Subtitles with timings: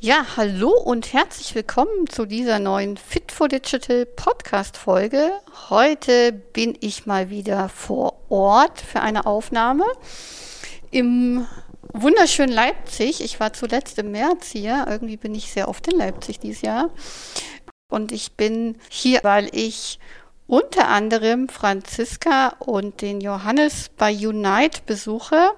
[0.00, 5.32] Ja, hallo und herzlich willkommen zu dieser neuen Fit for Digital Podcast Folge.
[5.70, 9.84] Heute bin ich mal wieder vor Ort für eine Aufnahme
[10.92, 11.48] im
[11.92, 13.20] wunderschönen Leipzig.
[13.24, 14.86] Ich war zuletzt im März hier.
[14.88, 16.90] Irgendwie bin ich sehr oft in Leipzig dieses Jahr.
[17.90, 19.98] Und ich bin hier, weil ich
[20.46, 25.50] unter anderem Franziska und den Johannes bei Unite besuche.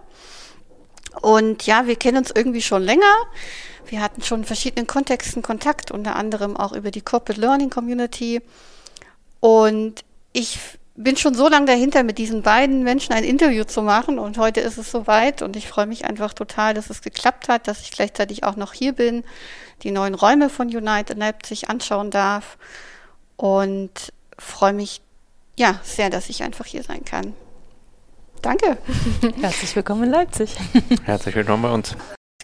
[1.20, 3.14] Und ja, wir kennen uns irgendwie schon länger.
[3.86, 8.40] Wir hatten schon in verschiedenen Kontexten Kontakt, unter anderem auch über die Corporate Learning Community.
[9.40, 10.58] Und ich
[10.94, 14.18] bin schon so lange dahinter, mit diesen beiden Menschen ein Interview zu machen.
[14.18, 15.42] Und heute ist es soweit.
[15.42, 18.72] Und ich freue mich einfach total, dass es geklappt hat, dass ich gleichzeitig auch noch
[18.72, 19.24] hier bin,
[19.82, 22.58] die neuen Räume von United Leipzig anschauen darf.
[23.36, 25.00] Und freue mich
[25.56, 27.34] ja sehr, dass ich einfach hier sein kann.
[28.42, 28.78] Danke.
[29.40, 30.56] Herzlich willkommen in Leipzig.
[31.04, 31.96] Herzlich willkommen bei uns.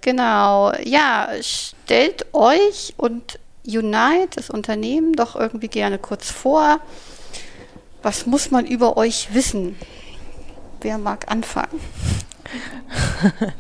[0.02, 6.80] Genau, ja, stellt euch und Unite, das Unternehmen, doch irgendwie gerne kurz vor.
[8.02, 9.76] Was muss man über euch wissen?
[10.80, 11.80] Wer mag anfangen?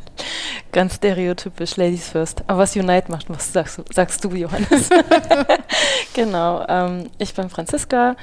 [0.72, 2.42] Ganz stereotypisch, Ladies first.
[2.46, 4.88] Aber was Unite macht, was sagst, sagst du, Johannes?
[6.14, 8.16] genau, ähm, ich bin Franziska.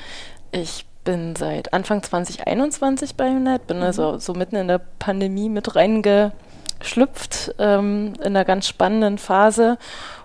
[0.51, 3.83] Ich bin seit Anfang 2021 bei Unite, bin mhm.
[3.83, 6.31] also so mitten in der Pandemie mit reinge
[6.83, 9.77] schlüpft ähm, in einer ganz spannenden Phase.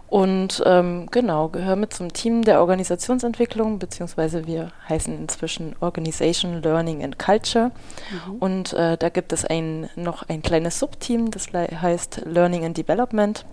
[0.08, 7.04] Und ähm, genau, gehöre mit zum Team der Organisationsentwicklung, beziehungsweise wir heißen inzwischen Organization, Learning
[7.04, 7.72] and Culture.
[8.10, 8.36] Mhm.
[8.36, 13.44] Und äh, da gibt es ein, noch ein kleines Subteam, das heißt Learning and Development.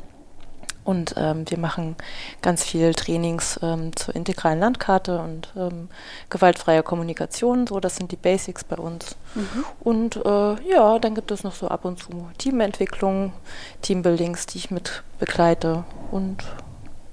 [0.85, 1.95] Und ähm, wir machen
[2.41, 5.89] ganz viel Trainings ähm, zur integralen Landkarte und ähm,
[6.29, 7.65] gewaltfreier Kommunikation.
[7.65, 9.17] So, das sind die Basics bei uns.
[9.33, 9.65] Mhm.
[9.79, 13.33] Und äh, ja, dann gibt es noch so ab und zu Teamentwicklung,
[13.81, 16.43] Teambuildings, die ich mit begleite und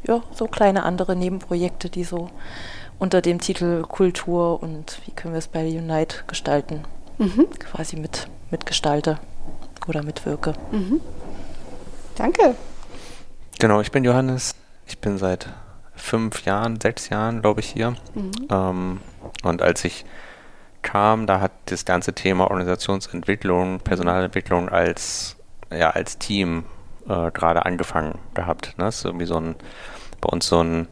[0.07, 2.29] ja, so kleine andere Nebenprojekte, die so
[2.99, 6.85] unter dem Titel Kultur und wie können wir es bei Unite gestalten,
[7.19, 7.49] mhm.
[7.59, 9.19] quasi mit mitgestalte
[9.89, 10.53] oder mitwirke.
[10.71, 11.01] Mhm.
[12.17, 12.55] Danke.
[13.59, 14.55] Genau, ich bin Johannes.
[14.87, 15.49] Ich bin seit
[15.95, 17.91] fünf Jahren, sechs Jahren, glaube ich, hier.
[18.15, 18.33] Mhm.
[18.51, 19.01] Ähm,
[19.45, 20.05] und als ich
[20.83, 25.37] kam, da hat das ganze Thema Organisationsentwicklung, Personalentwicklung als,
[25.71, 26.65] ja, als Team
[27.09, 28.75] äh, gerade angefangen gehabt.
[28.79, 28.85] Ne?
[28.85, 29.55] Das ist irgendwie so ein,
[30.21, 30.89] bei uns so ein,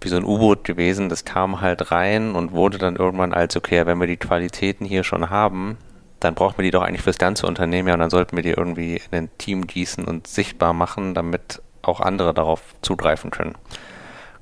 [0.00, 3.86] wie so ein U-Boot gewesen, das kam halt rein und wurde dann irgendwann als, okay,
[3.86, 5.78] wenn wir die Qualitäten hier schon haben,
[6.20, 8.50] dann brauchen wir die doch eigentlich fürs ganze Unternehmen, ja, und dann sollten wir die
[8.50, 13.54] irgendwie in ein Team gießen und sichtbar machen, damit auch andere darauf zugreifen können.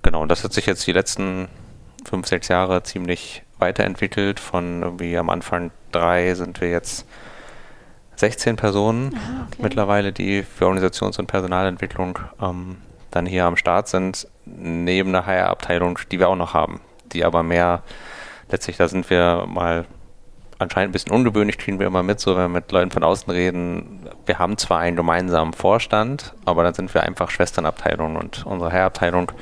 [0.03, 1.49] Genau, und das hat sich jetzt die letzten
[2.05, 4.41] fünf, sechs Jahre ziemlich weiterentwickelt.
[4.41, 7.06] Von irgendwie am Anfang drei sind wir jetzt
[8.16, 9.62] 16 Personen ah, okay.
[9.62, 12.77] mittlerweile, die für Organisations- und Personalentwicklung ähm,
[13.10, 16.81] dann hier am Start sind, neben der HR-Abteilung, die wir auch noch haben,
[17.12, 17.82] die aber mehr,
[18.50, 19.87] letztlich da sind wir mal
[20.64, 23.30] anscheinend ein bisschen ungewöhnlich, kriegen wir immer mit, so wenn wir mit Leuten von außen
[23.32, 24.08] reden.
[24.26, 29.32] Wir haben zwar einen gemeinsamen Vorstand, aber dann sind wir einfach Schwesternabteilung und unsere Herrabteilung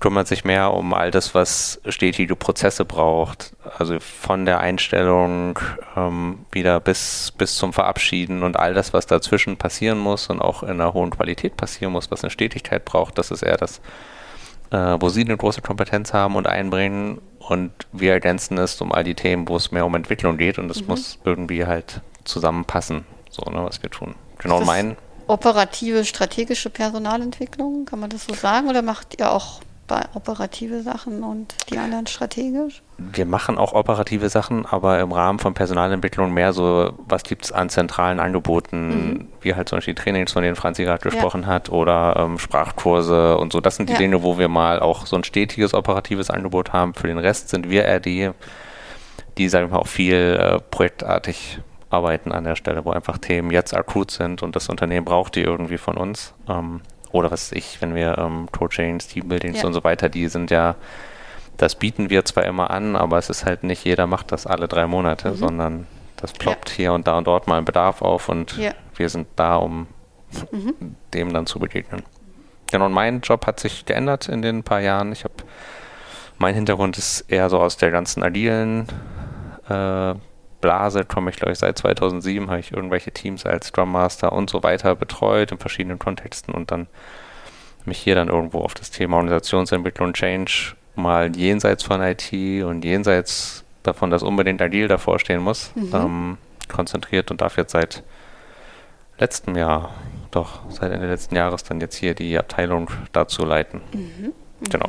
[0.00, 3.54] kümmert sich mehr um all das, was stetige Prozesse braucht.
[3.78, 5.58] Also von der Einstellung
[5.96, 10.62] ähm, wieder bis, bis zum Verabschieden und all das, was dazwischen passieren muss und auch
[10.62, 13.82] in einer hohen Qualität passieren muss, was eine Stetigkeit braucht, das ist eher das,
[14.70, 19.04] äh, wo sie eine große Kompetenz haben und einbringen und wir ergänzen es um all
[19.04, 20.88] die Themen, wo es mehr um Entwicklung geht und es mhm.
[20.88, 24.14] muss irgendwie halt zusammenpassen, so, ne, was wir tun.
[24.38, 24.96] Genau mein.
[25.26, 28.68] Operative, strategische Personalentwicklung, kann man das so sagen?
[28.68, 32.82] Oder macht ihr auch bei operative Sachen und die anderen strategisch?
[33.12, 37.52] Wir machen auch operative Sachen, aber im Rahmen von Personalentwicklung mehr so, was gibt es
[37.52, 39.28] an zentralen Angeboten, mhm.
[39.40, 41.48] wie halt zum Beispiel Trainings, von denen Franzi gerade gesprochen ja.
[41.48, 43.60] hat, oder ähm, Sprachkurse und so.
[43.60, 43.98] Das sind die ja.
[43.98, 46.94] Dinge, wo wir mal auch so ein stetiges operatives Angebot haben.
[46.94, 48.30] Für den Rest sind wir eher die,
[49.38, 53.50] die, sagen wir mal, auch viel äh, projektartig arbeiten an der Stelle, wo einfach Themen
[53.50, 56.34] jetzt akut sind und das Unternehmen braucht die irgendwie von uns.
[56.48, 56.80] Ähm,
[57.12, 59.66] oder was ich, wenn wir ähm, Coachings, Teambuildings ja.
[59.66, 60.76] und so weiter, die sind ja,
[61.60, 64.66] das bieten wir zwar immer an, aber es ist halt nicht jeder macht das alle
[64.66, 65.36] drei Monate, mhm.
[65.36, 65.86] sondern
[66.16, 66.76] das ploppt ja.
[66.76, 68.72] hier und da und dort mal ein Bedarf auf und ja.
[68.96, 69.86] wir sind da, um
[70.50, 70.96] mhm.
[71.12, 72.02] dem dann zu begegnen.
[72.70, 75.12] Genau, und mein Job hat sich geändert in den paar Jahren.
[75.12, 75.34] Ich habe,
[76.38, 78.86] mein Hintergrund ist eher so aus der ganzen agilen
[79.68, 80.14] äh,
[80.62, 84.48] Blase komme ich, glaube ich, seit 2007 habe ich irgendwelche Teams als Scrum Master und
[84.48, 86.86] so weiter betreut in verschiedenen Kontexten und dann
[87.84, 92.32] mich hier dann irgendwo auf das Thema Organisationsentwicklung Change mal jenseits von IT
[92.64, 95.90] und jenseits davon, dass unbedingt agil davor stehen muss, mhm.
[95.94, 96.38] ähm,
[96.68, 98.02] konzentriert und darf jetzt seit
[99.18, 99.94] letztem Jahr
[100.30, 103.80] doch seit Ende letzten Jahres dann jetzt hier die Abteilung dazu leiten.
[103.92, 104.32] Mhm.
[104.70, 104.88] Genau.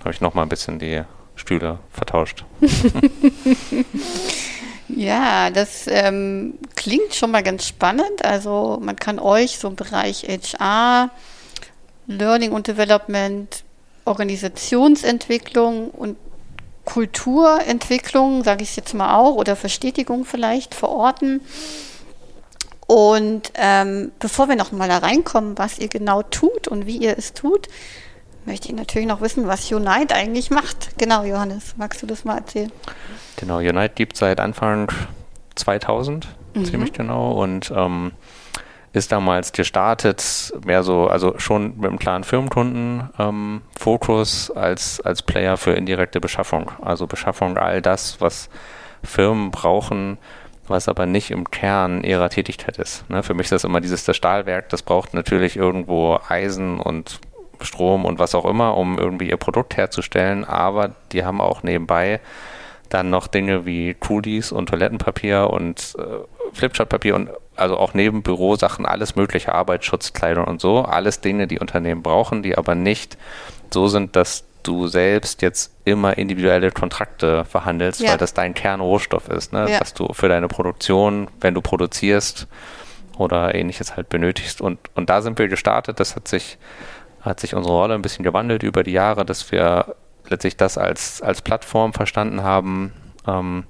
[0.00, 1.02] Habe ich nochmal ein bisschen die
[1.34, 2.44] Stühle vertauscht.
[4.88, 8.24] ja, das ähm, klingt schon mal ganz spannend.
[8.24, 11.10] Also man kann euch so im Bereich HR,
[12.06, 13.64] Learning und Development,
[14.06, 16.16] Organisationsentwicklung und
[16.84, 21.40] Kulturentwicklung, sage ich es jetzt mal auch, oder Verstetigung vielleicht verorten.
[22.86, 27.18] Und ähm, bevor wir noch mal da reinkommen, was ihr genau tut und wie ihr
[27.18, 27.66] es tut,
[28.44, 30.96] möchte ich natürlich noch wissen, was Unite eigentlich macht.
[30.96, 32.70] Genau, Johannes, magst du das mal erzählen?
[33.36, 34.92] Genau, Unite gibt seit Anfang
[35.56, 36.64] 2000, mhm.
[36.64, 38.12] ziemlich genau, und ähm,
[38.96, 45.58] ist damals gestartet, mehr so, also schon mit einem klaren Firmenkunden-Fokus ähm, als, als Player
[45.58, 46.70] für indirekte Beschaffung.
[46.80, 48.48] Also Beschaffung all das, was
[49.04, 50.16] Firmen brauchen,
[50.66, 53.06] was aber nicht im Kern ihrer Tätigkeit ist.
[53.10, 53.22] Ne?
[53.22, 57.20] Für mich ist das immer dieses das Stahlwerk, das braucht natürlich irgendwo Eisen und
[57.60, 62.18] Strom und was auch immer, um irgendwie ihr Produkt herzustellen, aber die haben auch nebenbei
[62.88, 66.20] dann noch Dinge wie Coolies und Toilettenpapier und äh,
[66.54, 72.02] Flipchartpapier und also auch neben Bürosachen alles mögliche, Arbeitsschutzkleidung und so, alles Dinge, die Unternehmen
[72.02, 73.16] brauchen, die aber nicht
[73.70, 78.10] so sind, dass du selbst jetzt immer individuelle Kontrakte verhandelst, ja.
[78.10, 79.70] weil das dein Kernrohstoff ist, ne?
[79.70, 79.78] Ja.
[79.78, 82.48] dass du für deine Produktion, wenn du produzierst
[83.16, 84.60] oder ähnliches halt benötigst.
[84.60, 86.58] Und, und da sind wir gestartet, das hat sich
[87.26, 89.96] hat sich unsere Rolle ein bisschen gewandelt über die Jahre, dass wir
[90.28, 92.92] letztlich das als, als Plattform verstanden haben
[93.26, 93.64] ähm,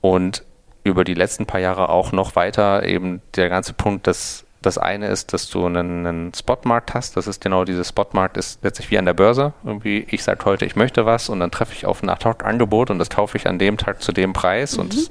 [0.00, 0.44] und
[0.84, 5.08] über die letzten paar Jahre auch noch weiter eben der ganze Punkt, dass das eine
[5.08, 7.16] ist, dass du einen, einen Spotmarkt hast.
[7.16, 9.52] Das ist genau dieses Spotmarkt ist letztlich wie an der Börse.
[9.64, 12.98] Irgendwie, ich sage heute, ich möchte was und dann treffe ich auf ein Ad-Hoc-Angebot und
[12.98, 14.84] das kaufe ich an dem Tag zu dem Preis mhm.
[14.84, 15.08] und das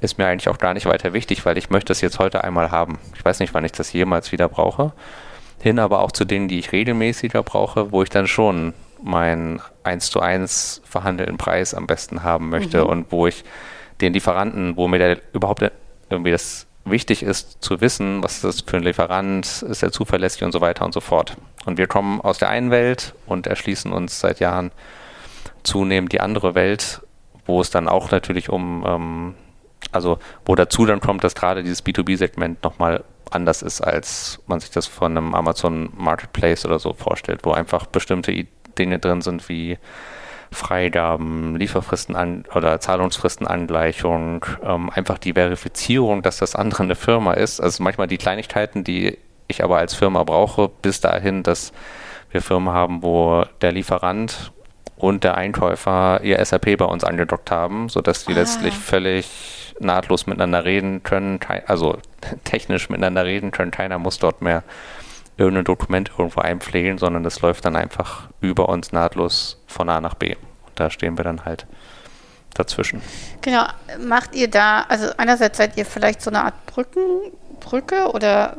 [0.00, 2.70] ist mir eigentlich auch gar nicht weiter wichtig, weil ich möchte das jetzt heute einmal
[2.70, 2.98] haben.
[3.14, 4.92] Ich weiß nicht, wann ich das jemals wieder brauche
[5.62, 8.72] hin aber auch zu denen, die ich regelmäßiger brauche, wo ich dann schon
[9.02, 12.90] meinen 1 zu 1 verhandelten Preis am besten haben möchte mhm.
[12.90, 13.44] und wo ich
[14.00, 15.70] den Lieferanten, wo mir der überhaupt
[16.08, 20.42] irgendwie das wichtig ist zu wissen, was ist das für ein Lieferant, ist er zuverlässig
[20.44, 21.36] und so weiter und so fort.
[21.66, 24.72] Und wir kommen aus der einen Welt und erschließen uns seit Jahren
[25.62, 27.02] zunehmend die andere Welt,
[27.46, 29.34] wo es dann auch natürlich um, ähm,
[29.92, 34.70] also wo dazu dann kommt, dass gerade dieses B2B-Segment nochmal anders ist, als man sich
[34.70, 38.46] das von einem Amazon Marketplace oder so vorstellt, wo einfach bestimmte
[38.78, 39.78] Dinge drin sind wie
[40.52, 47.60] Freigaben, Lieferfristen an, oder Zahlungsfristenangleichung, ähm, einfach die Verifizierung, dass das andere eine Firma ist.
[47.60, 49.16] Also manchmal die Kleinigkeiten, die
[49.46, 51.72] ich aber als Firma brauche, bis dahin, dass
[52.30, 54.52] wir Firmen haben, wo der Lieferant
[54.96, 58.36] und der Einkäufer ihr SAP bei uns angedockt haben, sodass die ah.
[58.36, 61.98] letztlich völlig nahtlos miteinander reden können, also
[62.44, 63.70] technisch miteinander reden können.
[63.70, 64.62] Keiner muss dort mehr
[65.40, 70.14] irgendein Dokument irgendwo einpflegen, sondern das läuft dann einfach über uns nahtlos von A nach
[70.14, 70.34] B.
[70.34, 71.66] Und da stehen wir dann halt
[72.54, 73.00] dazwischen.
[73.40, 73.64] Genau.
[73.98, 78.56] Macht ihr da, also einerseits seid ihr vielleicht so eine Art Brücken, Brücke oder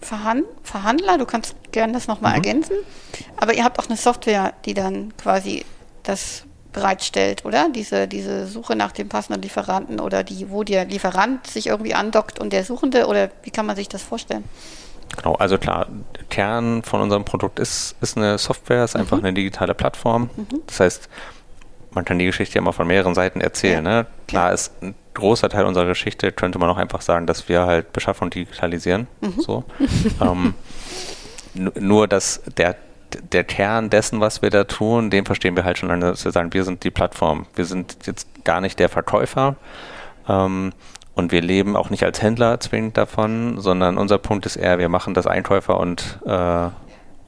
[0.00, 2.36] Verhand, Verhandler, du kannst gerne das nochmal mhm.
[2.36, 2.76] ergänzen,
[3.36, 5.64] aber ihr habt auch eine Software, die dann quasi
[6.02, 7.68] das bereitstellt, oder?
[7.68, 12.40] Diese, diese Suche nach dem passenden Lieferanten oder die, wo der Lieferant sich irgendwie andockt
[12.40, 14.44] und der Suchende oder wie kann man sich das vorstellen?
[15.16, 15.86] Genau, also klar,
[16.30, 19.24] Kern von unserem Produkt ist, ist eine Software, ist einfach mhm.
[19.24, 20.30] eine digitale Plattform.
[20.36, 20.62] Mhm.
[20.66, 21.08] Das heißt,
[21.90, 23.84] man kann die Geschichte ja mal von mehreren Seiten erzählen.
[23.84, 24.06] Ne?
[24.26, 27.92] Klar ist ein großer Teil unserer Geschichte, könnte man auch einfach sagen, dass wir halt
[27.92, 29.06] Beschaffung digitalisieren.
[29.20, 29.40] Mhm.
[29.40, 29.64] So.
[30.20, 30.54] ähm,
[31.54, 32.76] nur, dass der
[33.30, 36.54] der Kern dessen, was wir da tun, den verstehen wir halt schon, dass wir sagen,
[36.54, 37.44] wir sind die Plattform.
[37.54, 39.56] Wir sind jetzt gar nicht der Verkäufer
[40.28, 40.72] ähm,
[41.14, 44.88] und wir leben auch nicht als Händler zwingend davon, sondern unser Punkt ist eher, wir
[44.88, 46.68] machen, dass Einkäufer und, äh,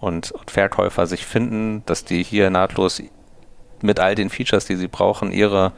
[0.00, 3.02] und, und Verkäufer sich finden, dass die hier nahtlos
[3.82, 5.72] mit all den Features, die sie brauchen, ihre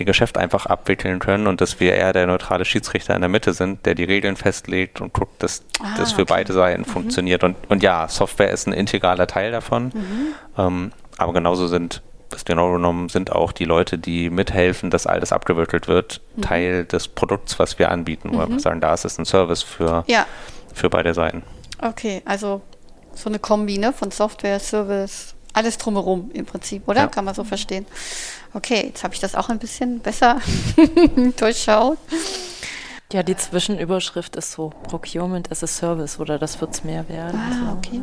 [0.00, 3.52] ihr Geschäft einfach abwickeln können und dass wir eher der neutrale Schiedsrichter in der Mitte
[3.52, 6.32] sind, der die Regeln festlegt und guckt, dass ah, das für okay.
[6.32, 6.86] beide Seiten mhm.
[6.86, 7.44] funktioniert.
[7.44, 10.34] Und, und ja, Software ist ein integraler Teil davon, mhm.
[10.58, 15.20] ähm, aber genauso sind was genau genommen sind auch die Leute, die mithelfen, dass all
[15.20, 16.42] das abgewickelt wird, mhm.
[16.42, 18.30] Teil des Produkts, was wir anbieten.
[18.30, 18.36] Mhm.
[18.36, 20.26] Oder sagen, da ist es ein Service für, ja.
[20.72, 21.42] für beide Seiten.
[21.80, 22.62] Okay, also
[23.14, 27.02] so eine Kombi ne, von Software, Service, alles drumherum im Prinzip, oder?
[27.02, 27.06] Ja.
[27.08, 27.86] Kann man so verstehen.
[28.54, 30.40] Okay, jetzt habe ich das auch ein bisschen besser
[31.36, 31.98] durchschaut.
[33.12, 37.40] Ja, die Zwischenüberschrift ist so Procurement as a Service oder das wird es mehr werden.
[37.40, 38.00] Ah, okay.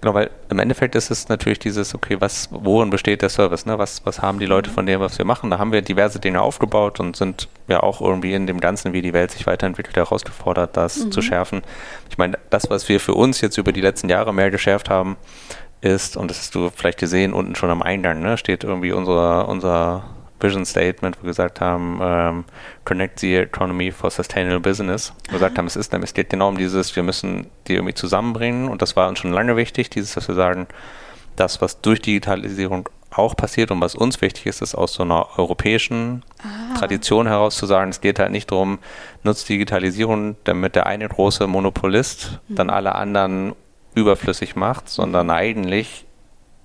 [0.00, 3.78] Genau, weil im Endeffekt ist es natürlich dieses, okay, was, worin besteht der Service, ne?
[3.78, 5.50] Was, was haben die Leute von dem, was wir machen?
[5.50, 9.02] Da haben wir diverse Dinge aufgebaut und sind ja auch irgendwie in dem Ganzen, wie
[9.02, 11.60] die Welt sich weiterentwickelt, herausgefordert, das zu schärfen.
[12.08, 15.18] Ich meine, das, was wir für uns jetzt über die letzten Jahre mehr geschärft haben,
[15.82, 19.48] ist, und das hast du vielleicht gesehen, unten schon am Eingang, ne, steht irgendwie unser,
[19.48, 20.04] unser
[20.42, 22.44] Vision Statement, wo wir gesagt haben, ähm,
[22.84, 25.12] Connect the Economy for Sustainable Business.
[25.26, 27.94] Wo wir gesagt haben, es ist, es geht genau um dieses, wir müssen die irgendwie
[27.94, 28.68] zusammenbringen.
[28.68, 30.66] Und das war uns schon lange wichtig, dieses, dass wir sagen,
[31.36, 35.38] das, was durch Digitalisierung auch passiert und was uns wichtig ist, ist aus so einer
[35.38, 36.22] europäischen
[36.78, 38.78] Tradition heraus zu sagen, es geht halt nicht darum,
[39.22, 43.54] nutzt Digitalisierung, damit der eine große Monopolist dann alle anderen
[43.94, 46.06] überflüssig macht, sondern eigentlich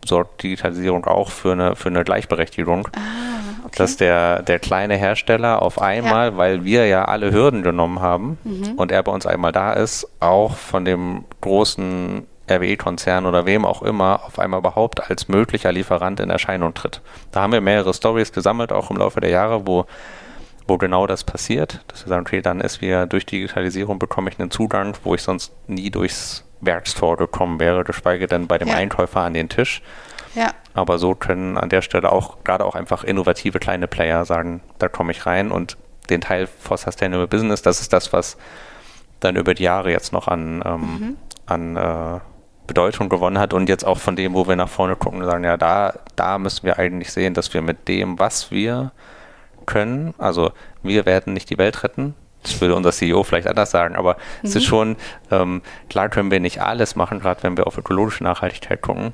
[0.05, 2.87] sorgt Digitalisierung auch für eine, für eine Gleichberechtigung.
[2.95, 3.75] Ah, okay.
[3.77, 8.73] dass der, der kleine Hersteller auf einmal, weil wir ja alle Hürden genommen haben Mhm.
[8.77, 13.81] und er bei uns einmal da ist, auch von dem großen RWE-Konzern oder wem auch
[13.81, 17.01] immer auf einmal überhaupt als möglicher Lieferant in Erscheinung tritt.
[17.31, 19.85] Da haben wir mehrere Stories gesammelt, auch im Laufe der Jahre, wo,
[20.65, 24.39] wo genau das passiert, dass wir sagen, okay, dann ist wir durch Digitalisierung bekomme ich
[24.39, 28.75] einen Zugang, wo ich sonst nie durchs Werkstor gekommen wäre, geschweige denn bei dem Ja.
[28.75, 29.81] Einkäufer an den Tisch.
[30.37, 34.61] Ja, Aber so können an der Stelle auch gerade auch einfach innovative kleine Player sagen,
[34.77, 35.77] da komme ich rein und
[36.11, 38.37] den Teil for Sustainable Business, das ist das, was
[39.19, 41.17] dann über die Jahre jetzt noch an, ähm,
[41.47, 42.19] an äh,
[42.67, 45.43] Bedeutung gewonnen hat und jetzt auch von dem, wo wir nach vorne gucken und sagen,
[45.43, 48.91] ja, da, da müssen wir eigentlich sehen, dass wir mit dem, was wir
[49.65, 50.51] können, also
[50.83, 52.13] wir werden nicht die Welt retten,
[52.43, 54.97] das würde unser CEO vielleicht anders sagen, aber es ist schon,
[55.31, 59.13] ähm, klar können wir nicht alles machen, gerade wenn wir auf ökologische Nachhaltigkeit gucken,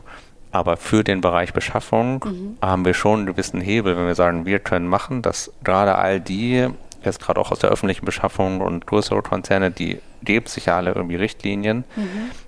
[0.54, 2.24] aber für den Bereich Beschaffung
[2.62, 6.22] haben wir schon einen gewissen Hebel, wenn wir sagen, wir können machen, dass gerade all
[6.22, 6.68] die,
[7.04, 10.92] jetzt gerade auch aus der öffentlichen Beschaffung und größere Konzerne, die geben sich ja alle
[10.94, 11.84] irgendwie Richtlinien,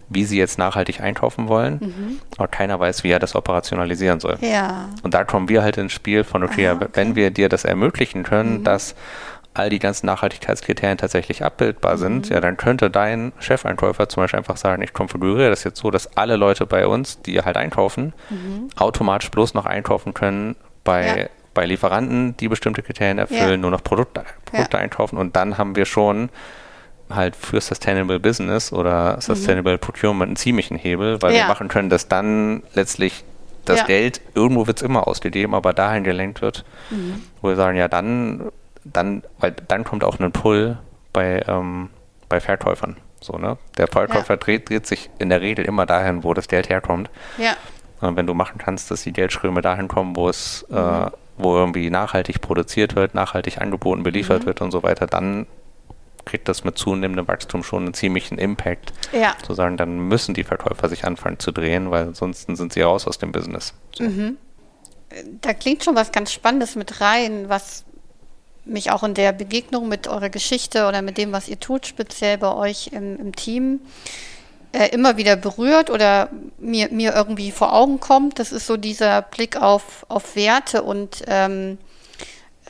[0.08, 4.38] wie sie jetzt nachhaltig einkaufen wollen, aber keiner weiß, wie er das operationalisieren soll.
[4.40, 4.88] ja.
[5.04, 6.88] Und da kommen wir halt ins Spiel von, okay, Ah, okay.
[6.94, 8.96] wenn wir dir das ermöglichen können, dass
[9.56, 14.58] all die ganzen Nachhaltigkeitskriterien tatsächlich abbildbar sind, ja, dann könnte dein Chefeinkäufer zum Beispiel einfach
[14.58, 18.14] sagen, ich konfiguriere das jetzt so, dass alle Leute bei uns, die halt einkaufen,
[18.76, 21.26] automatisch bloß noch einkaufen können bei, Ja.
[21.54, 23.58] bei Lieferanten, die bestimmte Kriterien erfüllen, Ja.
[23.58, 26.30] nur noch Produkte, Produkte einkaufen und dann haben wir schon
[27.10, 31.38] halt für Sustainable Business oder Sustainable Procurement einen ziemlichen Hebel, weil Mhm.
[31.38, 31.44] Ja.
[31.44, 33.24] wir machen können, dass dann letztlich
[33.66, 33.86] das Ja.
[33.86, 37.22] Geld, irgendwo wird es immer ausgegeben, aber dahin gelenkt wird, Mhm.
[37.42, 38.52] wo wir sagen, ja, dann,
[38.86, 40.78] dann, weil dann kommt auch ein Pull
[41.12, 41.90] bei, ähm,
[42.30, 42.98] bei Verkäufern.
[43.20, 43.58] So, ne?
[43.78, 47.10] Der Verkäufer dreht, dreht sich in der Regel immer dahin, wo das Geld herkommt.
[47.38, 47.56] Ja,
[48.02, 50.78] Und wenn du machen kannst, dass die Geldströme dahin kommen, wo es, Mhm.
[50.78, 54.48] äh, wo irgendwie nachhaltig produziert wird, nachhaltig angeboten, beliefert Mhm.
[54.48, 55.48] wird und so weiter, dann
[56.26, 58.94] kriegt das mit zunehmendem Wachstum schon einen ziemlichen Impact.
[59.12, 59.36] ja.
[59.44, 63.08] Zu sagen, dann müssen die Verkäufer sich anfangen zu drehen, weil ansonsten sind sie raus
[63.08, 63.74] aus dem Business.
[63.96, 64.04] So.
[65.42, 67.86] Da klingt schon was ganz Spannendes mit rein, was
[68.66, 72.38] mich auch in der Begegnung mit eurer Geschichte oder mit dem, was ihr tut, speziell
[72.38, 73.80] bei euch im, im Team,
[74.72, 78.40] äh, immer wieder berührt oder mir, mir irgendwie vor Augen kommt.
[78.40, 81.78] Das ist so dieser Blick auf, auf Werte und ähm,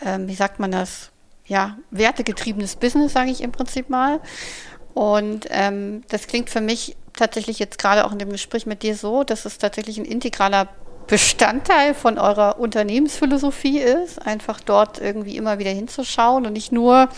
[0.03, 1.11] ähm, wie sagt man das?
[1.47, 4.19] Ja, wertegetriebenes Business, sage ich im Prinzip mal.
[4.93, 8.95] Und ähm, das klingt für mich tatsächlich jetzt gerade auch in dem Gespräch mit dir
[8.95, 10.69] so, dass es tatsächlich ein integraler
[11.07, 17.09] Bestandteil von eurer Unternehmensphilosophie ist, einfach dort irgendwie immer wieder hinzuschauen und nicht nur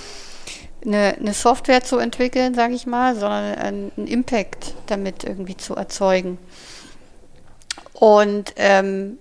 [0.86, 6.38] eine, eine Software zu entwickeln, sage ich mal, sondern einen, Impact damit irgendwie zu erzeugen.
[7.94, 9.18] Und ähm,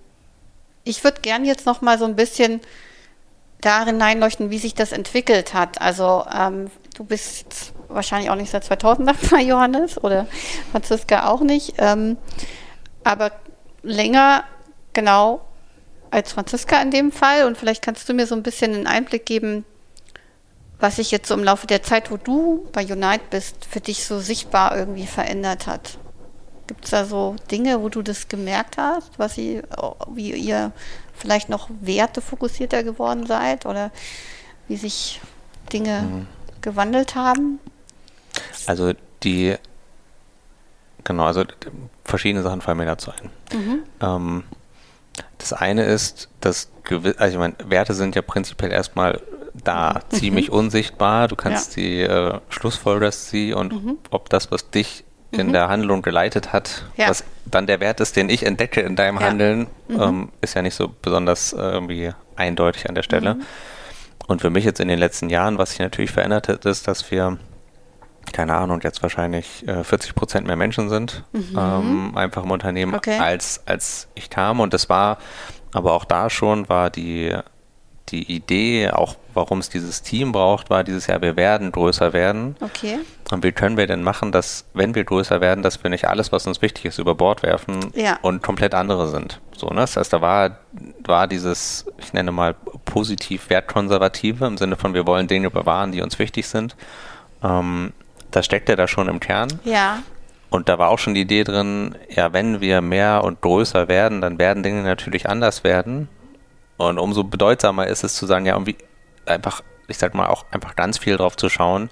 [0.85, 2.61] ich würde gern jetzt noch mal so ein bisschen
[3.61, 5.81] da hineinleuchten, wie sich das entwickelt hat.
[5.81, 10.27] Also ähm, du bist wahrscheinlich auch nicht seit 2000 dabei, Johannes, oder
[10.73, 12.17] Franziska auch nicht, ähm,
[13.05, 13.33] aber
[13.83, 14.45] länger
[14.97, 15.43] genau
[16.11, 17.47] als Franziska in dem Fall.
[17.47, 19.65] Und vielleicht kannst du mir so ein bisschen einen Einblick geben,
[20.81, 24.05] was sich jetzt so im Laufe der Zeit, wo du bei Unite bist, für dich
[24.05, 25.99] so sichtbar irgendwie verändert hat.
[26.67, 29.63] Gibt es da so Dinge, wo du das gemerkt hast, was sie,
[30.13, 30.73] wie ihr
[31.15, 33.93] vielleicht noch wertefokussierter geworden seid oder
[34.67, 35.21] wie sich
[35.73, 36.27] Dinge
[36.63, 37.61] gewandelt haben?
[38.67, 39.55] Also die,
[41.05, 41.45] genau, also
[42.05, 43.31] verschiedene Sachen fallen mir dazu ein.
[44.01, 44.45] Ähm,
[45.39, 49.21] das eine ist, dass gewi- also ich meine, Werte sind ja prinzipiell erstmal
[49.55, 51.29] da, ziemlich unsichtbar.
[51.29, 56.53] Du kannst die äh, schlussfolgerst sie und ob das, was dich in der Handlung geleitet
[56.53, 57.09] hat, Ja.
[57.09, 59.27] was dann der Wert ist, den ich entdecke in deinem Ja.
[59.27, 63.37] Handeln, ähm, ist ja nicht so besonders äh, irgendwie eindeutig an der Stelle.
[64.29, 67.11] Und für mich jetzt in den letzten Jahren, was sich natürlich verändert hat, ist, dass
[67.11, 67.39] wir,
[68.33, 71.57] keine Ahnung, jetzt wahrscheinlich äh, 40 Prozent mehr Menschen sind, mhm.
[71.59, 73.19] ähm, einfach im Unternehmen, okay.
[73.19, 74.61] als, als ich kam.
[74.61, 75.19] Und das war,
[75.73, 77.35] aber auch da schon war die,
[78.09, 82.57] die Idee, auch warum es dieses Team braucht, war dieses Jahr, wir werden größer werden.
[82.61, 82.99] Okay.
[83.31, 86.33] Und wie können wir denn machen, dass, wenn wir größer werden, dass wir nicht alles,
[86.33, 88.19] was uns wichtig ist, über Bord werfen ja.
[88.23, 89.41] und komplett andere sind.
[89.57, 89.77] So, ne?
[89.81, 90.59] Das heißt, da war,
[91.05, 92.55] war dieses, ich nenne mal
[92.85, 96.77] positiv wertkonservative im Sinne von, wir wollen Dinge bewahren, die uns wichtig sind.
[97.43, 97.93] Ähm,
[98.37, 99.49] das steckt ja da schon im Kern.
[99.65, 100.03] Ja.
[100.51, 104.21] Und da war auch schon die Idee drin, ja, wenn wir mehr und größer werden,
[104.21, 106.09] dann werden Dinge natürlich anders werden.
[106.77, 108.77] Und umso bedeutsamer ist es zu sagen, ja, irgendwie
[109.25, 111.91] einfach, ich sag mal, auch einfach ganz viel drauf zu schauen,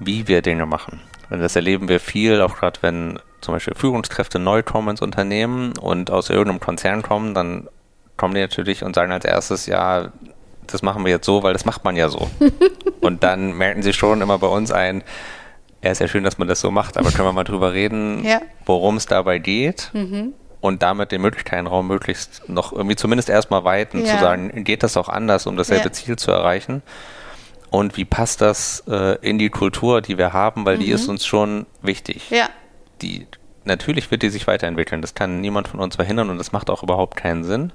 [0.00, 1.00] wie wir Dinge machen.
[1.30, 5.78] Und das erleben wir viel, auch gerade wenn zum Beispiel Führungskräfte neu kommen ins Unternehmen
[5.78, 7.68] und aus irgendeinem Konzern kommen, dann
[8.16, 10.12] kommen die natürlich und sagen als erstes, ja,
[10.66, 12.28] das machen wir jetzt so, weil das macht man ja so.
[13.00, 15.02] und dann merken sie schon immer bei uns ein,
[15.82, 18.24] ja, ist ja schön, dass man das so macht, aber können wir mal drüber reden,
[18.26, 18.40] ja.
[18.66, 20.32] worum es dabei geht mhm.
[20.60, 24.14] und damit den Möglichkeitenraum möglichst noch irgendwie zumindest erstmal weiten, ja.
[24.14, 25.92] zu sagen, geht das auch anders, um dasselbe ja.
[25.92, 26.82] Ziel zu erreichen
[27.72, 30.80] und wie passt das äh, in die Kultur, die wir haben, weil mhm.
[30.80, 32.30] die ist uns schon wichtig.
[32.30, 32.50] Ja.
[33.00, 33.26] Die,
[33.64, 36.82] natürlich wird die sich weiterentwickeln, das kann niemand von uns verhindern und das macht auch
[36.82, 37.72] überhaupt keinen Sinn.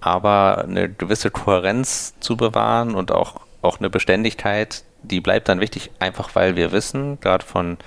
[0.00, 5.90] Aber eine gewisse Kohärenz zu bewahren und auch, auch eine Beständigkeit, die bleibt dann wichtig,
[5.98, 7.78] einfach weil wir wissen, gerade von,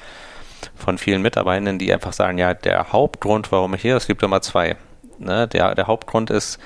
[0.75, 4.41] von vielen Mitarbeitenden, die einfach sagen, ja, der Hauptgrund, warum ich hier, es gibt immer
[4.41, 4.75] zwei.
[5.19, 5.47] Ne?
[5.47, 6.59] Der, der Hauptgrund ist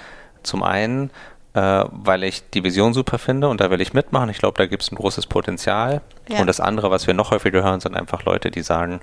[0.43, 1.09] zum einen,
[1.53, 4.29] äh, weil ich die Vision super finde und da will ich mitmachen.
[4.29, 6.01] Ich glaube, da gibt es ein großes Potenzial.
[6.29, 6.39] Ja.
[6.39, 9.01] Und das andere, was wir noch häufiger hören, sind einfach Leute, die sagen,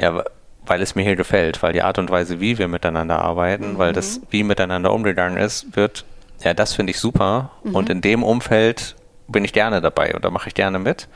[0.00, 0.24] ja,
[0.66, 3.78] weil es mir hier gefällt, weil die Art und Weise, wie wir miteinander arbeiten, mhm.
[3.78, 6.04] weil das, wie miteinander umgegangen ist, wird,
[6.42, 7.50] ja, das finde ich super.
[7.64, 7.74] Mhm.
[7.74, 8.96] Und in dem Umfeld
[9.28, 11.08] bin ich gerne dabei und da mache ich gerne mit.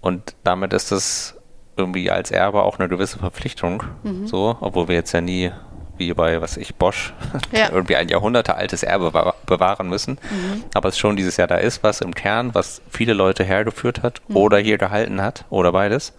[0.00, 1.36] Und damit ist es
[1.76, 4.26] irgendwie als Erbe auch eine gewisse Verpflichtung, mhm.
[4.26, 5.50] so, obwohl wir jetzt ja nie
[5.96, 7.14] wie bei, was ich, Bosch,
[7.52, 7.70] ja.
[7.70, 10.18] irgendwie ein jahrhundertealtes Erbe bewahren müssen.
[10.30, 10.64] Mhm.
[10.74, 14.20] Aber es schon dieses Jahr da ist, was im Kern, was viele Leute hergeführt hat
[14.28, 14.36] mhm.
[14.36, 16.14] oder hier gehalten hat oder beides.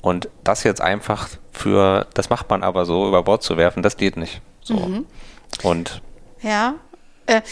[0.00, 3.96] Und das jetzt einfach für, das macht man aber so, über Bord zu werfen, das
[3.96, 4.40] geht nicht.
[4.62, 4.76] So.
[4.76, 5.06] Mhm.
[5.62, 6.02] Und.
[6.42, 6.74] Ja.
[7.26, 7.42] Äh,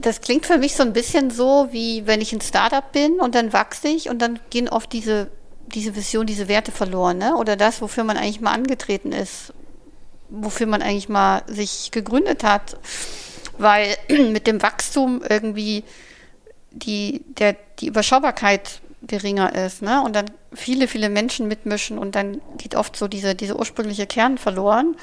[0.00, 3.34] das klingt für mich so ein bisschen so, wie wenn ich ein Startup bin und
[3.34, 5.30] dann wachse ich und dann gehen oft diese,
[5.66, 7.36] diese Vision, diese Werte verloren, ne?
[7.36, 9.52] Oder das, wofür man eigentlich mal angetreten ist
[10.30, 12.76] wofür man eigentlich mal sich gegründet hat,
[13.58, 15.84] weil mit dem Wachstum irgendwie
[16.70, 20.02] die, der, die Überschaubarkeit geringer ist, ne?
[20.02, 24.38] Und dann viele, viele Menschen mitmischen und dann geht oft so diese, diese ursprüngliche Kern
[24.38, 24.96] verloren.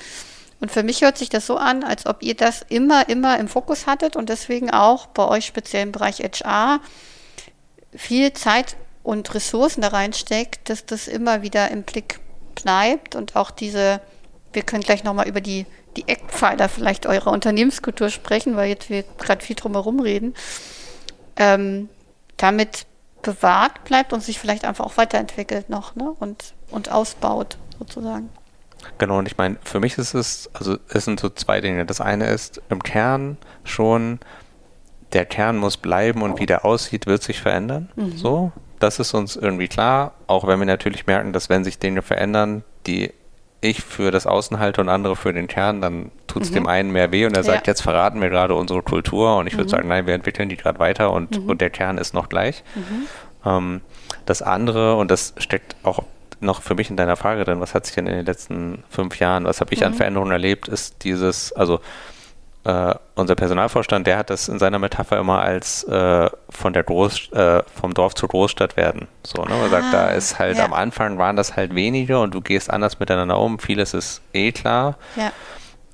[0.60, 3.48] Und für mich hört sich das so an, als ob ihr das immer, immer im
[3.48, 6.80] Fokus hattet und deswegen auch bei euch speziell im Bereich HR
[7.96, 12.20] viel Zeit und Ressourcen da reinsteckt, dass das immer wieder im Blick
[12.56, 14.02] bleibt und auch diese
[14.54, 19.04] wir können gleich nochmal über die, die Eckpfeiler vielleicht eurer Unternehmenskultur sprechen, weil jetzt wir
[19.20, 20.34] gerade viel drumherum reden.
[21.36, 21.90] Ähm,
[22.38, 22.88] damit
[23.22, 26.12] bewahrt bleibt und sich vielleicht einfach auch weiterentwickelt noch ne?
[26.20, 28.30] und, und ausbaut sozusagen.
[28.98, 31.86] Genau, und ich meine, für mich ist es, also es sind so zwei Dinge.
[31.86, 34.20] Das eine ist im Kern schon,
[35.14, 37.90] der Kern muss bleiben und wie der aussieht, wird sich verändern.
[37.96, 38.18] Mhm.
[38.18, 42.02] So, das ist uns irgendwie klar, auch wenn wir natürlich merken, dass wenn sich Dinge
[42.02, 43.14] verändern, die
[43.62, 46.56] ich für das Außen halte und andere für den Kern, dann tut es mhm.
[46.56, 47.72] dem einen mehr weh und er sagt, ja.
[47.72, 49.70] jetzt verraten wir gerade unsere Kultur und ich würde mhm.
[49.70, 51.50] sagen, nein, wir entwickeln die gerade weiter und, mhm.
[51.50, 52.64] und der Kern ist noch gleich.
[52.76, 53.08] Mhm.
[53.46, 53.82] Ähm,
[54.26, 56.04] das andere, und das steckt auch
[56.40, 59.20] noch für mich in deiner Frage drin, was hat sich denn in den letzten fünf
[59.20, 59.98] Jahren, was habe ich an mhm.
[59.98, 61.80] Veränderungen erlebt, ist dieses, also
[62.68, 67.32] äh, unser Personalvorstand, der hat das in seiner Metapher immer als äh, von der Groß,
[67.32, 69.08] äh, vom Dorf zur Großstadt werden.
[69.24, 69.56] So, ne?
[69.56, 70.66] Man sagt, da ah, ist halt ja.
[70.66, 73.58] am Anfang waren das halt wenige und du gehst anders miteinander um.
[73.60, 74.98] Vieles ist eh klar.
[75.16, 75.32] Ja.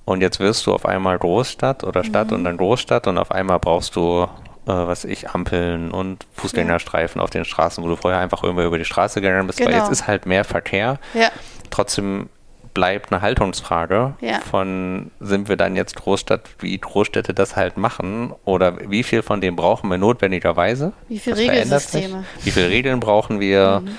[0.05, 2.37] Und jetzt wirst du auf einmal Großstadt oder Stadt mhm.
[2.37, 4.27] und dann Großstadt und auf einmal brauchst du,
[4.65, 7.23] äh, was ich, Ampeln und Fußgängerstreifen ja.
[7.23, 9.71] auf den Straßen, wo du vorher einfach irgendwie über die Straße gegangen bist, genau.
[9.71, 10.99] weil jetzt ist halt mehr Verkehr.
[11.13, 11.29] Ja.
[11.69, 12.29] Trotzdem
[12.73, 14.39] bleibt eine Haltungsfrage ja.
[14.39, 19.41] von, sind wir dann jetzt Großstadt, wie Großstädte das halt machen oder wie viel von
[19.41, 20.93] dem brauchen wir notwendigerweise?
[21.07, 22.25] Wie viele Regelsysteme?
[22.43, 23.81] Wie viele Regeln brauchen wir?
[23.81, 23.95] Mhm.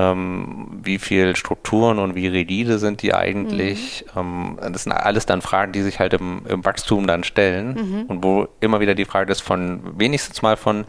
[0.00, 4.04] Ähm, wie viele Strukturen und wie rigide sind die eigentlich?
[4.14, 4.58] Mhm.
[4.60, 8.02] Ähm, das sind alles dann Fragen, die sich halt im, im Wachstum dann stellen mhm.
[8.06, 10.84] und wo immer wieder die Frage ist von, wenigstens mal von,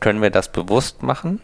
[0.00, 1.40] können wir das bewusst machen?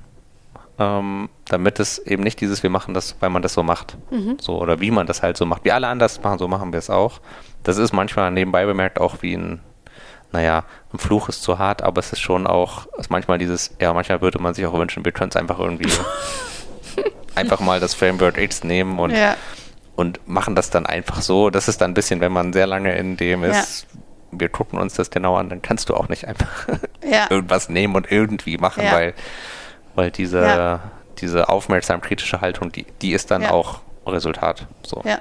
[0.78, 3.96] ähm, damit es eben nicht dieses, wir machen das, weil man das so macht.
[4.10, 4.38] Mhm.
[4.40, 5.64] So, oder wie man das halt so macht.
[5.64, 7.20] Wie alle anders machen, so machen wir es auch.
[7.62, 9.60] Das ist manchmal nebenbei bemerkt auch wie ein
[10.32, 13.94] naja, ein Fluch ist zu hart, aber es ist schon auch ist manchmal dieses, ja,
[13.94, 15.88] manchmal würde man sich auch wünschen, wir können es einfach irgendwie
[17.34, 19.36] einfach mal das Framework X nehmen und, Ja.
[19.96, 21.50] und machen das dann einfach so.
[21.50, 23.86] Das ist dann ein bisschen, wenn man sehr lange in dem ist,
[24.32, 26.68] wir gucken uns das genau an, dann kannst du auch nicht einfach
[27.08, 27.26] Ja.
[27.30, 28.92] irgendwas nehmen und irgendwie machen, Ja.
[28.92, 29.14] weil,
[29.94, 30.80] weil diese, Ja.
[31.18, 33.50] diese aufmerksam kritische Haltung, die, die ist dann Ja.
[33.52, 34.66] auch Resultat.
[34.84, 35.02] So.
[35.04, 35.18] Ja.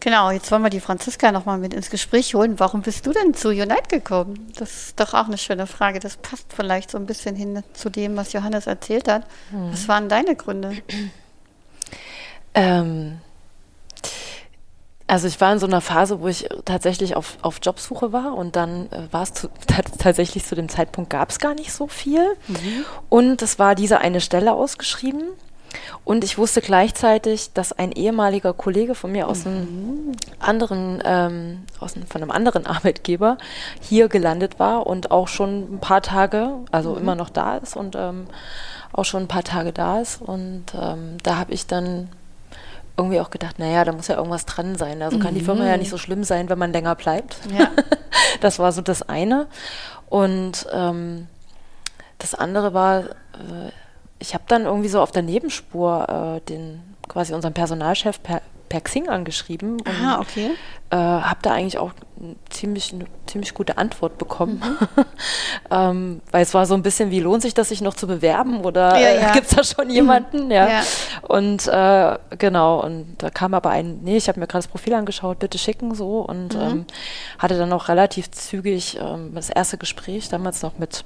[0.00, 2.58] Genau, jetzt wollen wir die Franziska nochmal mit ins Gespräch holen.
[2.58, 4.50] Warum bist du denn zu Unite gekommen?
[4.56, 6.00] Das ist doch auch eine schöne Frage.
[6.00, 9.24] Das passt vielleicht so ein bisschen hin zu dem, was Johannes erzählt hat.
[9.70, 10.72] Was waren deine Gründe?
[12.54, 13.20] Ähm,
[15.06, 18.56] also ich war in so einer Phase, wo ich tatsächlich auf, auf Jobsuche war und
[18.56, 19.32] dann äh, war es
[19.98, 22.24] tatsächlich zu dem Zeitpunkt gab es gar nicht so viel.
[23.08, 25.24] Und es war diese eine Stelle ausgeschrieben.
[26.04, 31.96] Und ich wusste gleichzeitig, dass ein ehemaliger Kollege von mir aus einem anderen, ähm, aus
[31.96, 33.38] einem, von einem anderen Arbeitgeber
[33.80, 37.96] hier gelandet war und auch schon ein paar Tage, also immer noch da ist und
[37.96, 38.26] ähm,
[38.92, 40.20] auch schon ein paar Tage da ist.
[40.20, 42.08] Und ähm, da habe ich dann
[42.96, 45.00] irgendwie auch gedacht, naja, da muss ja irgendwas dran sein.
[45.02, 47.38] Also kann die Firma ja nicht so schlimm sein, wenn man länger bleibt.
[47.56, 47.70] Ja.
[48.40, 49.46] das war so das eine.
[50.08, 51.28] Und ähm,
[52.18, 53.70] das andere war, äh,
[54.20, 58.80] ich habe dann irgendwie so auf der Nebenspur äh, den quasi unseren Personalchef per, per
[58.82, 60.50] Xing angeschrieben und Aha, okay.
[60.90, 61.90] äh, habe da eigentlich auch
[62.50, 64.62] ziemlich, eine ziemlich gute Antwort bekommen.
[65.70, 68.60] ähm, weil es war so ein bisschen, wie lohnt sich das, sich noch zu bewerben
[68.64, 69.32] oder Ja, äh, ja.
[69.32, 70.50] gibt es da schon jemanden?
[70.52, 70.68] Ja.
[70.68, 70.82] Ja.
[71.26, 74.94] Und äh, genau, und da kam aber ein, nee, ich habe mir gerade das Profil
[74.94, 76.60] angeschaut, bitte schicken so und Mhm.
[76.60, 76.84] ähm,
[77.38, 81.04] hatte dann auch relativ zügig ähm, das erste Gespräch, damals noch mit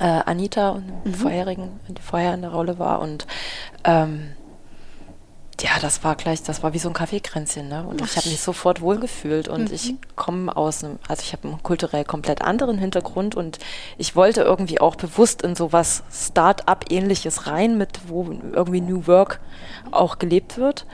[0.00, 1.14] äh, Anita, Mhm.
[1.14, 3.26] vorherigen, die vorher in der Rolle war und
[3.84, 4.32] ähm,
[5.62, 7.84] ja, das war gleich, das war wie so ein Kaffeekränzchen, ne?
[7.86, 11.62] Und ich habe mich sofort wohlgefühlt und ich komme aus einem, also ich habe einen
[11.62, 13.58] kulturell komplett anderen Hintergrund und
[13.98, 19.40] ich wollte irgendwie auch bewusst in sowas Start-up-ähnliches rein, mit wo irgendwie New Work
[19.90, 20.86] auch gelebt wird.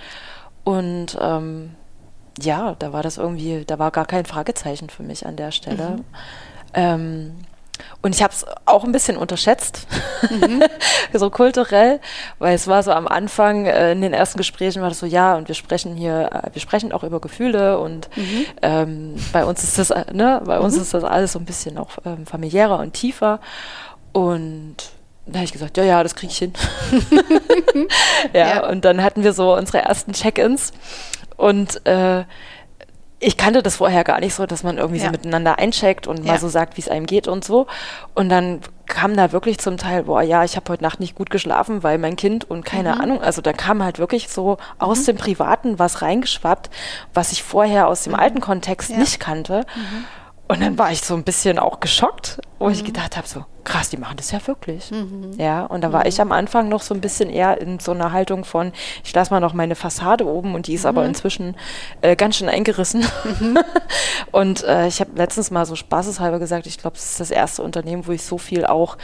[0.65, 1.77] Und ähm,
[2.41, 6.01] ja, da war das irgendwie, da war gar kein Fragezeichen für mich an der Stelle.
[6.75, 7.35] Ähm,
[8.03, 9.87] und ich habe es auch ein bisschen unterschätzt,
[11.13, 12.01] so kulturell,
[12.39, 15.37] weil es war so am Anfang äh, in den ersten Gesprächen war das so, ja,
[15.37, 18.09] und wir sprechen hier, äh, wir sprechen auch über Gefühle und
[18.63, 21.79] ähm, bei uns ist das, äh, ne, bei uns ist das alles so ein bisschen
[21.79, 23.41] auch ähm, familiärer und tiefer.
[24.13, 24.77] Und
[25.27, 26.53] da habe ich gesagt, ja, ja, das kriege ich hin.
[28.33, 28.69] ja, Ja.
[28.69, 30.73] und dann hatten wir so unsere ersten Check-ins
[31.37, 32.25] und äh,
[33.19, 35.07] ich kannte das vorher gar nicht so, dass man irgendwie Ja.
[35.07, 36.33] so miteinander eincheckt und Ja.
[36.33, 37.67] mal so sagt, wie es einem geht und so.
[38.15, 41.31] Und dann kam da wirklich zum Teil, boah, ja, ich habe heute Nacht nicht gut
[41.31, 43.01] geschlafen, weil mein Kind und keine Mhm.
[43.01, 46.71] Ahnung, also da kam halt wirklich so aus dem Privaten was reingeschwappt,
[47.15, 48.95] was ich vorher aus dem alten Kontext Mhm.
[48.95, 48.99] Ja.
[48.99, 49.03] Mhm.
[49.05, 49.67] nicht kannte.
[50.49, 53.91] Und dann war ich so ein bisschen auch geschockt, wo ich gedacht habe, so krass,
[53.91, 54.91] die machen das ja wirklich.
[54.91, 55.33] Mhm.
[55.37, 58.13] Ja, und da war ich am Anfang noch so ein bisschen eher in so einer
[58.13, 58.73] Haltung von,
[59.05, 61.57] ich lasse mal noch meine Fassade oben und die ist aber inzwischen
[62.01, 63.05] äh, ganz schön eingerissen.
[64.33, 67.63] und äh, ich habe letztens mal so spaßeshalber gesagt, ich glaube, es ist das erste
[67.63, 68.97] Unternehmen, wo ich so viel auch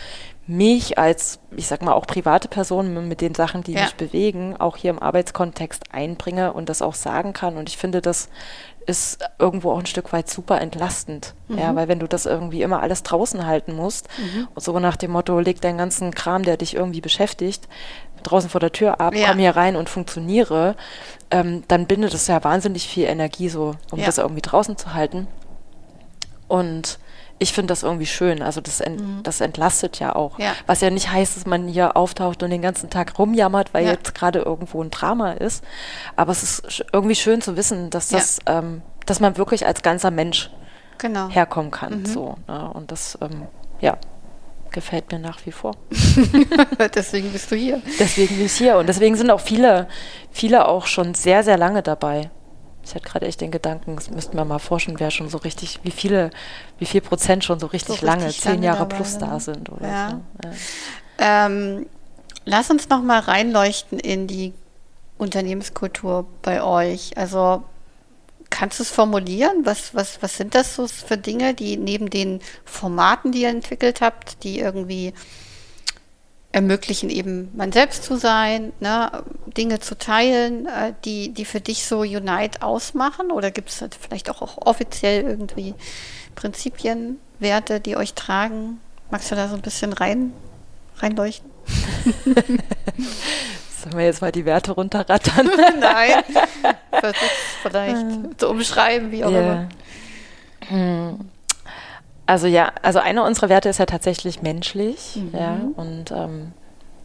[0.46, 3.82] mich als, ich sag mal, auch private Person mit den Sachen, die Ja.
[3.82, 7.56] mich bewegen, auch hier im Arbeitskontext einbringe und das auch sagen kann.
[7.56, 8.28] Und ich finde, das
[8.86, 11.34] ist irgendwo auch ein Stück weit super entlastend.
[11.48, 11.58] Mhm.
[11.58, 14.08] Ja, weil wenn du das irgendwie immer alles draußen halten musst,
[14.54, 17.68] und so nach dem Motto, leg deinen ganzen Kram, der dich irgendwie beschäftigt,
[18.22, 19.28] draußen vor der Tür ab, Ja.
[19.30, 20.76] komm hier rein und funktioniere,
[21.30, 24.06] ähm, dann bindet es ja wahnsinnig viel Energie so, um Ja.
[24.06, 25.26] das irgendwie draußen zu halten.
[26.48, 26.98] Und
[27.42, 28.40] ich finde das irgendwie schön.
[28.42, 30.38] Also das, ent, das entlastet ja auch.
[30.38, 30.52] Ja.
[30.66, 33.90] Was ja nicht heißt, dass man hier auftaucht und den ganzen Tag rumjammert, weil Ja.
[33.92, 35.62] jetzt gerade irgendwo ein Drama ist.
[36.16, 38.18] Aber es ist irgendwie schön zu wissen, dass Ja.
[38.18, 40.50] das, ähm, dass man wirklich als ganzer Mensch
[40.98, 41.28] Genau.
[41.28, 42.06] herkommen kann.
[42.06, 42.70] So, ne?
[42.72, 43.42] Und das, ähm,
[43.80, 43.96] ja,
[44.70, 45.72] gefällt mir nach wie vor.
[46.94, 47.82] Deswegen bist du hier.
[47.98, 48.76] Deswegen bin ich hier.
[48.78, 49.88] Und deswegen sind auch viele,
[50.30, 52.30] viele auch schon sehr, sehr lange dabei.
[52.84, 55.80] Ich hatte gerade echt den Gedanken, das müssten wir mal forschen, wer schon so richtig,
[55.84, 56.30] wie viele,
[56.78, 59.86] wie viel Prozent schon so richtig So lange, richtig zehn Jahre plus da sind oder
[59.88, 60.08] Ja.
[60.10, 60.48] so.
[60.48, 61.46] Ja.
[61.46, 61.86] Ähm,
[62.44, 64.52] lass uns noch mal reinleuchten in die
[65.18, 67.16] Unternehmenskultur bei euch.
[67.16, 67.62] Also
[68.50, 69.64] kannst du es formulieren?
[69.64, 74.00] Was, was, was sind das so für Dinge, die neben den Formaten, die ihr entwickelt
[74.00, 75.14] habt, die irgendwie
[76.52, 81.86] ermöglichen, eben man selbst zu sein, ne, Dinge zu teilen, äh, die, die für dich
[81.86, 83.30] so Unite ausmachen?
[83.30, 85.74] Oder gibt es vielleicht auch, auch offiziell irgendwie
[86.34, 88.80] Prinzipien, Werte, die euch tragen?
[89.10, 90.32] Magst du da so ein bisschen rein,
[90.98, 91.50] reinleuchten?
[93.82, 95.50] Sollen wir jetzt mal die Werte runterrattern?
[95.80, 96.22] Nein.
[96.90, 99.68] Versuch's vielleicht zu umschreiben, wie auch immer.
[100.60, 100.68] Ja.
[100.68, 101.31] Hm.
[102.26, 105.30] Also ja, also einer unserer Werte ist ja tatsächlich menschlich, Mhm.
[105.38, 106.52] ja, und ähm,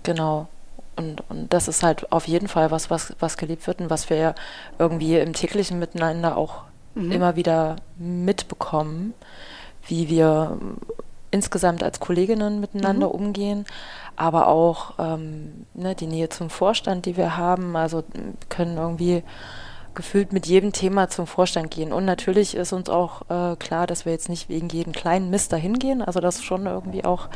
[0.04, 0.48] genau.
[0.96, 4.10] Und, und das ist halt auf jeden Fall was, was, was gelebt wird und was
[4.10, 4.36] wir ja
[4.80, 6.64] irgendwie im täglichen Miteinander auch
[6.96, 7.12] Mhm.
[7.12, 9.14] immer wieder mitbekommen,
[9.86, 10.58] wie wir
[11.30, 13.66] insgesamt als Kolleginnen miteinander umgehen,
[14.16, 18.04] aber auch ähm, ne, die Nähe zum Vorstand, die wir haben, also
[18.50, 19.22] können irgendwie
[19.98, 21.92] gefühlt mit jedem Thema zum Vorstand gehen.
[21.92, 25.52] Und natürlich ist uns auch äh, klar, dass wir jetzt nicht wegen jedem kleinen Mist
[25.52, 27.28] dahin gehen, also das schon irgendwie auch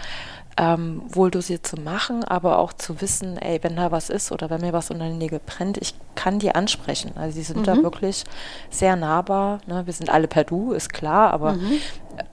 [0.57, 4.49] ähm, wohl dosiert zu machen, aber auch zu wissen, ey, wenn da was ist oder
[4.49, 7.11] wenn mir was unter den Nägeln brennt, ich kann die ansprechen.
[7.15, 7.83] Also die sind da Mhm.
[7.83, 8.25] wirklich
[8.69, 9.59] sehr nahbar.
[9.65, 9.85] Ne?
[9.85, 11.73] Wir sind alle per Du, ist klar, aber Mhm.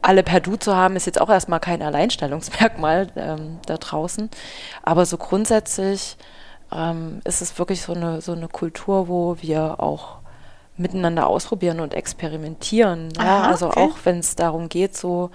[0.02, 4.28] alle per Du zu haben, ist jetzt auch erstmal kein Alleinstellungsmerkmal ähm, da draußen.
[4.82, 6.16] Aber so grundsätzlich
[6.70, 10.17] ähm, ist es wirklich so eine, so eine Kultur, wo wir auch
[10.78, 13.10] miteinander ausprobieren und experimentieren.
[13.16, 13.22] Ja?
[13.40, 13.80] Aha, Also okay.
[13.80, 15.30] auch wenn es darum geht, so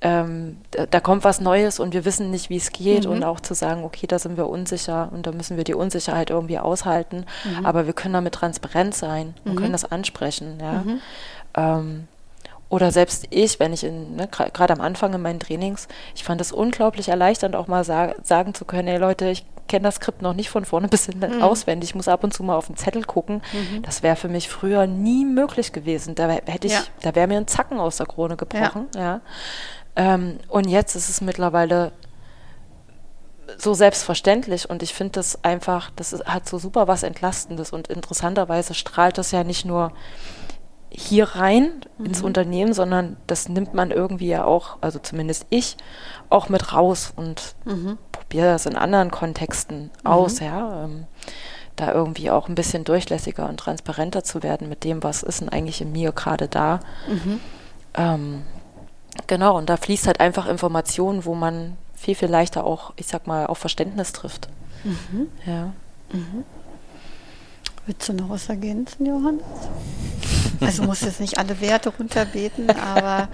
[0.00, 3.10] ähm, da, da kommt was Neues und wir wissen nicht, wie es geht Mhm.
[3.10, 6.30] und auch zu sagen, okay, da sind wir unsicher und da müssen wir die Unsicherheit
[6.30, 7.66] irgendwie aushalten, Mhm.
[7.66, 10.84] aber wir können damit transparent sein und können das ansprechen, ja.
[11.56, 12.06] Ähm,
[12.70, 16.40] oder selbst ich, wenn ich in, ne, gerade am Anfang in meinen Trainings, ich fand
[16.40, 20.22] es unglaublich erleichternd, auch mal sa sagen zu können, hey Leute, ich kenne das Skript
[20.22, 22.76] noch nicht von vorne bis hinten auswendig, ich muss ab und zu mal auf den
[22.76, 23.42] Zettel gucken.
[23.82, 26.14] Das wäre für mich früher nie möglich gewesen.
[26.14, 26.80] Da hätte ich, Ja.
[27.02, 29.20] da wäre mir ein Zacken aus der Krone gebrochen, ja.
[29.96, 31.92] Ähm, und jetzt ist es mittlerweile
[33.56, 37.88] so selbstverständlich und ich finde das einfach, das ist, hat so super was Entlastendes und
[37.88, 39.90] interessanterweise strahlt das ja nicht nur
[40.90, 45.76] hier rein ins Unternehmen, sondern das nimmt man irgendwie ja auch, also zumindest ich,
[46.30, 47.54] auch mit raus und
[48.12, 50.84] probiere das in anderen Kontexten aus, ja.
[50.84, 51.06] Ähm,
[51.76, 55.48] da irgendwie auch ein bisschen durchlässiger und transparenter zu werden mit dem, was ist denn
[55.48, 56.80] eigentlich in mir gerade da.
[57.94, 58.42] Ähm,
[59.28, 63.26] genau, und da fließt halt einfach Information, wo man viel, viel leichter auch, ich sag
[63.26, 64.48] mal, auf Verständnis trifft.
[65.46, 65.72] Ja.
[67.88, 69.42] Willst du noch was ergänzen, Johannes?
[70.60, 73.30] Also du musst jetzt nicht alle Werte runterbeten, aber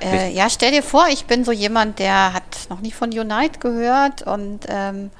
[0.00, 3.58] äh, ja, stell dir vor, ich bin so jemand, der hat noch nie von Unite
[3.58, 5.10] gehört und ähm,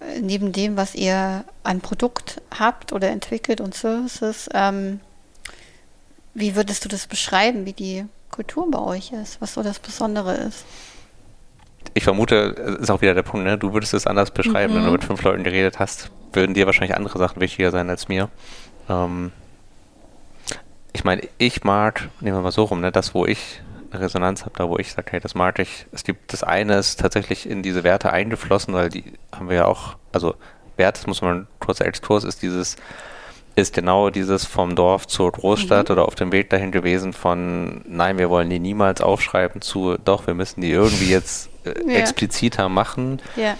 [0.00, 5.00] äh, neben dem, was ihr an Produkt habt oder entwickelt und Services, ähm,
[6.34, 10.34] wie würdest du das beschreiben, wie die Kultur bei euch ist, was so das Besondere
[10.34, 10.66] ist?
[11.94, 12.34] Ich vermute,
[12.80, 13.58] ist auch wieder der Punkt, ne?
[13.58, 14.92] du würdest es anders beschreiben, wenn du Mhm.
[14.92, 18.28] mit fünf Leuten geredet hast, würden dir wahrscheinlich andere Sachen wichtiger sein als mir.
[18.88, 19.32] Ähm,
[20.92, 22.92] ich meine, ich mag, nehmen wir mal so rum, ne?
[22.92, 25.86] das, wo ich eine Resonanz habe, da wo ich sage, hey, das mag ich.
[25.92, 29.64] Es gibt das eine ist tatsächlich in diese Werte eingeflossen, weil die haben wir ja
[29.64, 30.34] auch, also
[30.76, 32.76] Wert, das muss man kurzer Exkurs, ist dieses,
[33.56, 38.18] ist genau dieses vom Dorf zur Großstadt oder auf dem Weg dahin gewesen von, nein,
[38.18, 41.48] wir wollen die niemals aufschreiben zu, doch, wir müssen die irgendwie jetzt
[41.86, 41.94] Ja.
[41.94, 43.56] expliziter machen Ja,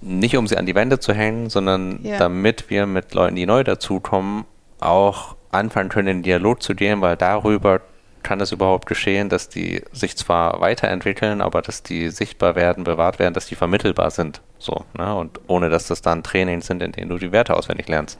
[0.00, 2.18] nicht um sie an die Wände zu hängen, sondern Ja.
[2.18, 4.44] damit wir mit Leuten, die neu dazukommen,
[4.80, 7.80] auch anfangen können, in den Dialog zu gehen, weil darüber
[8.22, 13.18] kann es überhaupt geschehen, dass die sich zwar weiterentwickeln, aber dass die sichtbar werden, bewahrt
[13.18, 14.40] werden, dass die vermittelbar sind.
[14.58, 15.14] So, ne?
[15.14, 18.18] Und ohne dass das dann Trainings sind, in denen du die Werte auswendig lernst.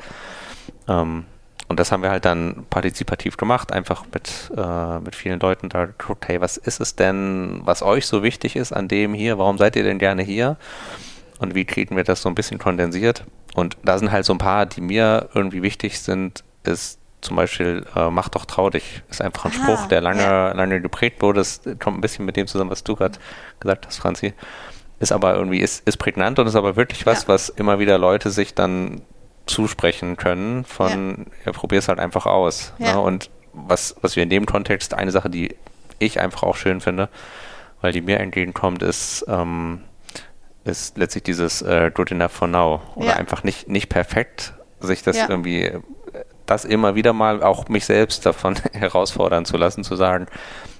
[0.89, 1.25] Ähm,
[1.75, 5.87] und das haben wir halt dann partizipativ gemacht, einfach mit, äh, mit vielen Leuten da
[5.87, 9.39] geguckt, hey, was ist es denn, was euch so wichtig ist an dem hier?
[9.39, 10.57] Warum seid ihr denn gerne hier?
[11.41, 13.25] Und wie kriegen wir das so ein bisschen kondensiert?
[13.57, 17.85] Und da sind halt so ein paar, die mir irgendwie wichtig sind, ist zum Beispiel,
[17.97, 19.03] äh, mach doch trau dich.
[19.11, 20.53] Ist einfach ein Ah, Spruch, der lange, ja.
[20.53, 21.41] lange geprägt wurde.
[21.41, 23.19] Das kommt ein bisschen mit dem zusammen, was du gerade
[23.59, 24.33] gesagt hast, Franzi.
[25.01, 27.29] Ist aber irgendwie, ist, ist prägnant und ist aber wirklich was, Ja.
[27.31, 29.03] was immer wieder Leute sich dann
[29.47, 32.73] zusprechen können von, ja, probier's halt einfach aus.
[32.79, 32.95] Ja.
[32.95, 33.01] Ne?
[33.01, 35.55] Und was, was wir in dem Kontext, eine Sache, die
[35.99, 37.09] ich einfach auch schön finde,
[37.81, 39.83] weil die mir entgegenkommt, ist, ähm,
[40.65, 42.81] ist letztlich dieses äh, good enough for now.
[42.95, 43.13] Oder Ja.
[43.17, 45.27] einfach nicht, nicht perfekt, sich das Ja.
[45.29, 45.81] irgendwie, äh,
[46.47, 50.27] das immer wieder mal auch mich selbst davon herausfordern zu lassen, zu sagen,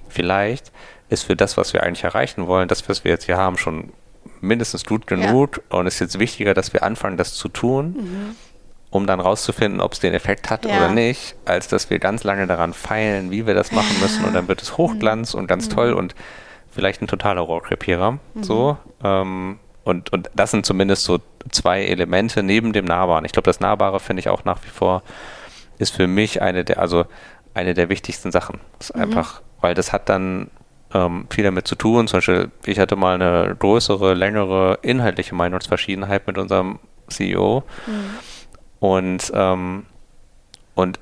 [0.09, 0.71] vielleicht
[1.09, 3.93] ist für das, was wir eigentlich erreichen wollen, das, was wir jetzt hier haben, schon
[4.41, 8.35] mindestens gut genug und es ist jetzt wichtiger, dass wir anfangen, das zu tun,
[8.95, 10.69] um dann rauszufinden, ob es den Effekt hat Mhm.
[10.71, 10.77] Ja.
[10.77, 14.33] oder nicht, als dass wir ganz lange daran feilen, wie wir das machen müssen und
[14.33, 15.97] dann wird es Hochglanz und ganz toll Mhm.
[15.97, 16.15] und
[16.71, 18.19] vielleicht ein totaler Rohrkrepierer.
[18.41, 18.77] So.
[19.03, 21.19] Ähm, und, und das sind zumindest so
[21.51, 23.23] zwei Elemente neben dem Nahbaren.
[23.23, 25.03] Ich glaube, das Nahbare finde ich auch nach wie vor,
[25.77, 27.05] ist für mich eine der, also
[27.53, 28.59] eine der wichtigsten Sachen.
[28.79, 30.49] Das ist einfach, weil das hat dann
[30.93, 32.07] ähm, viel damit zu tun.
[32.07, 37.63] Zum Beispiel, ich hatte mal eine größere, längere inhaltliche Meinungsverschiedenheit mit unserem CEO.
[38.85, 39.87] Und, ähm,
[40.75, 40.99] und,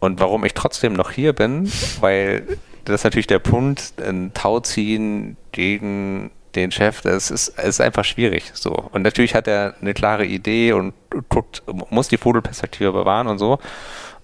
[0.00, 4.58] und warum ich trotzdem noch hier bin, weil das ist natürlich der Punkt, ein Tau
[4.58, 8.50] ziehen gegen den Chef, das ist, ist einfach schwierig.
[8.54, 8.72] So.
[8.72, 10.94] Und natürlich hat er eine klare Idee und
[11.28, 13.60] guckt, muss die Vogelperspektive bewahren und so.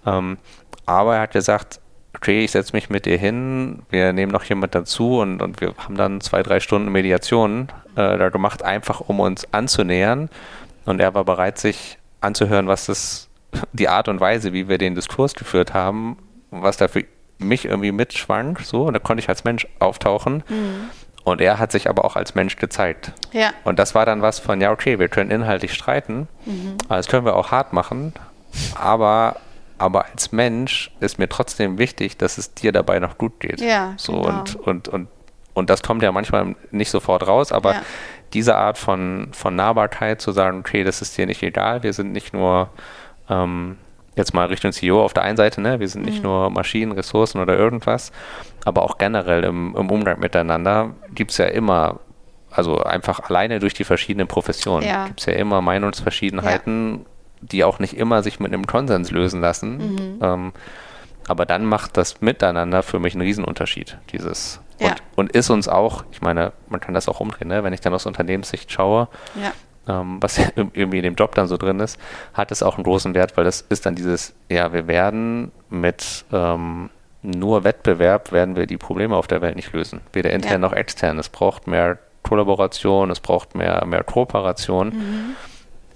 [0.05, 0.37] Ähm,
[0.85, 1.79] aber er hat gesagt,
[2.17, 5.73] okay, ich setze mich mit dir hin, wir nehmen noch jemand dazu und, und wir
[5.79, 10.31] haben dann zwei, drei Stunden Mediation äh, da gemacht, einfach um uns anzunähern.
[10.85, 13.29] Und er war bereit, sich anzuhören, was das,
[13.73, 16.19] die Art und Weise, wie wir den Diskurs geführt haben,
[16.51, 17.05] was da für
[17.39, 20.43] mich irgendwie mitschwank, so, und da konnte ich als Mensch auftauchen.
[20.49, 20.91] Mhm.
[21.25, 23.13] Und er hat sich aber auch als Mensch gezeigt.
[23.33, 23.51] Ja.
[23.65, 26.77] Und das war dann was von, ja, okay, wir können inhaltlich streiten, mhm.
[26.87, 28.15] aber das können wir auch hart machen,
[28.75, 29.37] aber
[29.79, 33.61] aber als Mensch ist mir trotzdem wichtig, dass es dir dabei noch gut geht.
[33.61, 34.41] Ja, so genau.
[34.41, 35.09] und, und, und,
[35.55, 37.83] und das kommt ja manchmal nicht sofort raus, aber ja.
[38.33, 42.13] Diese Art von, von Nahbarkeit zu sagen, okay, das ist dir nicht egal, wir sind
[42.13, 42.71] nicht nur
[43.29, 43.77] ähm,
[44.17, 46.25] jetzt mal Richtung CEO auf der einen Seite, ne, wir sind nicht mhm.
[46.25, 48.13] nur Maschinen, Ressourcen oder irgendwas,
[48.65, 52.01] aber auch generell im, im Umgang miteinander gibt es ja immer
[52.51, 55.07] also einfach alleine durch die verschiedenen Professionen ja.
[55.07, 57.05] gibt es ja immer Meinungsverschiedenheiten ja
[57.41, 59.77] die auch nicht immer sich mit einem Konsens lösen lassen.
[59.77, 60.19] Mhm.
[60.21, 60.53] Ähm,
[61.27, 63.99] aber dann macht das Miteinander für mich einen Riesenunterschied.
[64.13, 64.89] Dieses ja.
[64.89, 67.65] und, und, ist uns auch, ich meine, man kann das auch umdrehen, ne?
[67.65, 69.09] wenn ich dann aus Unternehmenssicht schaue,
[69.41, 70.01] ja.
[70.01, 71.99] ähm, was irgendwie in dem Job dann so drin ist,
[72.35, 76.25] hat es auch einen großen Wert, weil das ist dann dieses, ja, wir werden mit
[76.33, 76.91] ähm,
[77.23, 80.01] nur Wettbewerb werden wir die Probleme auf der Welt nicht lösen.
[80.13, 80.59] Weder intern ja.
[80.59, 81.19] noch extern.
[81.19, 84.89] Es braucht mehr Kollaboration, es braucht mehr, mehr Kooperation.
[84.91, 85.37] Mhm.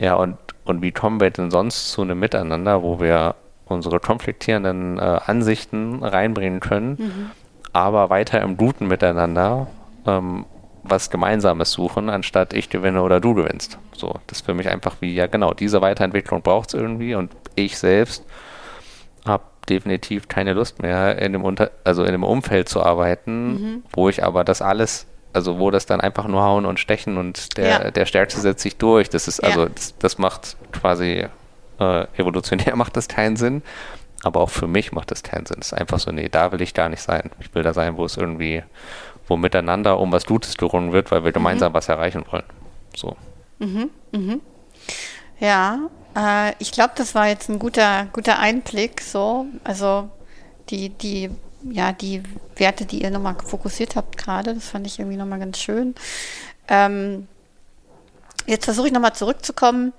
[0.00, 3.34] Ja, und und wie kommen wir denn sonst zu einem Miteinander, wo wir
[3.66, 7.30] unsere konfliktierenden äh, Ansichten reinbringen können, mhm.
[7.72, 9.66] Aber weiter im Guten Miteinander
[10.06, 10.44] ähm,
[10.82, 13.78] was Gemeinsames suchen, anstatt ich gewinne oder du gewinnst.
[13.94, 17.30] So, das ist für mich einfach wie, ja genau, diese Weiterentwicklung braucht es irgendwie und
[17.54, 18.24] ich selbst
[19.24, 23.82] habe definitiv keine Lust mehr, in dem, Unter also in einem Umfeld zu arbeiten, mhm.
[23.92, 27.56] wo ich aber das alles also wo das dann einfach nur hauen und stechen und
[27.56, 27.90] der, ja.
[27.90, 29.08] der Stärkste setzt sich durch.
[29.08, 29.68] Das ist also, ja.
[29.74, 31.26] das, das, macht quasi
[31.80, 33.62] äh, evolutionär macht das keinen Sinn.
[34.22, 35.58] Aber auch für mich macht das keinen Sinn.
[35.60, 37.30] Es ist einfach so, nee, da will ich gar nicht sein.
[37.40, 38.62] Ich will da sein, wo es irgendwie,
[39.26, 41.34] wo miteinander um was Gutes gerungen wird, weil wir mhm.
[41.34, 42.44] gemeinsam was erreichen wollen.
[42.96, 43.16] So.
[43.58, 43.90] Mhm.
[44.12, 44.40] Mhm.
[45.40, 49.00] Ja, äh, ich glaube, das war jetzt ein guter, guter Einblick.
[49.00, 50.08] So, also
[50.68, 51.30] die, die
[51.70, 52.22] ja, die
[52.56, 55.94] Werte, die ihr nochmal fokussiert habt gerade, das fand ich irgendwie nochmal ganz schön.
[56.68, 57.28] Ähm,
[58.46, 59.92] jetzt versuche ich nochmal zurückzukommen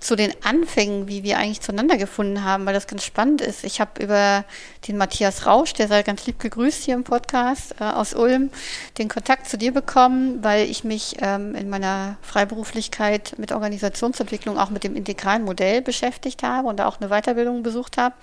[0.00, 3.64] zu den Anfängen, wie wir eigentlich zueinander gefunden haben, weil das ganz spannend ist.
[3.64, 4.44] Ich habe über
[4.88, 8.50] den Matthias Rausch, der sei ganz lieb gegrüßt hier im Podcast äh, aus Ulm,
[8.96, 14.70] den Kontakt zu dir bekommen, weil ich mich ähm, in meiner Freiberuflichkeit mit Organisationsentwicklung auch
[14.70, 18.14] mit dem integralen Modell beschäftigt habe und da auch eine Weiterbildung besucht habe.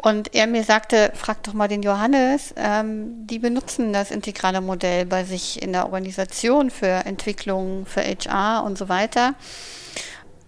[0.00, 5.06] Und er mir sagte, frag doch mal den Johannes, ähm, die benutzen das integrale Modell
[5.06, 9.34] bei sich in der Organisation für Entwicklung, für HR und so weiter.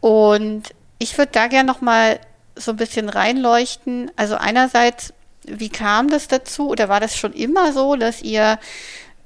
[0.01, 2.21] Und ich würde da gerne noch mal
[2.57, 4.11] so ein bisschen reinleuchten.
[4.17, 5.13] Also einerseits,
[5.45, 8.59] wie kam das dazu oder war das schon immer so, dass ihr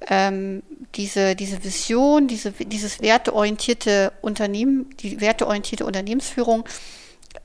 [0.08, 0.62] ähm,
[0.94, 6.64] diese, diese Vision, diese, dieses werteorientierte Unternehmen, die werteorientierte Unternehmensführung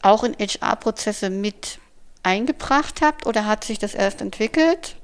[0.02, 1.80] auch in HR-Prozesse mit
[2.24, 4.96] eingebracht habt oder hat sich das erst entwickelt?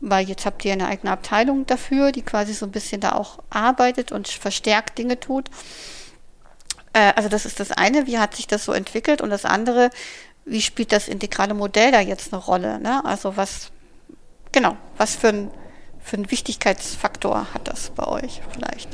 [0.00, 3.38] Weil jetzt habt ihr eine eigene Abteilung dafür, die quasi so ein bisschen da auch
[3.48, 5.48] arbeitet und verstärkt Dinge tut.
[6.96, 9.20] Äh, also das ist das eine, wie hat sich das so entwickelt?
[9.20, 9.90] Und das andere,
[10.46, 12.80] wie spielt das integrale Modell da jetzt eine Rolle?
[12.80, 13.04] Ne?
[13.04, 13.70] Also was,
[14.50, 15.50] genau, was für ein,
[16.00, 18.88] für einen Wichtigkeitsfaktor hat das bei euch vielleicht?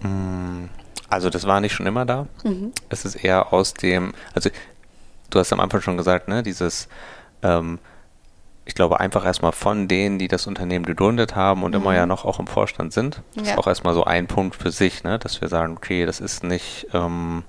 [0.00, 0.66] Mm,
[1.08, 2.26] also das war nicht schon immer da.
[2.44, 2.72] Mhm.
[2.90, 4.50] Es ist eher aus dem, also
[5.30, 6.88] du hast am Anfang schon gesagt, ne, dieses,
[7.42, 7.78] ähm,
[8.66, 11.82] ich glaube, einfach erstmal von denen, die das Unternehmen gegründet haben und mhm.
[11.82, 13.22] immer ja noch auch im Vorstand sind.
[13.36, 13.52] Das ja.
[13.52, 16.42] ist auch erstmal so ein Punkt für sich, ne, dass wir sagen, okay, das ist
[16.42, 17.44] nicht, ähm,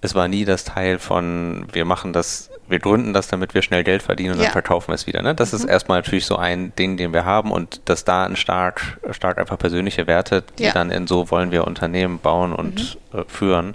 [0.00, 3.84] es war nie das Teil von, wir machen das, wir gründen das, damit wir schnell
[3.84, 4.46] Geld verdienen und ja.
[4.46, 5.22] dann verkaufen wir es wieder.
[5.22, 5.36] Ne?
[5.36, 5.58] Das mhm.
[5.58, 9.38] ist erstmal natürlich so ein Ding, den wir haben und dass da ein stark, stark
[9.38, 10.72] einfach persönliche Werte, die ja.
[10.72, 13.20] dann in so wollen wir Unternehmen bauen und mhm.
[13.20, 13.74] äh, führen,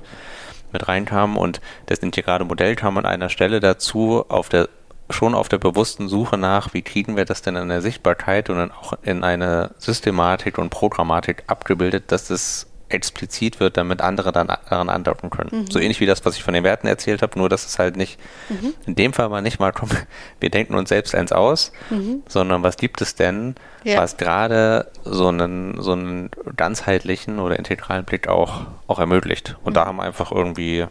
[0.74, 4.68] mit reinkamen und das integrale Modell kam an einer Stelle dazu, auf der
[5.10, 8.58] schon auf der bewussten Suche nach, wie kriegen wir das denn in der Sichtbarkeit und
[8.58, 14.48] dann auch in eine Systematik und Programmatik abgebildet, dass es explizit wird, damit andere dann
[14.48, 15.50] daran andocken können.
[15.52, 15.72] Mhm.
[15.72, 17.98] So ähnlich wie das, was ich von den Werten erzählt habe, nur dass es halt
[17.98, 18.74] nicht, mhm.
[18.86, 19.90] in dem Fall mal nicht mal, komm,
[20.40, 22.24] wir denken uns selbst eins aus, mhm.
[22.28, 23.98] sondern was gibt es denn, ja.
[24.02, 29.58] was gerade so einen, so einen ganzheitlichen oder integralen Blick auch, auch ermöglicht.
[29.64, 29.88] Und da mhm.
[29.88, 30.86] haben wir einfach irgendwie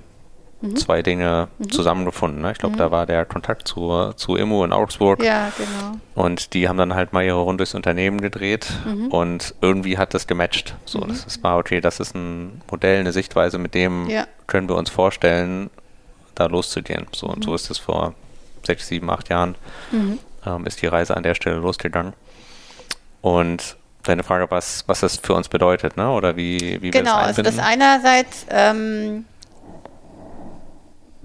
[0.71, 0.77] mhm.
[0.77, 1.71] zwei Dinge mhm.
[1.71, 2.43] zusammengefunden.
[2.43, 2.53] Ne?
[2.53, 2.79] Ich glaube, mhm.
[2.79, 5.23] da war der Kontakt zu, zu Immo in Augsburg.
[5.23, 5.99] Ja, genau.
[6.15, 9.09] Und die haben dann halt mal ihre Runde durchs Unternehmen gedreht mhm.
[9.09, 10.75] und irgendwie hat das gematcht.
[10.85, 11.09] So, mhm.
[11.09, 14.27] das ist mal, okay, das ist ein Modell, eine Sichtweise, mit dem ja.
[14.47, 15.71] können wir uns vorstellen,
[16.35, 17.07] da loszugehen.
[17.13, 17.57] So, und so mhm.
[17.57, 18.15] ist es vor
[18.65, 19.55] sechs, sieben, acht Jahren,
[19.93, 22.15] ähm, ist die Reise an der Stelle losgegangen.
[23.21, 26.11] Und deine Frage, was, was das für uns bedeutet, ne?
[26.11, 29.25] Oder wie, wie genau, wir das Genau, also das einerseits ähm,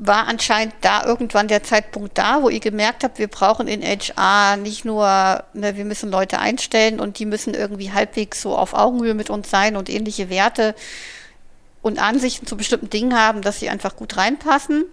[0.01, 4.55] war anscheinend da irgendwann der Zeitpunkt da, wo ihr gemerkt habt, wir brauchen in HR
[4.55, 9.13] nicht nur, ne, wir müssen Leute einstellen und die müssen irgendwie halbwegs so auf Augenhöhe
[9.13, 10.73] mit uns sein und ähnliche Werte
[11.81, 14.85] und Ansichten zu bestimmten Dingen haben, dass sie einfach gut reinpassen.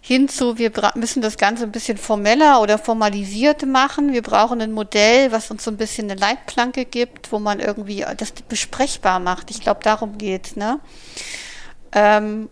[0.00, 4.12] Hinzu, wir müssen das Ganze ein bisschen formeller oder formalisiert machen.
[4.12, 8.04] Wir brauchen ein Modell, was uns so ein bisschen eine Leitplanke gibt, wo man irgendwie
[8.16, 9.52] das besprechbar macht.
[9.52, 10.80] Ich glaube, darum geht's, ne?
[11.92, 12.48] Ähm,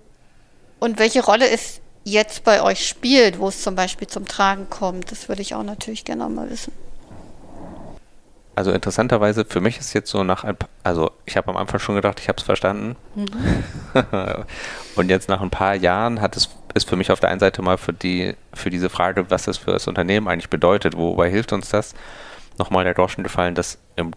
[0.78, 5.10] und welche Rolle es jetzt bei euch spielt, wo es zum Beispiel zum Tragen kommt,
[5.10, 6.72] das würde ich auch natürlich gerne mal wissen.
[8.56, 11.80] Also interessanterweise, für mich ist jetzt so nach ein paar, also ich habe am Anfang
[11.80, 12.96] schon gedacht, ich habe es verstanden.
[13.14, 13.30] Mhm.
[14.96, 17.62] und jetzt nach ein paar Jahren hat es ist für mich auf der einen Seite
[17.62, 21.52] mal für die für diese Frage, was das für das Unternehmen eigentlich bedeutet, wobei hilft
[21.52, 21.94] uns das,
[22.58, 24.12] nochmal der Groschen gefallen, dass im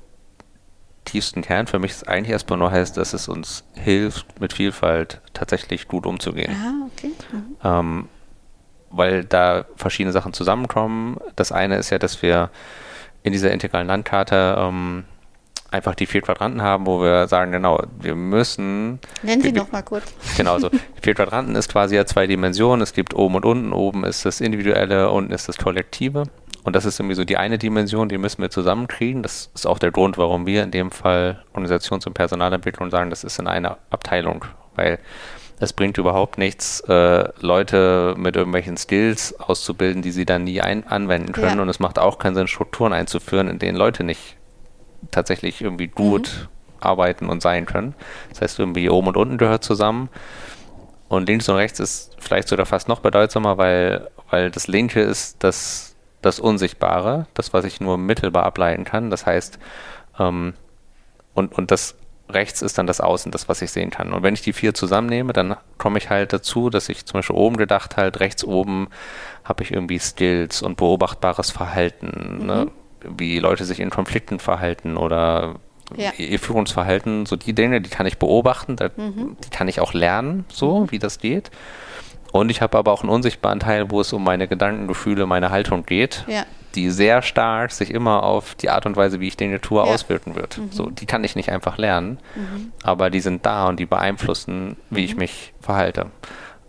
[1.06, 5.22] tiefsten Kern für mich es eigentlich erstmal nur heißt, dass es uns hilft, mit Vielfalt
[5.34, 6.56] tatsächlich gut umzugehen.
[6.56, 7.12] Ah, okay.
[7.32, 7.56] Mhm.
[7.64, 8.10] Ähm,
[8.90, 11.18] weil da verschiedene Sachen zusammenkommen.
[11.36, 12.52] Das eine ist ja, dass wir
[13.24, 15.06] in dieser integralen Landkarte ähm,
[15.72, 19.00] einfach die vier Quadranten haben, wo wir sagen, genau, wir müssen.
[19.24, 20.14] Nennen Sie noch mal kurz.
[20.38, 20.70] Genau, so
[21.02, 22.82] vier Quadranten ist quasi ja zwei Dimensionen.
[22.82, 23.74] Es gibt oben und unten.
[23.74, 26.24] Oben ist das Individuelle, unten ist das Kollektive.
[26.64, 29.22] Und das ist irgendwie so die eine Dimension, die müssen wir zusammenkriegen.
[29.22, 33.24] Das ist auch der Grund, warum wir in dem Fall Organisations- und Personalentwicklung sagen, das
[33.24, 34.46] ist in einer Abteilung,
[34.76, 35.00] weil
[35.60, 40.88] es bringt überhaupt nichts, äh, Leute mit irgendwelchen Skills auszubilden, die sie dann nie ein
[40.88, 41.58] anwenden können.
[41.58, 41.62] Ja.
[41.62, 44.38] Und es macht auch keinen Sinn, Strukturen einzuführen, in denen Leute nicht
[45.12, 46.48] tatsächlich irgendwie gut mhm.
[46.80, 47.94] arbeiten und sein können.
[48.30, 50.10] Das heißt, irgendwie oben und unten gehört zusammen.
[51.08, 55.44] Und links und rechts ist vielleicht sogar fast noch bedeutsamer, weil, weil das linke ist
[55.44, 55.93] das
[56.26, 59.10] das Unsichtbare, das, was ich nur mittelbar ableiten kann.
[59.10, 59.60] Das heißt,
[60.20, 60.54] ähm,
[61.34, 61.96] und, und das
[62.30, 64.14] rechts ist dann das Außen, das, was ich sehen kann.
[64.14, 67.36] Und wenn ich die vier zusammennehme, dann komme ich halt dazu, dass ich zum Beispiel
[67.36, 68.88] oben gedacht halt, rechts oben
[69.44, 72.46] habe ich irgendwie Skills und beobachtbares Verhalten, mhm.
[72.46, 72.72] ne?
[73.02, 75.56] wie Leute sich in Konflikten verhalten oder
[75.96, 76.12] ja.
[76.18, 79.36] ihr Führungsverhalten, so die Dinge, die kann ich beobachten, da, mhm.
[79.44, 80.92] die kann ich auch lernen, so mhm.
[80.92, 81.52] wie das geht.
[82.34, 85.52] Und ich habe aber auch einen unsichtbaren Teil, wo es um meine Gedanken, Gefühle, meine
[85.52, 86.46] Haltung geht, ja.
[86.74, 89.94] die sehr stark sich immer auf die Art und Weise, wie ich Dinge tue, ja.
[89.94, 90.58] auswirken wird.
[90.58, 90.72] Mhm.
[90.72, 92.72] So, die kann ich nicht einfach lernen, mhm.
[92.82, 95.06] aber die sind da und die beeinflussen, wie mhm.
[95.06, 96.08] ich mich verhalte.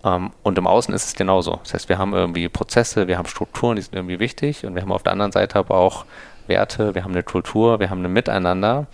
[0.03, 1.61] Um, ähm, und im Außen ist es genauso.
[1.62, 4.83] Das heißt, wir haben irgendwie Prozesse, wir haben Strukturen, die sind irgendwie wichtig und wir
[4.83, 6.05] haben auf der anderen Seite aber auch
[6.47, 8.87] Werte, wir haben eine Kultur, wir haben ein Miteinander,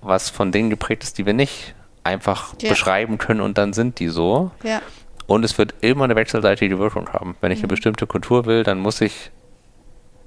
[0.00, 1.74] was von Dingen geprägt ist, die wir nicht
[2.04, 2.68] einfach ja.
[2.68, 4.52] beschreiben können und dann sind die so.
[4.62, 4.80] Ja.
[5.28, 7.36] Und es wird immer eine wechselseitige Wirkung haben.
[7.42, 7.72] Wenn ich eine mhm.
[7.72, 9.30] bestimmte Kultur will, dann muss ich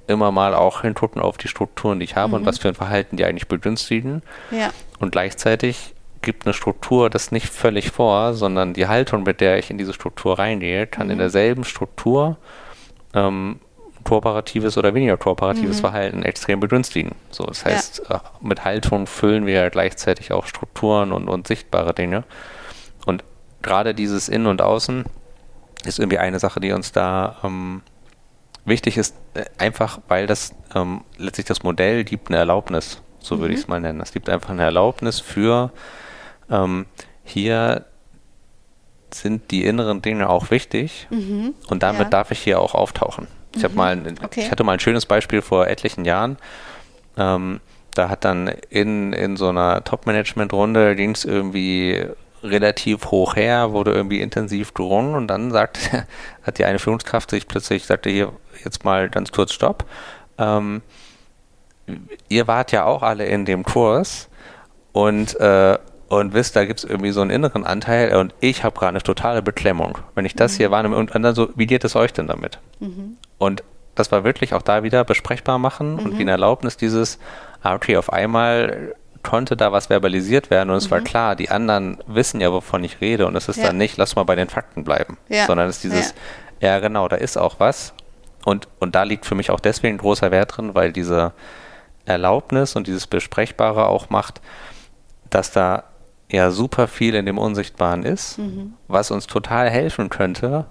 [0.05, 2.33] immer mal auch hingucken auf die Strukturen, die ich habe mhm.
[2.35, 4.21] und was für ein Verhalten die eigentlich begünstigen.
[4.51, 4.69] Ja.
[4.99, 9.71] Und gleichzeitig gibt eine Struktur das nicht völlig vor, sondern die Haltung, mit der ich
[9.71, 11.13] in diese Struktur reingehe, kann mhm.
[11.13, 12.37] in derselben Struktur
[13.15, 13.59] ähm,
[14.03, 15.81] kooperatives oder weniger kooperatives mhm.
[15.81, 17.15] Verhalten extrem begünstigen.
[17.31, 18.17] So, das heißt, ja.
[18.17, 22.23] Äh, mit Haltung füllen wir gleichzeitig auch Strukturen und, und sichtbare Dinge.
[23.61, 25.05] Gerade dieses Innen und Außen
[25.85, 27.81] ist irgendwie eine Sache, die uns da ähm,
[28.65, 33.41] wichtig ist, äh, einfach weil das ähm, letztlich das Modell gibt eine Erlaubnis, so mhm.
[33.41, 34.01] würde ich es mal nennen.
[34.01, 35.71] Es gibt einfach eine Erlaubnis für
[36.49, 36.85] ähm,
[37.23, 37.85] hier
[39.13, 41.53] sind die inneren Dinge auch wichtig mhm.
[41.67, 42.09] und damit ja.
[42.09, 43.27] darf ich hier auch auftauchen.
[43.55, 43.75] Ich mhm.
[43.75, 44.41] mal, okay.
[44.41, 46.37] ich hatte mal ein schönes Beispiel vor etlichen Jahren.
[47.17, 47.59] Ähm,
[47.93, 52.05] da hat dann in, in so einer Top-Management-Runde ging es irgendwie
[52.43, 55.91] relativ hoch her, wurde irgendwie intensiv gerungen und dann sagt,
[56.43, 58.33] hat die eine Führungskraft sich plötzlich, sagte hier
[58.63, 59.85] jetzt mal ganz kurz Stopp.
[60.37, 60.81] Ähm,
[62.29, 64.29] ihr wart ja auch alle in dem Kurs
[64.91, 65.77] und, äh,
[66.09, 69.01] und wisst, da gibt es irgendwie so einen inneren Anteil und ich habe gerade eine
[69.01, 69.97] totale Beklemmung.
[70.15, 70.57] Wenn ich das mhm.
[70.57, 72.59] hier wahrnehme und dann so, wie geht es euch denn damit?
[72.79, 73.17] Mhm.
[73.37, 73.63] Und
[73.95, 75.99] das war wirklich auch da wieder besprechbar machen mhm.
[75.99, 77.19] und wie eine Erlaubnis dieses,
[77.63, 80.91] okay, auf einmal konnte da was verbalisiert werden und es mhm.
[80.91, 83.67] war klar, die anderen wissen ja, wovon ich rede und es ist ja.
[83.67, 85.45] dann nicht, lass mal bei den Fakten bleiben, ja.
[85.45, 86.13] sondern es ist dieses,
[86.59, 86.69] ja.
[86.69, 86.79] ja.
[86.79, 87.93] genau, da ist auch was
[88.45, 91.33] und, und da liegt für mich auch deswegen großer Wert drin, weil diese
[92.05, 94.41] Erlaubnis und dieses Besprechbare auch macht,
[95.29, 95.83] dass da
[96.31, 98.73] ja super viel in dem Unsichtbaren ist, mhm.
[98.87, 100.65] was uns total helfen könnte,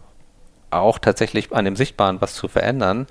[0.71, 3.07] auch tatsächlich an dem Sichtbaren was zu verändern.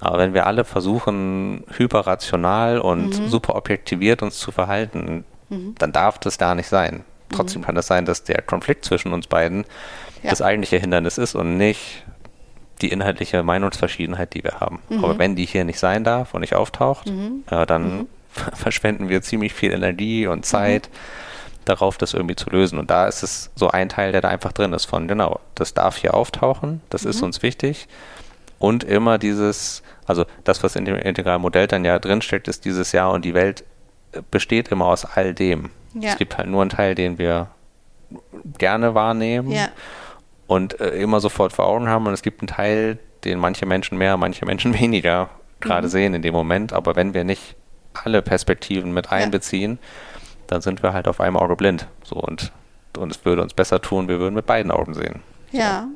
[0.00, 3.28] Aber wenn wir alle versuchen, hyperrational und mhm.
[3.28, 5.74] super objektiviert uns zu verhalten, mhm.
[5.78, 7.04] dann darf das da nicht sein.
[7.30, 7.66] Trotzdem mhm.
[7.66, 9.64] kann es sein, dass der Konflikt zwischen uns beiden
[10.22, 10.30] ja.
[10.30, 12.04] das eigentliche Hindernis ist und nicht
[12.82, 14.80] die inhaltliche Meinungsverschiedenheit, die wir haben.
[14.88, 15.04] Mhm.
[15.04, 17.44] Aber wenn die hier nicht sein darf und nicht auftaucht, mhm.
[17.50, 18.08] ja, dann mhm.
[18.54, 20.88] verschwenden wir ziemlich viel Energie und Zeit
[21.64, 22.78] darauf, das irgendwie zu lösen.
[22.78, 25.72] Und da ist es so ein Teil, der da einfach drin ist von, genau, das
[25.72, 27.88] darf hier auftauchen, das ist uns wichtig.
[28.58, 32.92] Und immer dieses, also das, was in dem integralen Modell dann ja drinsteckt, ist dieses
[32.92, 33.64] Ja und die Welt
[34.12, 35.70] äh, besteht immer aus all dem.
[35.94, 36.10] Ja.
[36.10, 37.48] Es gibt halt nur einen Teil, den wir
[38.58, 39.68] gerne wahrnehmen ja.
[40.46, 42.06] und äh, immer sofort vor Augen haben.
[42.06, 45.30] Und es gibt einen Teil, den manche Menschen mehr, manche Menschen weniger
[45.60, 45.90] gerade mhm.
[45.90, 46.72] sehen in dem Moment.
[46.72, 47.56] Aber wenn wir nicht
[47.92, 49.88] alle Perspektiven mit einbeziehen, ja
[50.46, 51.86] dann sind wir halt auf einem Auge blind.
[52.02, 52.52] So und,
[52.96, 55.20] und es würde uns besser tun, wir würden mit beiden Augen sehen.
[55.52, 55.88] Ja.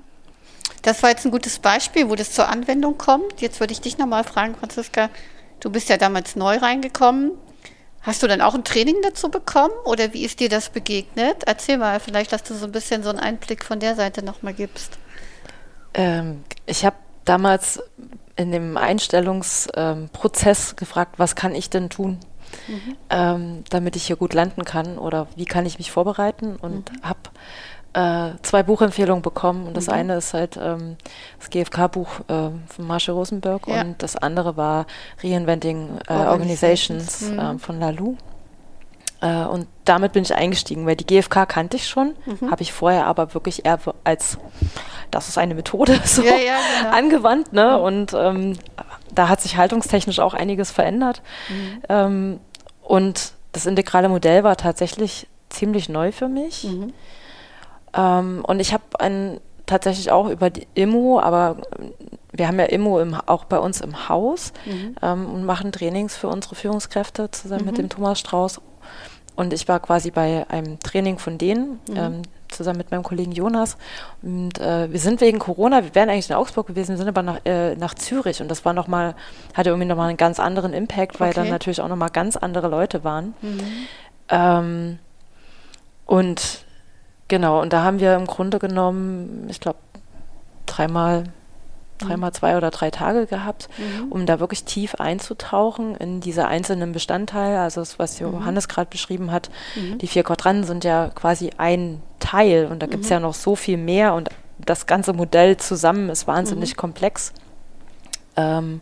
[0.83, 3.41] Das war jetzt ein gutes Beispiel, wo das zur Anwendung kommt.
[3.41, 5.11] Jetzt würde ich dich nochmal fragen, Franziska.
[5.61, 7.33] Du bist ja damals neu reingekommen.
[8.01, 11.45] Hast du dann auch ein Training dazu bekommen oder wie ist dir das begegnet?
[11.47, 14.55] Erzähl mal, vielleicht, dass du so ein bisschen so einen Einblick von der Seite nochmal
[14.55, 14.99] gibst.
[15.95, 17.83] Ähm, ich habe damals
[18.37, 22.21] in dem Einstellungsprozess ähm, gefragt, was kann ich denn tun?
[22.67, 22.97] mhm.
[23.11, 27.03] ähm, damit ich hier gut landen kann oder wie kann ich mich vorbereiten und mhm.
[27.03, 27.21] habe
[27.95, 29.93] äh, zwei Buchempfehlungen bekommen und das mhm.
[29.93, 30.97] eine ist halt ähm,
[31.39, 33.81] das GfK-Buch äh, von Marshall Rosenberg ja.
[33.81, 34.87] und das andere war
[35.23, 38.17] Reinventing äh, Organizations, Organizations äh, von Lalou.
[39.21, 42.51] Äh, und damit bin ich eingestiegen, weil die GfK kannte ich schon, mhm.
[42.51, 44.39] habe ich vorher aber wirklich eher als
[45.11, 46.97] das ist eine Methode so ja, ja, genau.
[46.97, 47.79] angewandt, ne?
[47.81, 48.59] Und ähm,
[49.15, 51.23] da hat sich haltungstechnisch auch einiges verändert.
[51.49, 51.83] Mhm.
[51.89, 52.41] Ähm,
[52.83, 56.65] und das integrale Modell war tatsächlich ziemlich neu für mich.
[57.95, 61.57] Ähm, und ich habe tatsächlich auch über die Immo, aber
[62.33, 64.97] wir haben ja Immo im, auch bei uns im Haus mhm.
[65.03, 67.83] ähm, und machen Trainings für unsere Führungskräfte zusammen mit mhm.
[67.83, 68.61] dem Thomas Strauß.
[69.37, 71.81] Und ich war quasi bei einem Training von denen.
[71.89, 71.97] Mhm.
[71.97, 73.77] Ähm, zusammen mit meinem Kollegen Jonas.
[74.23, 77.41] Und äh, wir sind wegen Corona, wir wären eigentlich in Augsburg gewesen, sind aber nach,
[77.45, 79.15] äh, nach Zürich und das war nochmal,
[79.55, 81.41] hatte irgendwie nochmal einen ganz anderen Impact, weil okay.
[81.41, 83.35] dann natürlich auch nochmal ganz andere Leute waren.
[83.43, 83.61] Mhm.
[84.31, 84.99] Ähm,
[86.07, 86.65] und
[87.29, 89.79] genau, und da haben wir im Grunde genommen, ich glaube,
[90.67, 91.25] dreimal
[91.99, 94.13] dreimal zwei oder drei Tage gehabt, mhm.
[94.13, 97.61] um da wirklich tief einzutauchen in diese einzelnen Bestandteile.
[97.61, 98.33] Also das, was mhm.
[98.33, 98.73] Johannes mhm.
[98.73, 99.99] gerade beschrieben hat, mhm.
[99.99, 103.15] die vier Quadranten sind ja quasi ein Teil und da gibt es mhm.
[103.15, 106.77] ja noch so viel mehr und das ganze Modell zusammen ist wahnsinnig mhm.
[106.77, 107.33] komplex.
[108.37, 108.81] Ähm,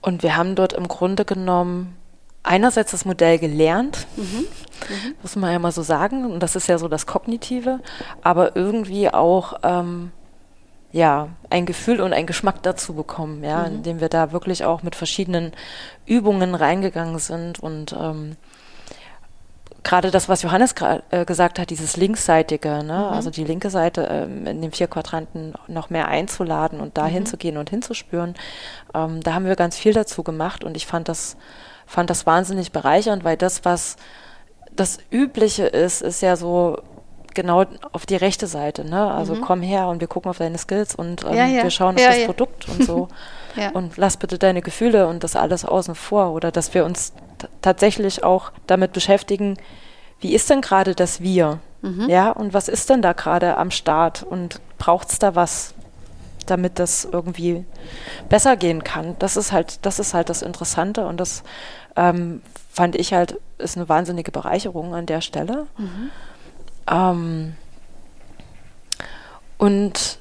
[0.00, 1.96] und wir haben dort im Grunde genommen
[2.42, 4.46] einerseits das Modell gelernt, mhm.
[5.22, 7.80] muss man ja mal so sagen, und das ist ja so das Kognitive,
[8.22, 10.12] aber irgendwie auch ähm,
[10.92, 13.76] ja, ein Gefühl und ein Geschmack dazu bekommen, ja, mhm.
[13.76, 15.52] indem wir da wirklich auch mit verschiedenen
[16.04, 18.36] Übungen reingegangen sind und ähm,
[19.84, 20.74] gerade das, was Johannes
[21.10, 22.84] äh, gesagt hat, dieses linksseitige, ne?
[22.84, 22.92] Mhm.
[22.92, 27.12] also die linke Seite ähm, in den vier Quadranten noch mehr einzuladen und da mhm.
[27.12, 28.34] hinzugehen und hinzuspüren,
[28.94, 31.36] ähm, da haben wir ganz viel dazu gemacht und ich fand das,
[31.86, 33.96] fand das wahnsinnig bereichernd, weil das, was
[34.74, 36.78] das Übliche ist, ist ja so
[37.34, 39.10] genau auf die rechte Seite, ne?
[39.10, 39.40] Also mhm.
[39.40, 41.62] komm her und wir gucken auf deine Skills und ähm, ja, ja.
[41.62, 43.08] wir schauen auf ja, das Produkt und so.
[43.74, 46.32] und lass bitte deine Gefühle und das alles außen vor.
[46.32, 47.12] Oder dass wir uns
[47.60, 49.56] tatsächlich auch damit beschäftigen,
[50.20, 51.58] wie ist denn gerade das Wir?
[51.82, 52.08] Mhm.
[52.08, 54.22] Ja, und was ist denn da gerade am Start?
[54.22, 55.74] Und braucht es da was,
[56.46, 57.64] damit das irgendwie
[58.28, 59.16] besser gehen kann?
[59.18, 61.42] Das ist halt, das ist halt das Interessante und das
[61.96, 65.66] ähm, fand ich halt, ist eine wahnsinnige Bereicherung an der Stelle.
[65.76, 66.10] Mhm.
[66.90, 67.56] Ähm,
[69.58, 70.18] und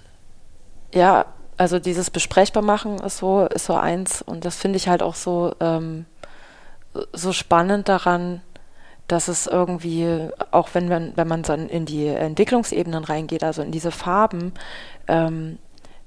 [0.94, 1.26] ja,
[1.58, 5.16] also dieses besprechbar machen ist so, ist so eins und das finde ich halt auch
[5.16, 6.06] so, ähm,
[7.14, 8.42] so spannend daran,
[9.08, 13.72] dass es irgendwie, auch wenn man, wenn man dann in die Entwicklungsebenen reingeht, also in
[13.72, 14.54] diese Farben,
[15.08, 15.58] ähm,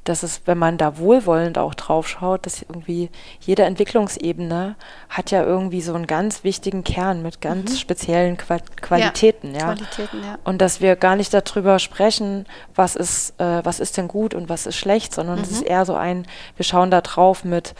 [0.04, 4.76] dass es, wenn man da wohlwollend auch drauf schaut, dass irgendwie jede Entwicklungsebene
[5.08, 7.76] hat ja irgendwie so einen ganz wichtigen Kern mit ganz mhm.
[7.76, 9.74] speziellen Qua Qualitäten, ja, ja.
[9.74, 10.38] Qualitäten, ja.
[10.44, 14.48] Und dass wir gar nicht darüber sprechen, was ist, äh, was ist denn gut und
[14.48, 15.44] was ist schlecht, sondern mhm.
[15.44, 16.26] es ist eher so ein,
[16.56, 17.74] wir schauen da drauf mit,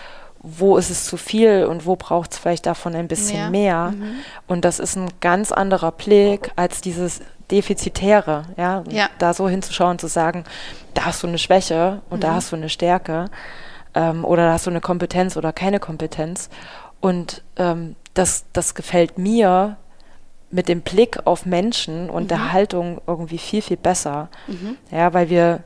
[0.44, 3.90] wo ist es zu viel und wo braucht es vielleicht davon ein bisschen mehr.
[3.90, 3.92] mehr.
[3.92, 4.16] Mhm.
[4.46, 7.20] Und das ist ein ganz anderer Blick als dieses
[7.50, 8.84] Defizitäre, ja?
[8.90, 9.08] ja.
[9.18, 10.44] Da so hinzuschauen und zu sagen,
[10.94, 12.22] da hast du eine Schwäche und mhm.
[12.22, 13.26] da hast du eine Stärke
[13.94, 16.48] ähm, oder da hast du eine Kompetenz oder keine Kompetenz.
[17.00, 19.76] Und ähm, das, das gefällt mir
[20.50, 22.28] mit dem Blick auf Menschen und mhm.
[22.28, 24.28] der Haltung irgendwie viel, viel besser.
[24.46, 24.76] Mhm.
[24.90, 25.64] Ja, weil wir,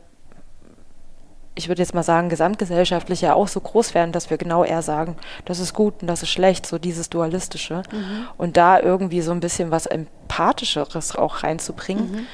[1.58, 4.80] ich würde jetzt mal sagen, gesamtgesellschaftlich ja auch so groß werden, dass wir genau eher
[4.80, 7.82] sagen, das ist gut und das ist schlecht, so dieses Dualistische.
[7.90, 8.28] Mhm.
[8.36, 12.26] Und da irgendwie so ein bisschen was Empathischeres auch reinzubringen, mhm.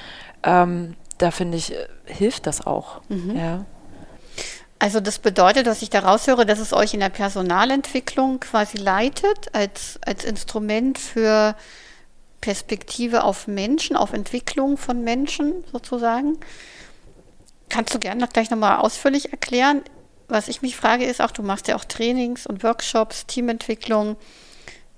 [0.42, 3.00] ähm, da finde ich, äh, hilft das auch.
[3.08, 3.34] Mhm.
[3.34, 3.64] Ja.
[4.78, 9.54] Also das bedeutet, was ich da raushöre, dass es euch in der Personalentwicklung quasi leitet,
[9.54, 11.56] als, als Instrument für
[12.42, 16.36] Perspektive auf Menschen, auf Entwicklung von Menschen sozusagen.
[17.68, 19.82] Kannst du gerne noch gleich nochmal ausführlich erklären?
[20.28, 24.16] Was ich mich frage, ist auch, du machst ja auch Trainings und Workshops, Teamentwicklung.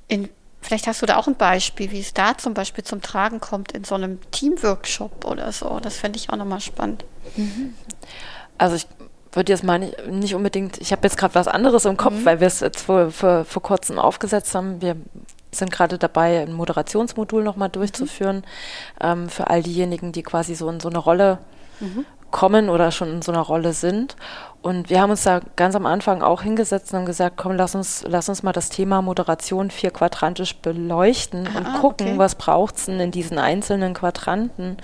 [0.08, 0.28] In,
[0.60, 3.72] vielleicht hast du da auch ein Beispiel, wie es da zum Beispiel zum Tragen kommt
[3.72, 5.80] in so einem Teamworkshop oder so.
[5.80, 7.04] Das fände ich auch nochmal spannend.
[7.36, 7.74] Mhm.
[8.58, 8.86] Also ich
[9.32, 12.24] würde jetzt mal nicht, nicht unbedingt, ich habe jetzt gerade was anderes im Kopf, mhm.
[12.24, 14.80] weil wir es jetzt vor, vor, vor kurzem aufgesetzt haben.
[14.80, 14.96] Wir
[15.52, 18.42] sind gerade dabei, ein Moderationsmodul nochmal durchzuführen mhm.
[19.00, 21.38] ähm, für all diejenigen, die quasi so in so eine Rolle
[21.80, 22.04] mhm.
[22.30, 24.16] Kommen oder schon in so einer Rolle sind.
[24.62, 28.04] Und wir haben uns da ganz am Anfang auch hingesetzt und gesagt, komm, lass uns,
[28.06, 32.18] lass uns mal das Thema Moderation vier quadrantisch beleuchten Aha, und gucken, okay.
[32.18, 34.76] was braucht es denn in diesen einzelnen Quadranten.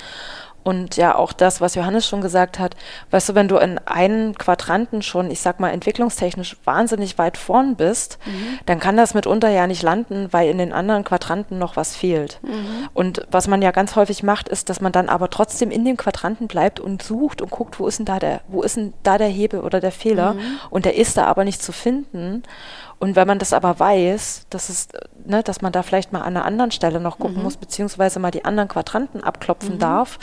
[0.65, 2.77] Und ja, auch das, was Johannes schon gesagt hat,
[3.11, 7.77] weißt du, wenn du in einen Quadranten schon, ich sag mal, entwicklungstechnisch wahnsinnig weit vorn
[7.77, 8.59] bist, mhm.
[8.67, 12.39] dann kann das mitunter ja nicht landen, weil in den anderen Quadranten noch was fehlt.
[12.43, 12.89] Mhm.
[12.95, 15.97] Und was man ja ganz häufig macht, ist, dass man dann aber trotzdem in dem
[15.97, 19.19] Quadranten bleibt und sucht und guckt, wo ist denn da der, wo ist denn da
[19.19, 20.35] der Hebel oder der Fehler?
[20.35, 20.59] Mhm.
[20.71, 22.45] Und der ist da aber nicht zu finden.
[23.03, 24.87] Und wenn man das aber weiß, dass, es,
[25.25, 27.45] ne, dass man da vielleicht mal an einer anderen Stelle noch gucken mhm.
[27.45, 29.79] muss, beziehungsweise mal die anderen Quadranten abklopfen mhm.
[29.79, 30.19] darf,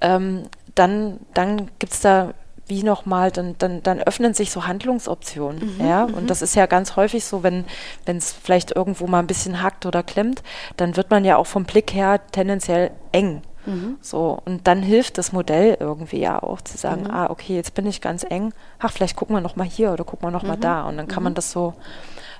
[0.00, 2.34] ähm, dann, dann gibt es da
[2.70, 5.76] wie nochmal, dann, dann, dann öffnen sich so Handlungsoptionen.
[5.76, 6.04] Mhm, ja?
[6.04, 6.26] Und mhm.
[6.28, 7.64] das ist ja ganz häufig so, wenn
[8.06, 10.42] es vielleicht irgendwo mal ein bisschen hackt oder klemmt,
[10.76, 13.42] dann wird man ja auch vom Blick her tendenziell eng.
[13.66, 13.98] Mhm.
[14.00, 17.10] So, und dann hilft das Modell irgendwie ja auch zu sagen, mhm.
[17.10, 20.28] ah, okay, jetzt bin ich ganz eng, ach, vielleicht gucken wir nochmal hier oder gucken
[20.28, 20.62] wir nochmal mhm.
[20.62, 20.82] da.
[20.84, 21.36] Und dann kann man mhm.
[21.36, 21.74] das so,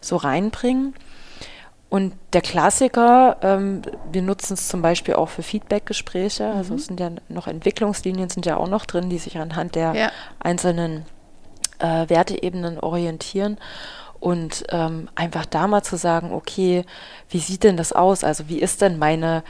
[0.01, 0.94] so reinbringen.
[1.91, 6.45] Und der Klassiker, ähm, wir nutzen es zum Beispiel auch für Feedbackgespräche.
[6.45, 6.57] Mhm.
[6.57, 9.95] Also es sind ja noch Entwicklungslinien sind ja auch noch drin, die sich anhand der
[9.95, 10.12] ja.
[10.38, 11.05] einzelnen
[11.80, 13.59] äh, Werteebenen orientieren.
[14.20, 16.84] Und ähm, einfach da mal zu sagen, okay,
[17.28, 18.22] wie sieht denn das aus?
[18.22, 19.43] Also wie ist denn meine,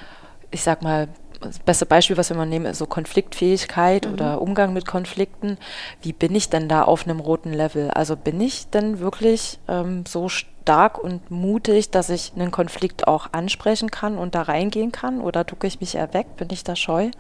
[0.51, 1.09] ich sag mal,
[1.41, 4.13] das beste Beispiel, was wir mal nehmen, ist so Konfliktfähigkeit mhm.
[4.15, 5.59] oder Umgang mit Konflikten.
[6.01, 7.91] Wie bin ich denn da auf einem roten Level?
[7.91, 10.60] Also bin ich denn wirklich ähm, so stark
[10.99, 15.21] und mutig, dass ich einen Konflikt auch ansprechen kann und da reingehen kann?
[15.21, 16.37] Oder ducke ich mich weg?
[16.37, 17.11] Bin ich da scheu?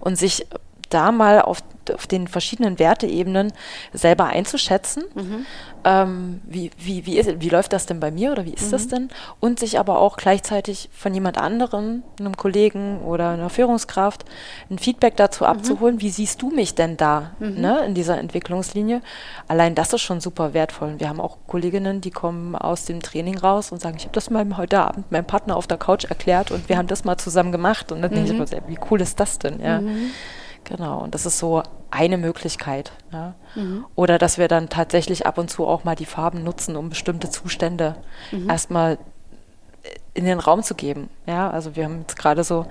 [0.00, 0.46] Und sich
[0.88, 1.58] da mal auf,
[1.94, 3.52] auf den verschiedenen Werteebenen
[3.92, 5.04] selber einzuschätzen.
[5.14, 5.46] Mhm.
[5.84, 8.70] Ähm, wie, wie, wie, ist, wie läuft das denn bei mir oder wie ist mhm.
[8.70, 9.08] das denn?
[9.40, 14.24] Und sich aber auch gleichzeitig von jemand anderem, einem Kollegen oder einer Führungskraft,
[14.70, 15.50] ein Feedback dazu mhm.
[15.50, 17.60] abzuholen, wie siehst du mich denn da mhm.
[17.60, 19.02] ne, in dieser Entwicklungslinie?
[19.48, 20.88] Allein das ist schon super wertvoll.
[20.88, 24.14] Und wir haben auch Kolleginnen, die kommen aus dem Training raus und sagen, ich habe
[24.14, 27.18] das mal heute Abend meinem Partner auf der Couch erklärt und wir haben das mal
[27.18, 27.90] zusammen gemacht.
[27.90, 28.44] Und dann denke ich mhm.
[28.44, 29.60] mir, wie cool ist das denn?
[29.60, 29.80] Ja.
[30.64, 32.92] Genau, und das ist so eine Möglichkeit.
[33.12, 33.34] Ja.
[33.54, 33.84] Mhm.
[33.94, 37.30] Oder dass wir dann tatsächlich ab und zu auch mal die Farben nutzen, um bestimmte
[37.30, 37.96] Zustände
[38.30, 38.48] mhm.
[38.48, 38.98] erstmal
[40.14, 41.10] in den Raum zu geben.
[41.26, 42.66] Ja, also wir haben jetzt gerade so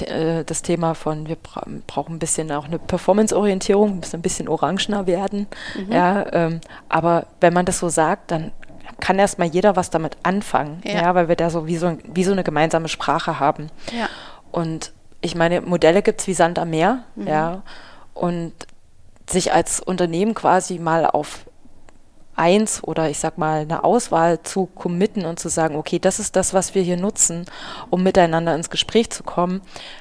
[0.00, 4.48] äh, das Thema von, wir bra brauchen ein bisschen auch eine Performance-Orientierung, müssen ein bisschen
[4.48, 5.46] orangener werden.
[5.76, 5.92] Mhm.
[5.92, 8.52] Ja, ähm, aber wenn man das so sagt, dann
[9.00, 11.02] kann erstmal jeder was damit anfangen, ja.
[11.02, 13.70] ja weil wir da so wie, so wie so eine gemeinsame Sprache haben.
[13.92, 14.08] Ja.
[14.52, 17.26] Und ich meine, Modelle gibt es wie Sand am Meer, mhm.
[17.26, 17.62] ja.
[18.14, 18.52] Und
[19.28, 21.46] sich als Unternehmen quasi mal auf
[22.40, 26.36] eins oder ich sag mal eine Auswahl zu committen und zu sagen, okay, das ist
[26.36, 27.44] das, was wir hier nutzen,
[27.90, 29.60] um miteinander ins Gespräch zu kommen,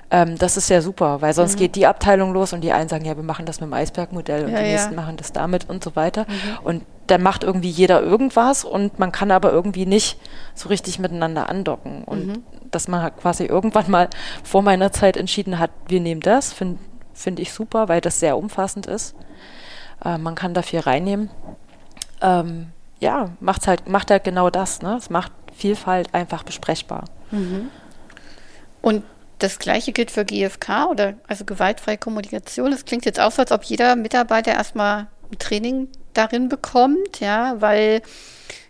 [0.09, 1.59] ähm, das ist ja super, weil sonst mhm.
[1.59, 4.45] geht die Abteilung los und die einen sagen, ja, wir machen das mit dem Eisbergmodell
[4.45, 4.71] und ja, die ja.
[4.71, 6.25] nächsten machen das damit und so weiter.
[6.27, 6.59] Mhm.
[6.63, 10.19] Und dann macht irgendwie jeder irgendwas und man kann aber irgendwie nicht
[10.55, 12.03] so richtig miteinander andocken.
[12.03, 12.43] Und mhm.
[12.71, 14.09] dass man halt quasi irgendwann mal
[14.43, 16.79] vor meiner Zeit entschieden hat, wir nehmen das, finde
[17.13, 19.13] find ich super, weil das sehr umfassend ist.
[20.05, 21.29] Äh, man kann da viel reinnehmen
[22.21, 22.67] ähm,
[22.99, 24.81] ja, macht's halt, macht halt genau das.
[24.81, 24.95] Ne?
[24.95, 27.05] Es macht Vielfalt einfach besprechbar.
[27.31, 27.69] Mhm.
[28.81, 29.03] Und
[29.39, 32.73] das Gleiche gilt für GFK oder also gewaltfreie Kommunikation.
[32.73, 35.07] Es klingt jetzt auch so, als ob jeder Mitarbeiter erstmal
[35.37, 38.01] Training darin bekommt, ja, weil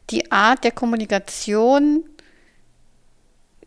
[0.10, 2.04] die Art der Kommunikation,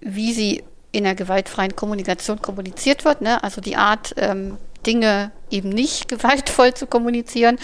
[0.00, 5.68] wie sie in der gewaltfreien Kommunikation kommuniziert wird, ne, also die Art, ähm, Dinge eben
[5.68, 7.58] nicht gewaltvoll zu kommunizieren,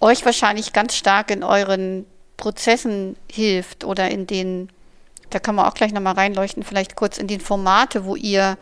[0.00, 4.68] euch wahrscheinlich ganz stark in euren Prozessen hilft oder in den
[5.32, 8.58] da kann man auch gleich nochmal reinleuchten, vielleicht kurz in den Formate, wo ihr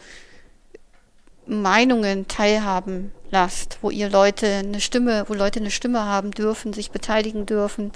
[1.50, 6.90] Meinungen teilhaben lasst, wo ihr Leute eine Stimme, wo Leute eine Stimme haben dürfen, sich
[6.90, 7.90] beteiligen dürfen.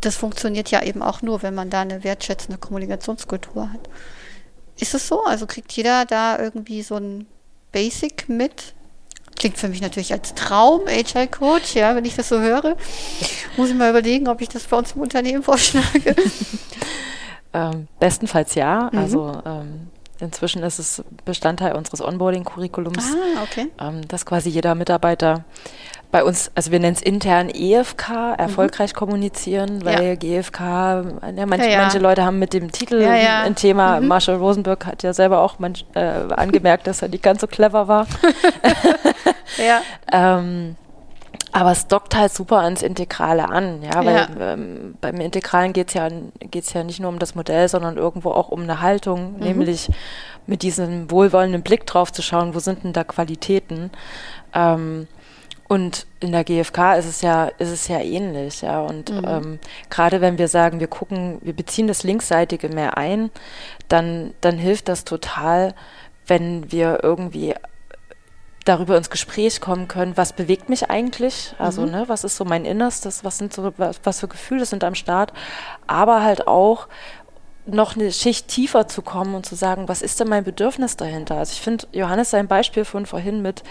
[0.00, 3.88] Das funktioniert ja eben auch nur, wenn man da eine wertschätzende Kommunikationskultur hat.
[4.78, 5.24] Ist es so?
[5.24, 7.26] Also kriegt jeder da irgendwie so ein
[7.72, 8.74] Basic mit?
[9.34, 12.76] Klingt für mich natürlich als Traum, HR-Coach, ja, wenn ich das so höre.
[13.56, 16.14] Muss ich mal überlegen, ob ich das bei uns im Unternehmen vorschlage.
[17.52, 18.88] ähm, bestenfalls ja.
[18.92, 18.98] Mhm.
[18.98, 19.90] Also ähm,
[20.20, 23.68] inzwischen ist es Bestandteil unseres Onboarding-Curriculums, ah, okay.
[23.80, 25.44] ähm, dass quasi jeder Mitarbeiter
[26.10, 28.96] bei uns, also wir nennen es intern EFK, erfolgreich mhm.
[28.96, 30.14] kommunizieren, weil ja.
[30.14, 30.60] GFK,
[31.36, 34.00] ja, manche, ja, manche Leute haben mit dem Titel ein Thema.
[34.00, 34.08] Mhm.
[34.08, 37.88] Marshall Rosenberg hat ja selber auch manch, äh, angemerkt, dass er nicht ganz so clever
[37.88, 38.06] war.
[39.58, 39.82] ja.
[40.38, 40.76] ähm,
[41.56, 44.52] aber es dockt halt super ans Integrale an, ja, weil ja.
[44.52, 46.06] Ähm, beim Integralen geht es ja,
[46.38, 49.38] geht's ja nicht nur um das Modell, sondern irgendwo auch um eine Haltung, mhm.
[49.38, 49.88] nämlich
[50.46, 53.90] mit diesem wohlwollenden Blick drauf zu schauen, wo sind denn da Qualitäten.
[54.52, 55.08] Ähm,
[55.66, 58.82] und in der GfK ist es ja, ist es ja ähnlich, ja.
[58.82, 59.24] Und mhm.
[59.26, 63.30] ähm, gerade wenn wir sagen, wir gucken, wir beziehen das Linksseitige mehr ein,
[63.88, 65.74] dann, dann hilft das total,
[66.26, 67.54] wenn wir irgendwie
[68.66, 71.90] darüber ins Gespräch kommen können, was bewegt mich eigentlich, also mhm.
[71.90, 74.94] ne, was ist so mein Innerstes, was sind so, was, was für Gefühle sind am
[74.94, 75.32] Start,
[75.86, 76.88] aber halt auch,
[77.66, 81.36] noch eine Schicht tiefer zu kommen und zu sagen, was ist denn mein Bedürfnis dahinter?
[81.36, 83.64] Also ich finde Johannes sein Beispiel von vorhin mit,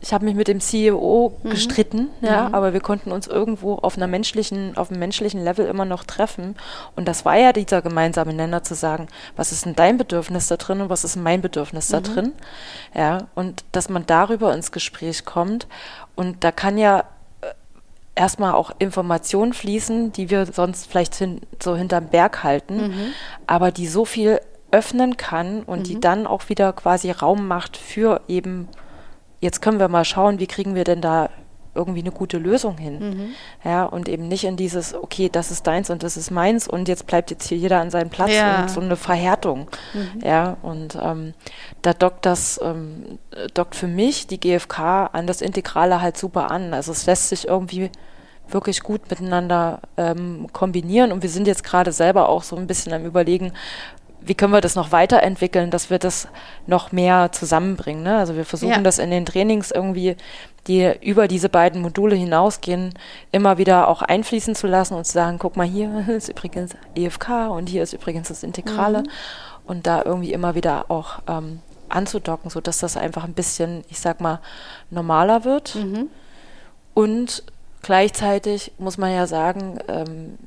[0.00, 1.50] ich habe mich mit dem CEO mhm.
[1.50, 2.54] gestritten, ja, mhm.
[2.54, 6.56] aber wir konnten uns irgendwo auf einer menschlichen, auf einem menschlichen Level immer noch treffen.
[6.96, 10.56] Und das war ja dieser gemeinsame Nenner zu sagen, was ist denn dein Bedürfnis da
[10.56, 11.92] drin und was ist mein Bedürfnis mhm.
[11.92, 12.32] da drin?
[12.94, 15.66] Ja, und dass man darüber ins Gespräch kommt.
[16.14, 17.04] Und da kann ja
[18.14, 23.06] erstmal auch Informationen fließen, die wir sonst vielleicht hin, so hinterm Berg halten, mhm.
[23.46, 24.40] aber die so viel
[24.70, 25.84] öffnen kann und mhm.
[25.84, 28.68] die dann auch wieder quasi Raum macht für eben,
[29.40, 31.30] jetzt können wir mal schauen, wie kriegen wir denn da
[31.74, 32.98] irgendwie eine gute Lösung hin.
[32.98, 33.34] Mhm.
[33.64, 36.88] Ja, und eben nicht in dieses, okay, das ist deins und das ist meins und
[36.88, 38.62] jetzt bleibt jetzt hier jeder an seinem Platz ja.
[38.62, 39.68] und so eine Verhärtung.
[39.92, 40.20] Mhm.
[40.22, 41.34] Ja, und ähm,
[41.82, 43.18] da dockt das, ähm,
[43.54, 46.74] dockt für mich die GfK an das Integrale halt super an.
[46.74, 47.90] Also es lässt sich irgendwie
[48.48, 52.92] wirklich gut miteinander ähm, kombinieren und wir sind jetzt gerade selber auch so ein bisschen
[52.92, 53.52] am überlegen,
[54.26, 56.28] wie können wir das noch weiterentwickeln, dass wir das
[56.66, 58.02] noch mehr zusammenbringen.
[58.02, 58.16] Ne?
[58.16, 58.80] Also wir versuchen ja.
[58.80, 60.16] das in den Trainings irgendwie,
[60.66, 62.94] die über diese beiden Module hinausgehen,
[63.32, 67.50] immer wieder auch einfließen zu lassen und zu sagen, guck mal, hier ist übrigens EFK
[67.50, 69.08] und hier ist übrigens das Integrale mhm.
[69.66, 74.20] und da irgendwie immer wieder auch ähm, anzudocken, sodass das einfach ein bisschen, ich sag
[74.20, 74.40] mal,
[74.90, 75.74] normaler wird.
[75.74, 76.08] Mhm.
[76.94, 77.44] Und
[77.82, 80.38] gleichzeitig muss man ja sagen, ähm,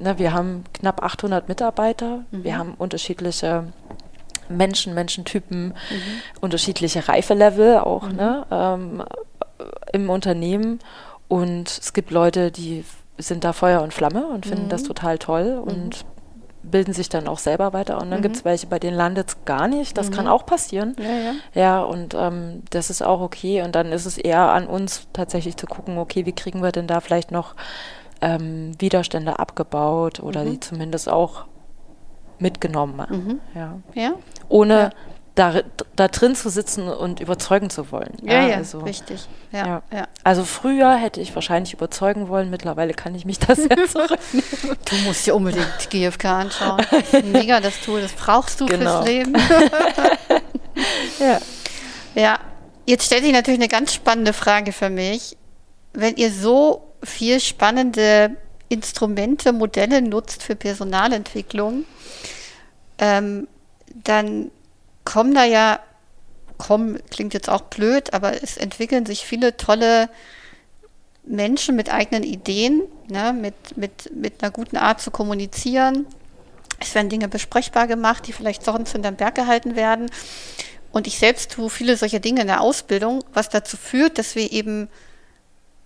[0.00, 2.44] ne, wir haben knapp 800 Mitarbeiter, mhm.
[2.44, 3.64] wir haben unterschiedliche
[4.48, 5.74] Menschen, Menschentypen, mhm.
[6.40, 8.16] unterschiedliche Reifelevel auch mhm.
[8.16, 9.04] ne, ähm,
[9.92, 10.80] im Unternehmen.
[11.28, 12.84] Und es gibt Leute, die
[13.18, 14.86] sind da Feuer und Flamme und finden das mhm.
[14.88, 16.70] total toll und mhm.
[16.70, 18.00] bilden sich dann auch selber weiter.
[18.00, 18.24] Und dann mhm.
[18.24, 19.96] gibt es welche, bei denen landet es gar nicht.
[19.96, 20.96] Das kann auch passieren.
[20.98, 21.32] Ja, ja.
[21.54, 23.62] ja und ähm, das ist auch okay.
[23.62, 26.88] Und dann ist es eher an uns tatsächlich zu gucken, okay, wie kriegen wir denn
[26.88, 27.54] da vielleicht noch
[28.20, 30.50] ähm, Widerstände abgebaut oder mhm.
[30.50, 31.44] die zumindest auch
[32.38, 33.06] mitgenommen.
[33.08, 33.40] Mhm.
[33.54, 33.78] Ja.
[33.94, 34.12] ja.
[34.48, 34.90] Ohne ja.
[35.36, 35.62] Da,
[35.96, 38.16] da drin zu sitzen und überzeugen zu wollen.
[38.22, 39.26] Ja, ja, also, richtig.
[39.52, 39.82] Ja, ja.
[39.92, 40.08] ja.
[40.24, 44.76] Also früher hätte ich wahrscheinlich überzeugen wollen, mittlerweile kann ich mich das sehr zurücknehmen.
[44.84, 46.84] Du musst dir unbedingt GFK anschauen.
[47.32, 48.96] Mega das Tool, das brauchst du genau.
[48.96, 49.34] fürs Leben.
[51.20, 51.38] ja.
[52.14, 52.38] Ja,
[52.86, 55.38] jetzt stellt sich natürlich eine ganz spannende Frage für mich.
[55.92, 58.36] Wenn ihr so viel spannende
[58.68, 61.84] Instrumente, Modelle nutzt für Personalentwicklung,
[62.98, 63.48] ähm,
[64.04, 64.50] dann
[65.04, 65.80] kommen da ja,
[66.58, 70.08] kommen, klingt jetzt auch blöd, aber es entwickeln sich viele tolle
[71.24, 76.06] Menschen mit eigenen Ideen, ne, mit, mit, mit einer guten Art zu kommunizieren.
[76.78, 80.10] Es werden Dinge besprechbar gemacht, die vielleicht sonst hinterm Berg gehalten werden.
[80.92, 84.50] Und ich selbst tue viele solcher Dinge in der Ausbildung, was dazu führt, dass wir
[84.50, 84.88] eben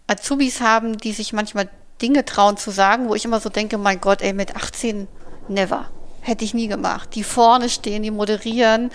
[0.07, 1.69] Azubis haben, die sich manchmal
[2.03, 5.09] Dinge trauen zu sagen, wo ich immer so denke, mein Gott, ey, mit 18
[5.49, 5.91] never.
[6.21, 7.11] Hätte ich nie gemacht.
[7.15, 8.91] Die vorne stehen, die moderieren.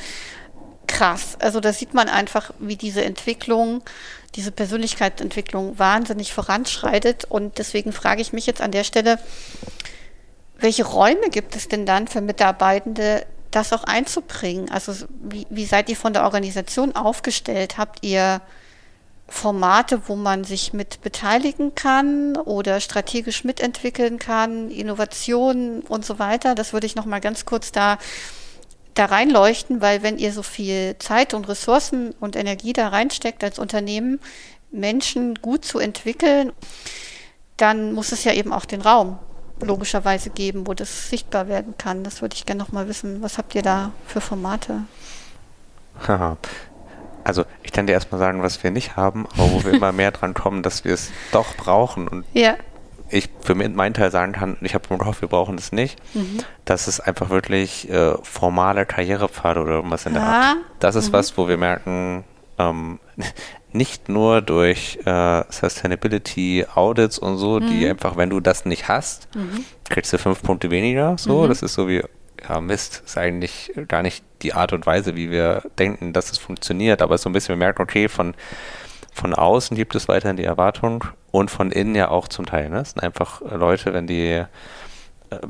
[0.87, 1.37] Krass.
[1.39, 3.83] Also da sieht man einfach, wie diese Entwicklung,
[4.35, 7.25] diese Persönlichkeitsentwicklung wahnsinnig voranschreitet.
[7.25, 9.19] Und deswegen frage ich mich jetzt an der Stelle,
[10.59, 14.69] welche Räume gibt es denn dann für Mitarbeitende, das auch einzubringen?
[14.69, 17.77] Also wie, wie seid ihr von der Organisation aufgestellt?
[17.77, 18.41] Habt ihr
[19.29, 26.55] Formate, wo man sich mit beteiligen kann oder strategisch mitentwickeln kann, Innovationen und so weiter.
[26.55, 27.97] Das würde ich noch mal ganz kurz da
[28.95, 33.57] da reinleuchten, weil wenn ihr so viel Zeit und Ressourcen und Energie da reinsteckt als
[33.57, 34.19] Unternehmen,
[34.71, 36.51] Menschen gut zu entwickeln,
[37.55, 39.17] dann muss es ja eben auch den Raum
[39.61, 42.03] logischerweise geben, wo das sichtbar werden kann.
[42.03, 43.21] Das würde ich gerne noch mal wissen.
[43.21, 44.83] Was habt ihr da für Formate?
[47.23, 50.11] Also ich kann dir erstmal sagen, was wir nicht haben, aber wo wir immer mehr
[50.11, 52.07] dran kommen, dass wir es doch brauchen.
[52.07, 52.55] Und ja.
[53.09, 56.39] ich für meinen Teil sagen kann, ich habe gehofft, wir brauchen das nicht, mhm.
[56.65, 60.49] dass es einfach wirklich äh, formale Karrierepfade oder irgendwas in der ah.
[60.49, 60.57] Art.
[60.79, 61.13] Das ist mhm.
[61.13, 62.23] was, wo wir merken,
[62.57, 62.99] ähm,
[63.71, 67.67] nicht nur durch äh, Sustainability Audits und so, mhm.
[67.67, 69.65] die einfach, wenn du das nicht hast, mhm.
[69.87, 71.17] kriegst du fünf Punkte weniger.
[71.17, 71.49] So, mhm.
[71.49, 72.03] das ist so wie,
[72.47, 76.37] ja, Mist, ist eigentlich gar nicht die Art und Weise, wie wir denken, dass es
[76.37, 78.35] funktioniert, aber so ein bisschen, wir merken, okay, von,
[79.13, 82.69] von außen gibt es weiterhin die Erwartung und von innen ja auch zum Teil.
[82.69, 82.79] Ne?
[82.79, 84.45] Es sind einfach Leute, wenn die äh,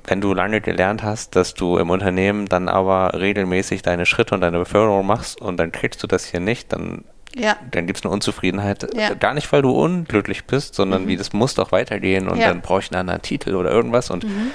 [0.05, 4.41] wenn du lange gelernt hast, dass du im Unternehmen dann aber regelmäßig deine Schritte und
[4.41, 7.03] deine Beförderung machst und dann kriegst du das hier nicht, dann
[7.35, 7.55] ja.
[7.71, 8.87] Dann gibt es eine Unzufriedenheit.
[8.95, 9.13] Ja.
[9.13, 11.07] Gar nicht, weil du unglücklich bist, sondern mhm.
[11.09, 12.47] wie das muss doch weitergehen und ja.
[12.47, 14.09] dann brauche ich einen anderen Titel oder irgendwas.
[14.09, 14.51] Und mhm.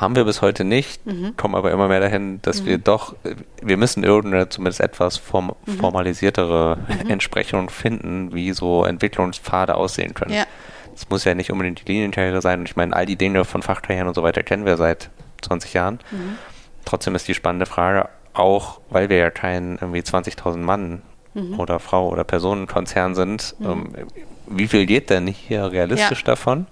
[0.00, 1.36] Haben wir bis heute nicht, mhm.
[1.36, 2.84] kommen aber immer mehr dahin, dass wir mhm.
[2.84, 3.14] doch,
[3.62, 5.72] wir müssen irgendeine zumindest etwas form mhm.
[5.72, 7.10] formalisiertere mhm.
[7.10, 10.44] Entsprechung finden, wie so Entwicklungspfade aussehen können.
[10.94, 12.60] Es muss ja nicht unbedingt die Linienkarriere sein.
[12.60, 15.10] Und ich meine, all die Dinge von Fachkarrieren und so weiter kennen wir seit
[15.42, 16.00] 20 Jahren.
[16.84, 21.02] Trotzdem ist die spannende Frage, auch weil wir ja keinen irgendwie 20.000 Mann
[21.34, 21.58] mhm.
[21.58, 23.66] oder Frau oder Personenkonzern sind, mhm.
[23.66, 24.06] ähm,
[24.46, 26.26] wie viel geht denn hier realistisch ja.
[26.26, 26.66] davon?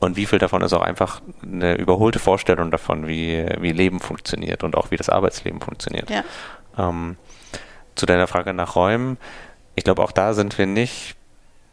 [0.00, 4.62] Und wie viel davon ist auch einfach eine überholte Vorstellung davon, wie, wie Leben funktioniert
[4.62, 6.08] und auch wie das Arbeitsleben funktioniert.
[6.08, 6.22] Ja.
[6.78, 7.16] Ähm,
[7.94, 9.18] zu deiner Frage nach Räumen,
[9.74, 11.16] ich glaube, auch da sind wir nicht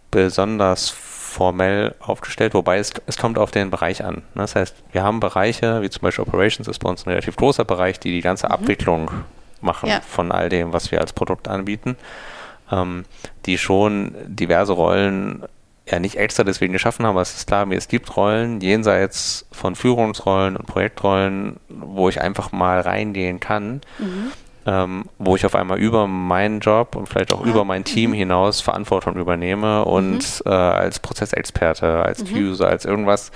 [0.10, 4.16] besonders formell aufgestellt, wobei es, es kommt auf den Bereich an.
[4.16, 4.22] Ne?
[4.36, 7.66] Das heißt, wir haben Bereiche, wie zum Beispiel Operations ist bei uns ein relativ großer
[7.66, 8.54] Bereich, die die ganze mhm.
[8.54, 9.12] Abwicklung
[9.60, 10.02] machen ja.
[10.02, 11.98] von all dem, was wir als Produkt anbieten,
[12.72, 13.04] ähm,
[13.46, 15.44] die schon diverse Rollen
[15.88, 19.46] ja nicht extra deswegen geschaffen haben, aber es ist klar, mir es gibt Rollen jenseits
[19.52, 24.32] von Führungsrollen und Projektrollen, wo ich einfach mal reingehen kann, mhm.
[24.66, 27.52] ähm, wo ich auf einmal über meinen Job und vielleicht auch ja.
[27.52, 28.16] über mein Team mhm.
[28.16, 30.52] hinaus Verantwortung übernehme und mhm.
[30.52, 32.38] äh, als Prozessexperte, als mhm.
[32.38, 33.32] User, als irgendwas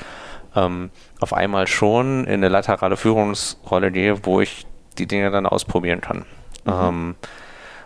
[0.56, 0.90] ähm,
[1.20, 4.66] auf einmal schon in eine laterale Führungsrolle gehe, wo ich
[4.98, 6.26] die Dinge dann ausprobieren kann.
[6.66, 6.74] Mhm.
[6.74, 7.16] Ähm,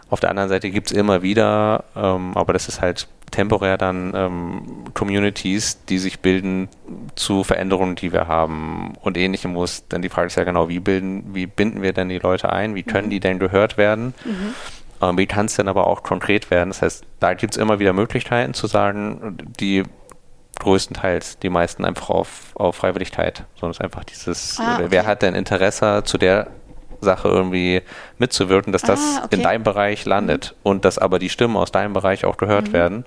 [0.10, 4.14] auf der anderen Seite gibt es immer wieder, ähm, aber das ist halt temporär dann
[4.16, 6.70] ähm, Communities, die sich bilden
[7.16, 10.70] zu Veränderungen, die wir haben und ähnlichem, wo es dann die Frage ist ja genau,
[10.70, 13.12] wie bilden, wie binden wir denn die Leute ein, wie können mhm.
[13.12, 14.14] die denn gehört werden?
[14.24, 14.54] Mhm.
[15.02, 16.70] Ähm, wie kann es denn aber auch konkret werden?
[16.70, 19.84] Das heißt, da gibt es immer wieder Möglichkeiten zu sagen, die
[20.60, 23.46] größtenteils die meisten einfach auf, auf Freiwilligkeit.
[23.56, 24.86] Sondern es ist einfach dieses, ah, okay.
[24.90, 26.48] wer hat denn Interesse zu der
[27.04, 27.82] Sache irgendwie
[28.18, 29.36] mitzuwirken, dass das ah, okay.
[29.36, 30.70] in deinem Bereich landet mhm.
[30.72, 32.74] und dass aber die Stimmen aus deinem Bereich auch gehört mhm.
[32.74, 33.06] werden.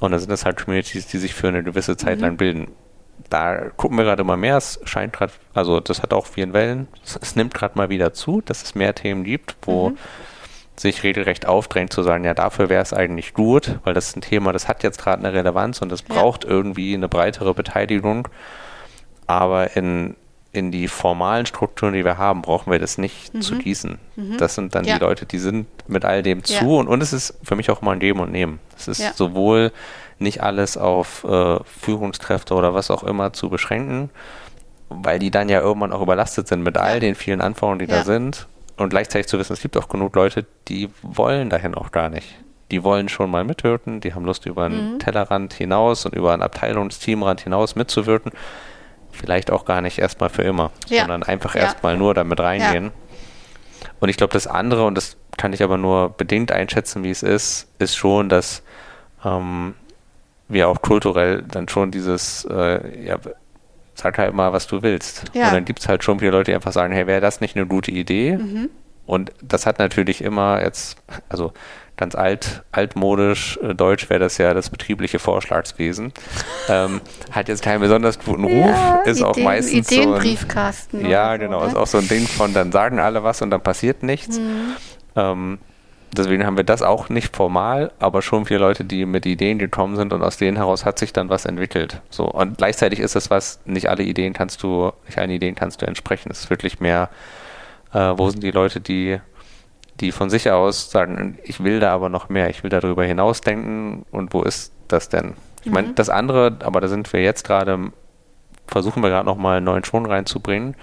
[0.00, 2.22] Und da sind es halt Communities, die sich für eine gewisse Zeit mhm.
[2.22, 2.68] lang bilden.
[3.30, 4.56] Da gucken wir gerade immer mehr.
[4.56, 6.88] Es scheint gerade, also das hat auch vielen Wellen.
[7.04, 9.98] Es, es nimmt gerade mal wieder zu, dass es mehr Themen gibt, wo mhm.
[10.76, 14.20] sich regelrecht aufdrängt zu sagen, ja, dafür wäre es eigentlich gut, weil das ist ein
[14.20, 16.50] Thema, das hat jetzt gerade eine Relevanz und das braucht ja.
[16.50, 18.28] irgendwie eine breitere Beteiligung.
[19.26, 20.16] Aber in
[20.54, 23.42] in die formalen Strukturen, die wir haben, brauchen wir das nicht mhm.
[23.42, 23.98] zu gießen.
[24.14, 24.38] Mhm.
[24.38, 24.94] Das sind dann ja.
[24.94, 26.62] die Leute, die sind mit all dem zu ja.
[26.62, 28.60] und, und es ist für mich auch mal ein Geben und Nehmen.
[28.76, 29.12] Es ist ja.
[29.12, 29.72] sowohl
[30.20, 34.10] nicht alles auf äh, Führungskräfte oder was auch immer zu beschränken,
[34.88, 38.04] weil die dann ja irgendwann auch überlastet sind mit all den vielen Anforderungen, die da
[38.04, 38.46] sind
[38.76, 42.28] und gleichzeitig zu wissen, es gibt auch genug Leute, die wollen dahin auch gar nicht.
[42.70, 44.98] Die wollen schon mal mitwirken, die haben Lust über einen mhm.
[45.00, 48.32] Tellerrand hinaus und über einen Abteilungsteamrand hinaus mitzuwirken
[49.14, 51.00] vielleicht auch gar nicht erstmal für immer, ja.
[51.00, 51.62] sondern einfach ja.
[51.62, 52.86] erstmal nur damit reingehen.
[52.86, 52.90] Ja.
[54.00, 57.22] Und ich glaube, das andere, und das kann ich aber nur bedingt einschätzen, wie es
[57.22, 58.62] ist, ist schon, dass
[59.24, 59.74] ähm,
[60.48, 63.18] wir auch kulturell dann schon dieses, äh, ja,
[63.94, 65.24] sag halt mal, was du willst.
[65.34, 67.56] Und dann gibt es halt schon viele Leute, die einfach sagen, hey, wäre das nicht
[67.56, 68.36] eine gute Idee?
[68.36, 68.70] Mhm.
[69.06, 70.96] Und das hat natürlich immer jetzt,
[71.28, 71.52] also
[71.96, 76.12] ganz alt, altmodisch, äh, deutsch wäre das ja das betriebliche Vorschlagswesen.
[76.68, 81.10] Ähm, hat jetzt keinen besonders guten Ruf, ja, ist Ideen, auch meistens Ideenbriefkasten so ein,
[81.10, 83.60] Ja, genau, so, ist auch so ein Ding von, dann sagen alle was und dann
[83.60, 84.38] passiert nichts.
[84.38, 84.76] Mhm.
[85.14, 85.58] Ähm,
[86.16, 89.94] deswegen haben wir das auch nicht formal, aber schon viele Leute, die mit Ideen gekommen
[89.96, 92.00] sind und aus denen heraus hat sich dann was entwickelt.
[92.10, 95.82] So und gleichzeitig ist es was, nicht alle Ideen kannst du, nicht allen Ideen kannst
[95.82, 96.30] du entsprechen.
[96.32, 97.08] Es ist wirklich mehr,
[97.92, 99.20] äh, wo sind die Leute, die
[100.00, 104.04] die von sich aus sagen, ich will da aber noch mehr, ich will darüber hinausdenken
[104.10, 105.34] und wo ist das denn?
[105.64, 105.94] Ich meine, Mhm.
[105.94, 107.78] das andere, aber da sind wir jetzt gerade,
[108.66, 110.74] versuchen wir gerade nochmal einen neuen Schwung reinzubringen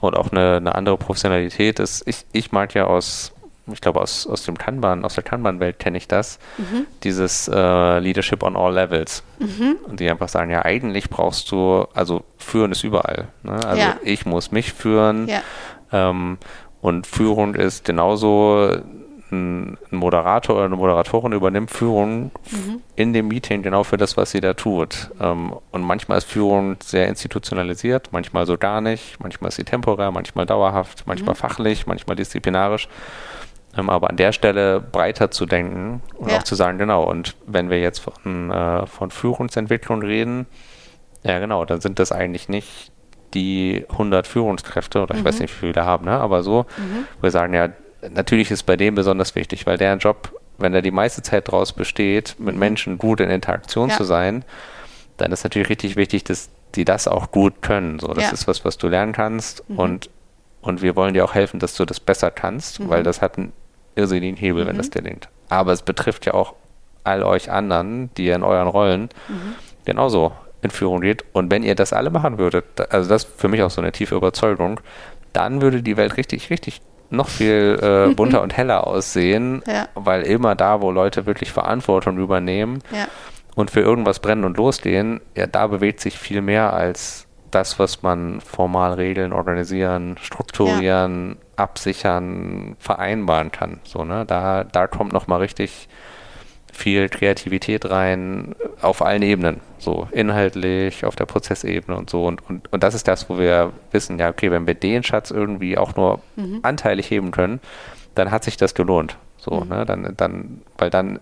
[0.00, 2.06] und auch eine, eine andere Professionalität ist.
[2.08, 3.32] Ich, ich mag ja aus,
[3.70, 6.86] ich glaube aus, aus dem Kanban, aus der Kanban-Welt kenne ich das, Mhm.
[7.02, 9.22] dieses äh, Leadership on all levels.
[9.86, 13.28] Und die einfach sagen, ja, eigentlich brauchst du, also führen ist überall.
[13.42, 13.52] Ne?
[13.66, 13.96] Also Ja.
[14.02, 15.28] ich muss mich führen.
[15.28, 15.40] Ja.
[15.92, 16.38] Ähm,
[16.86, 18.70] und Führung ist genauso
[19.32, 22.80] ein Moderator oder eine Moderatorin übernimmt Führung Mhm.
[22.94, 25.10] in dem Meeting genau für das, was sie da tut.
[25.20, 30.12] Ähm, und manchmal ist Führung sehr institutionalisiert, manchmal so gar nicht, manchmal ist sie temporär,
[30.12, 31.38] manchmal dauerhaft, manchmal Mhm.
[31.38, 32.86] fachlich, manchmal disziplinarisch.
[33.76, 36.36] Ähm, aber an der Stelle breiter zu denken und Ja.
[36.38, 40.46] auch zu sagen, genau, und wenn wir jetzt von, äh, von Führungsentwicklung reden,
[41.24, 42.92] ja genau, dann sind das eigentlich nicht
[43.34, 46.12] die 100 Führungskräfte, oder ich weiß nicht, wie viele haben, ne?
[46.12, 46.66] aber so,
[47.20, 47.68] wir sagen ja,
[48.10, 51.72] natürlich ist bei dem besonders wichtig, weil deren Job, wenn er die meiste Zeit daraus
[51.72, 53.96] besteht, mit Menschen gut in Interaktion Ja.
[53.96, 54.44] zu sein,
[55.16, 57.98] dann ist natürlich richtig wichtig, dass die das auch gut können.
[57.98, 58.30] So, das Ja.
[58.32, 60.10] ist was, was du lernen kannst und,
[60.60, 63.52] und wir wollen dir auch helfen, dass du das besser kannst, weil das hat einen
[63.94, 65.28] irrsinnigen Hebel, wenn das dir gelingt.
[65.48, 66.54] Aber es betrifft ja auch
[67.04, 69.08] all euch anderen, die in euren Rollen
[69.84, 70.32] genauso
[70.62, 71.24] in Führung geht.
[71.32, 73.92] Und wenn ihr das alle machen würdet, also das ist für mich auch so eine
[73.92, 74.80] tiefe Überzeugung,
[75.32, 76.80] dann würde die Welt richtig, richtig
[77.10, 77.78] noch viel
[78.10, 79.88] äh, bunter und heller aussehen, Ja.
[79.94, 83.06] weil immer da, wo Leute wirklich Verantwortung übernehmen Ja.
[83.54, 88.02] und für irgendwas brennen und losgehen, ja, da bewegt sich viel mehr als das, was
[88.02, 93.80] man formal regeln, organisieren, strukturieren, absichern, vereinbaren kann.
[93.84, 94.24] So, ne?
[94.26, 95.88] Da, da kommt nochmal richtig
[96.76, 102.24] viel Kreativität rein auf allen Ebenen, so inhaltlich, auf der Prozessebene und so.
[102.26, 105.30] Und, und, und das ist das, wo wir wissen, ja, okay, wenn wir den Schatz
[105.30, 106.20] irgendwie auch nur
[106.62, 107.60] anteilig heben können,
[108.14, 109.16] dann hat sich das gelohnt.
[109.38, 109.84] So, ne?
[109.86, 111.20] Dann, dann, weil dann,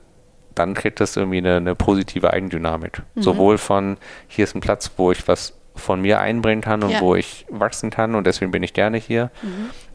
[0.54, 3.02] dann kriegt das irgendwie eine, eine positive Eigendynamik.
[3.16, 3.96] Sowohl von
[4.28, 7.00] hier ist ein Platz, wo ich was von mir einbringen kann und Ja.
[7.00, 9.30] wo ich wachsen kann und deswegen bin ich gerne hier,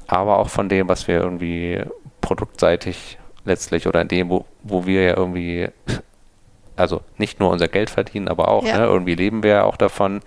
[0.08, 1.82] aber auch von dem, was wir irgendwie
[2.20, 3.18] produktseitig
[3.50, 5.68] letztlich oder in dem, wo, wo wir ja irgendwie,
[6.78, 8.78] also nicht nur unser Geld verdienen, aber auch, Ja.
[8.78, 10.22] ne, irgendwie leben wir ja auch davon,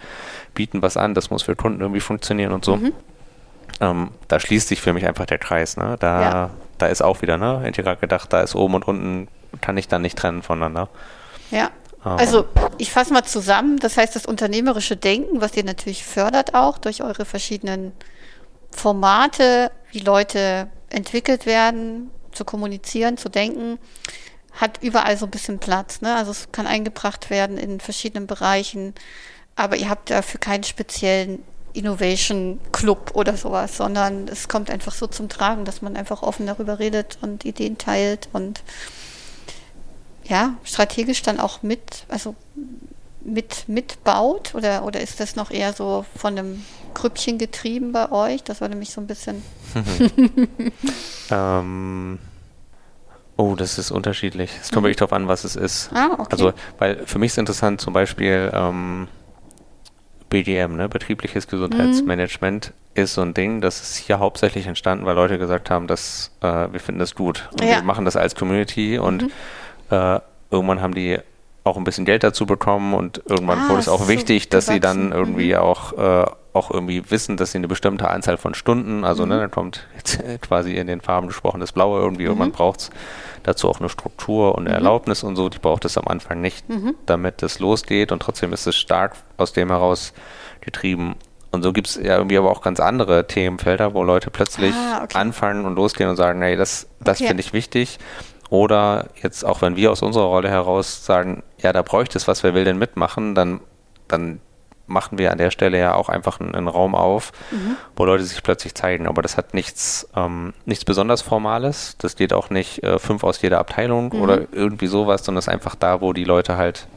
[0.55, 2.77] bieten was an, das muss für Kunden irgendwie funktionieren und so.
[2.77, 2.93] Mhm.
[3.81, 5.79] Ähm, da schließt sich für mich einfach der Kreis.
[5.79, 5.97] Ne?
[5.99, 6.51] Da, Ja.
[6.77, 9.29] da ist auch wieder, ne, integral gedacht, da ist oben und unten,
[9.63, 10.89] kann ich dann nicht trennen voneinander.
[11.51, 11.71] Ja.
[12.05, 12.45] Ähm, Also
[12.79, 17.03] ich fasse mal zusammen, das heißt das unternehmerische Denken, was ihr natürlich fördert auch durch
[17.03, 17.93] eure verschiedenen
[18.71, 23.79] Formate, wie Leute entwickelt werden, zu kommunizieren, zu denken,
[24.53, 26.01] hat überall so ein bisschen Platz.
[26.01, 26.15] Ne?
[26.15, 28.95] Also es kann eingebracht werden in verschiedenen Bereichen,
[29.57, 35.07] aber ihr habt dafür keinen speziellen Innovation Club oder sowas, sondern es kommt einfach so
[35.07, 38.63] zum Tragen, dass man einfach offen darüber redet und Ideen teilt und
[40.25, 42.35] ja, strategisch dann auch mit, also
[43.25, 46.65] mit mitbaut oder, oder ist das noch eher so von einem
[46.95, 48.43] Grüppchen getrieben bei euch?
[48.43, 49.43] Das würde mich so ein bisschen.
[51.31, 52.19] Ähm,
[53.37, 54.51] oh, das ist unterschiedlich.
[54.61, 55.91] Es kommt wirklich darauf an, was es ist.
[55.95, 56.27] Ah, okay.
[56.31, 59.09] Also, weil für mich ist interessant zum Beispiel ähm,
[60.29, 60.89] BGM, ne?
[60.89, 65.87] betriebliches Gesundheitsmanagement, ist so ein Ding, das ist hier hauptsächlich entstanden, weil Leute gesagt haben,
[65.87, 67.49] dass äh, wir finden das gut.
[67.53, 67.77] Und Ja.
[67.77, 69.31] wir machen das als Community und
[69.91, 70.21] äh,
[70.51, 71.19] irgendwann haben die
[71.65, 74.49] auch ein bisschen Geld dazu bekommen und irgendwann Ah, wurde es es auch so wichtig,
[74.49, 78.55] dass sie dann irgendwie auch, äh, auch irgendwie wissen, dass sie eine bestimmte Anzahl von
[78.55, 82.51] Stunden, also ne, dann kommt jetzt quasi in den Farben gesprochen das Blaue irgendwie, irgendwann
[82.53, 82.91] braucht es
[83.45, 86.65] dazu auch eine Struktur und eine Erlaubnis und so, die braucht es am Anfang nicht,
[87.07, 90.13] damit es losgeht und trotzdem ist es stark aus dem heraus
[90.61, 91.15] getrieben.
[91.53, 95.03] Und so gibt es ja irgendwie aber auch ganz andere Themenfelder, wo Leute plötzlich Ah,
[95.05, 95.19] okay.
[95.19, 97.29] anfangen und losgehen und sagen, nee, das, das Okay.
[97.29, 97.99] finde ich wichtig.
[98.53, 102.43] Oder jetzt auch wenn wir aus unserer Rolle heraus sagen, ja, da bräuchte es was,
[102.43, 103.61] wer will denn mitmachen, dann,
[104.09, 104.43] dann
[104.87, 107.77] machen wir an der Stelle ja auch einfach einen, einen Raum auf, Mhm.
[107.97, 109.07] wo Leute sich plötzlich zeigen.
[109.07, 111.97] Aber das hat nichts, ähm, nichts besonders Formales.
[111.97, 114.21] Das geht auch nicht äh, fünf aus jeder Abteilung Mhm.
[114.21, 116.89] oder irgendwie sowas, sondern es ist einfach da, wo die Leute halt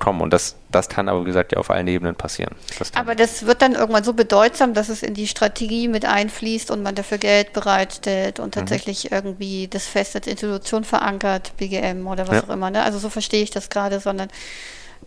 [0.00, 0.20] kommen.
[0.20, 2.54] Und das, das kann aber, wie gesagt, ja auf allen Ebenen passieren.
[2.78, 6.70] Das Aber das wird dann irgendwann so bedeutsam, dass es in die Strategie mit einfließt
[6.70, 8.44] und man dafür Geld bereitstellt Mhm.
[8.44, 12.44] und tatsächlich irgendwie das fest als Institution verankert, BGM oder was Ja.
[12.44, 12.70] auch immer.
[12.70, 12.82] Ne?
[12.82, 14.28] Also so verstehe ich das gerade, sondern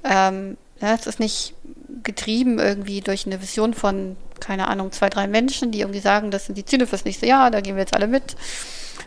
[0.03, 1.53] ähm, ja, es ist nicht
[2.03, 6.45] getrieben irgendwie durch eine Vision von, keine Ahnung, zwei, drei Menschen, die irgendwie sagen, das
[6.45, 8.35] sind die Ziele fürs nächste Jahr, da gehen wir jetzt alle mit,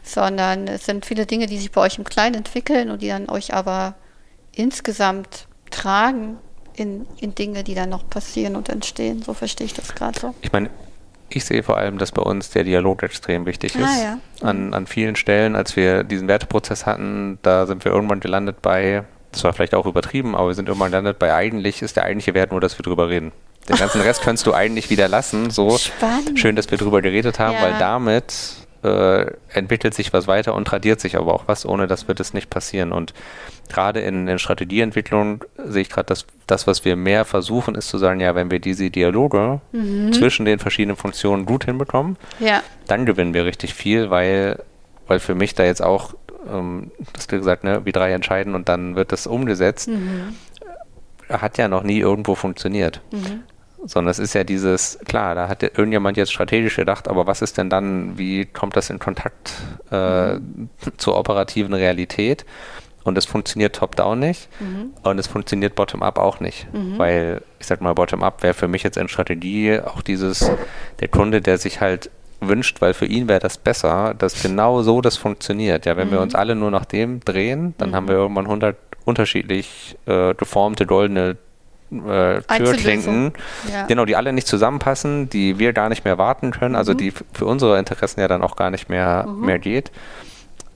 [0.02, 3.28] sondern es sind viele Dinge, die sich bei euch im Kleinen entwickeln und die dann
[3.28, 3.94] euch aber
[4.54, 6.36] insgesamt tragen
[6.74, 9.22] in, in Dinge, die dann noch passieren und entstehen.
[9.22, 10.34] So verstehe ich das gerade so.
[10.40, 10.70] ich meine,
[11.32, 14.02] ich sehe vor allem, dass bei uns der Dialog extrem wichtig Ah, ist.
[14.02, 14.18] ja.
[14.48, 19.04] An, an vielen Stellen, als wir diesen Werteprozess hatten, da sind wir irgendwann gelandet bei,
[19.30, 22.34] das war vielleicht auch übertrieben, aber wir sind irgendwann gelandet bei, eigentlich ist der eigentliche
[22.34, 23.30] Wert nur, dass wir drüber reden.
[23.68, 25.50] Den ganzen Rest könntest du eigentlich wieder lassen.
[25.50, 26.36] So Spannend.
[26.40, 27.62] schön, dass wir drüber geredet haben, Ja.
[27.62, 28.34] weil damit
[28.82, 32.32] äh, entwickelt sich was weiter und tradiert sich aber auch was, ohne dass wir das
[32.34, 32.92] nicht passieren.
[32.92, 33.12] Und
[33.68, 37.98] gerade in, in Strategieentwicklung sehe ich gerade, dass das, was wir mehr versuchen, ist zu
[37.98, 39.60] sagen, ja, wenn wir diese Dialoge
[40.12, 42.62] zwischen den verschiedenen Funktionen gut hinbekommen, Ja.
[42.86, 44.62] dann gewinnen wir richtig viel, weil,
[45.06, 46.14] weil für mich da jetzt auch,
[46.50, 49.90] ähm, das du gesagt, ne, wie drei entscheiden und dann wird das umgesetzt,
[51.28, 53.00] hat ja noch nie irgendwo funktioniert.
[53.84, 57.56] Sondern es ist ja dieses, klar, da hat irgendjemand jetzt strategisch gedacht, aber was ist
[57.58, 59.52] denn dann, wie kommt das in Kontakt
[59.90, 60.38] äh,
[60.98, 62.44] zur operativen Realität?
[63.02, 64.50] Und es funktioniert top-down nicht
[65.04, 66.66] und es funktioniert bottom-up auch nicht.
[66.98, 70.50] Weil, ich sag mal, bottom-up wäre für mich jetzt in Strategie auch dieses,
[71.00, 72.10] der Kunde, der sich halt
[72.40, 75.86] wünscht, weil für ihn wäre das besser, dass genau so das funktioniert.
[75.86, 79.96] Ja, wenn wir uns alle nur nach dem drehen, dann haben wir irgendwann 100 unterschiedlich
[80.06, 81.36] äh, geformte goldene
[81.90, 83.32] äh, Türklinken,
[83.72, 83.86] Ja.
[83.86, 87.24] genau, die alle nicht zusammenpassen, die wir gar nicht mehr warten können, also die f-
[87.32, 89.90] für unsere Interessen ja dann auch gar nicht mehr, mehr geht.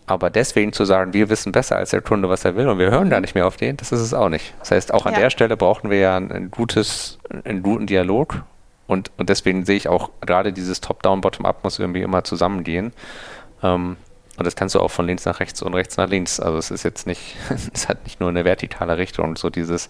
[0.07, 2.91] Aber deswegen zu sagen, wir wissen besser als der Kunde, was er will und wir
[2.91, 4.53] hören gar nicht mehr auf den, das ist es auch nicht.
[4.61, 5.21] Das heißt, auch an Ja.
[5.21, 8.43] der Stelle brauchen wir ja ein, ein gutes, einen guten Dialog
[8.87, 12.93] und, und deswegen sehe ich auch gerade dieses Top-Down, Bottom-Up muss irgendwie immer zusammengehen.
[13.63, 13.97] Ähm,
[14.37, 16.39] und das kannst du auch von links nach rechts und rechts nach links.
[16.41, 17.37] Also es ist jetzt nicht,
[17.73, 19.89] es hat nicht nur eine vertikale Richtung, so dieses,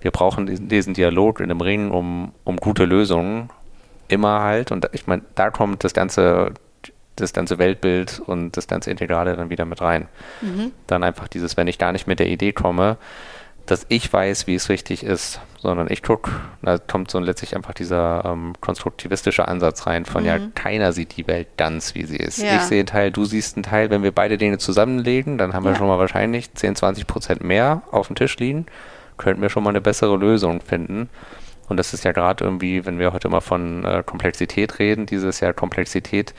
[0.00, 3.50] wir brauchen diesen, diesen Dialog in dem Ring um, um gute Lösungen
[4.08, 4.72] immer halt.
[4.72, 6.52] Und ich meine, da kommt das ganze,
[7.16, 10.08] das ganze Weltbild und das ganze Integrale dann wieder mit rein.
[10.86, 12.96] Dann einfach dieses, wenn ich gar nicht mit der Idee komme,
[13.66, 16.32] dass ich weiß, wie es richtig ist, sondern ich gucke,
[16.62, 21.28] da kommt so letztlich einfach dieser ähm, konstruktivistische Ansatz rein von ja, keiner sieht die
[21.28, 22.38] Welt ganz, wie sie ist.
[22.38, 22.56] Ja.
[22.56, 23.90] Ich sehe einen Teil, du siehst einen Teil.
[23.90, 25.76] Wenn wir beide Dinge zusammenlegen, dann haben wir Ja.
[25.78, 28.66] schon mal wahrscheinlich 10, 20 Prozent mehr auf dem Tisch liegen,
[29.20, 31.08] könnten wir schon mal eine bessere Lösung finden.
[31.68, 35.38] Und das ist ja gerade irgendwie, wenn wir heute mal von äh, Komplexität reden, dieses
[35.38, 36.34] Jahr Komplexität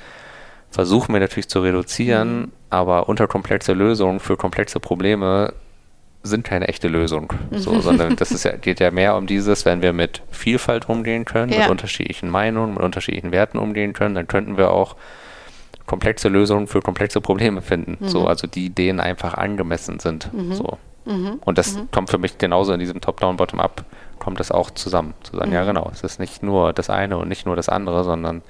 [0.69, 5.53] versuchen wir natürlich zu reduzieren, aber unterkomplexe Lösungen für komplexe Probleme
[6.23, 7.33] sind keine echte Lösung.
[7.51, 11.25] So, sondern das ist ja, geht ja mehr um dieses, wenn wir mit Vielfalt umgehen
[11.25, 11.61] können, Ja.
[11.61, 14.95] mit unterschiedlichen Meinungen, mit unterschiedlichen Werten umgehen können, dann könnten wir auch
[15.91, 17.97] komplexe Lösungen für komplexe Probleme finden.
[18.07, 20.29] So, also die denen einfach angemessen sind.
[20.53, 20.77] So.
[21.03, 23.83] Und das kommt für mich genauso in diesem Top-Down, Bottom-Up,
[24.17, 25.13] kommt das auch zusammen.
[25.23, 28.05] Zu sagen, ja genau, es ist nicht nur das eine und nicht nur das andere,
[28.05, 28.41] sondern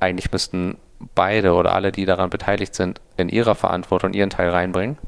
[0.00, 0.76] eigentlich müssten
[1.14, 4.98] beide oder alle, die daran beteiligt sind, in ihrer Verantwortung ihren Teil reinbringen.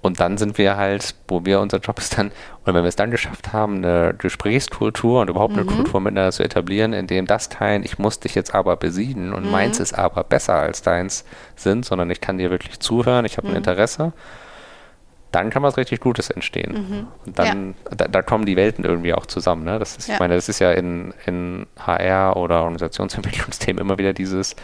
[0.00, 2.28] Und dann sind wir halt, wo wir unser Job ist dann,
[2.64, 6.44] und wenn wir es dann geschafft haben, eine Gesprächskultur und überhaupt eine Kultur miteinander zu
[6.44, 10.22] etablieren, in dem das Teilen, ich muss dich jetzt aber besiegen und meins ist aber
[10.22, 11.24] besser als deins
[11.56, 14.12] sind, sondern ich kann dir wirklich zuhören, ich habe ein Interesse,
[15.32, 16.74] dann kann was richtig Gutes entstehen.
[17.26, 19.64] Und dann, da, da kommen die Welten irgendwie auch zusammen.
[19.64, 19.78] Ne?
[19.78, 20.14] Das ist, Ja.
[20.14, 24.56] Ich meine, das ist ja in, in HR oder Organisationsentwicklungsthemen immer wieder dieses,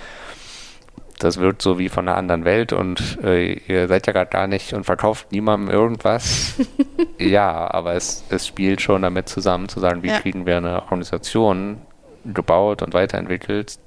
[1.18, 4.46] das wird so wie von einer anderen Welt und äh, ihr seid ja gerade gar
[4.46, 6.54] nicht und verkauft niemandem irgendwas.
[7.18, 10.18] ja, aber es, es spielt schon damit zusammen, zu sagen, wie Ja.
[10.20, 11.80] kriegen wir eine Organisation
[12.24, 13.78] gebaut und weiterentwickelt,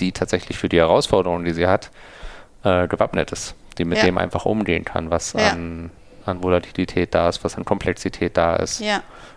[0.00, 1.90] die tatsächlich für die Herausforderungen, die sie hat,
[2.64, 4.04] äh, gewappnet ist, die mit Ja.
[4.04, 5.50] dem einfach umgehen kann, was Ja.
[5.50, 5.90] an,
[6.26, 8.82] an Volatilität da ist, was an Komplexität da ist,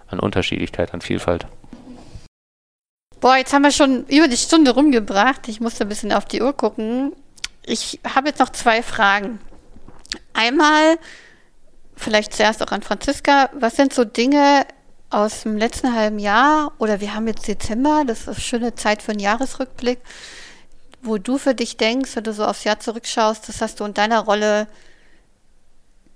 [0.09, 1.45] an Unterschiedlichkeit, an Vielfalt.
[3.19, 5.47] Boah, jetzt haben wir schon über die Stunde rumgebracht.
[5.47, 7.13] Ich musste ein bisschen auf die Uhr gucken.
[7.69, 9.41] Ich habe jetzt noch zwei Fragen.
[10.31, 10.97] Einmal,
[11.97, 14.65] vielleicht zuerst auch an Franziska, was sind so Dinge
[15.09, 19.01] aus dem letzten halben Jahr oder wir haben jetzt Dezember, das ist eine schöne Zeit
[19.01, 19.99] für einen Jahresrückblick,
[21.01, 23.93] wo du für dich denkst, wenn du so aufs Jahr zurückschaust, das hast du in
[23.93, 24.67] deiner Rolle,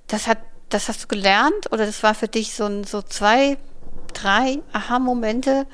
[0.07, 0.37] das hat,
[0.69, 3.57] das hast du gelernt oder das war für dich so, ein, so zwei,
[4.13, 5.65] drei Aha-Momente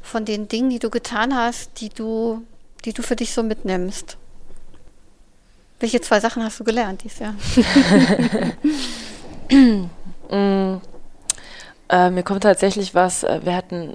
[0.00, 2.46] von den Dingen, die du getan hast, die du,
[2.84, 4.16] die du für dich so mitnimmst?
[5.80, 7.34] Welche zwei Sachen hast du gelernt dieses Jahr?
[10.30, 10.76] Mm,
[11.88, 13.94] äh, mir kommt tatsächlich was, äh, wir hatten,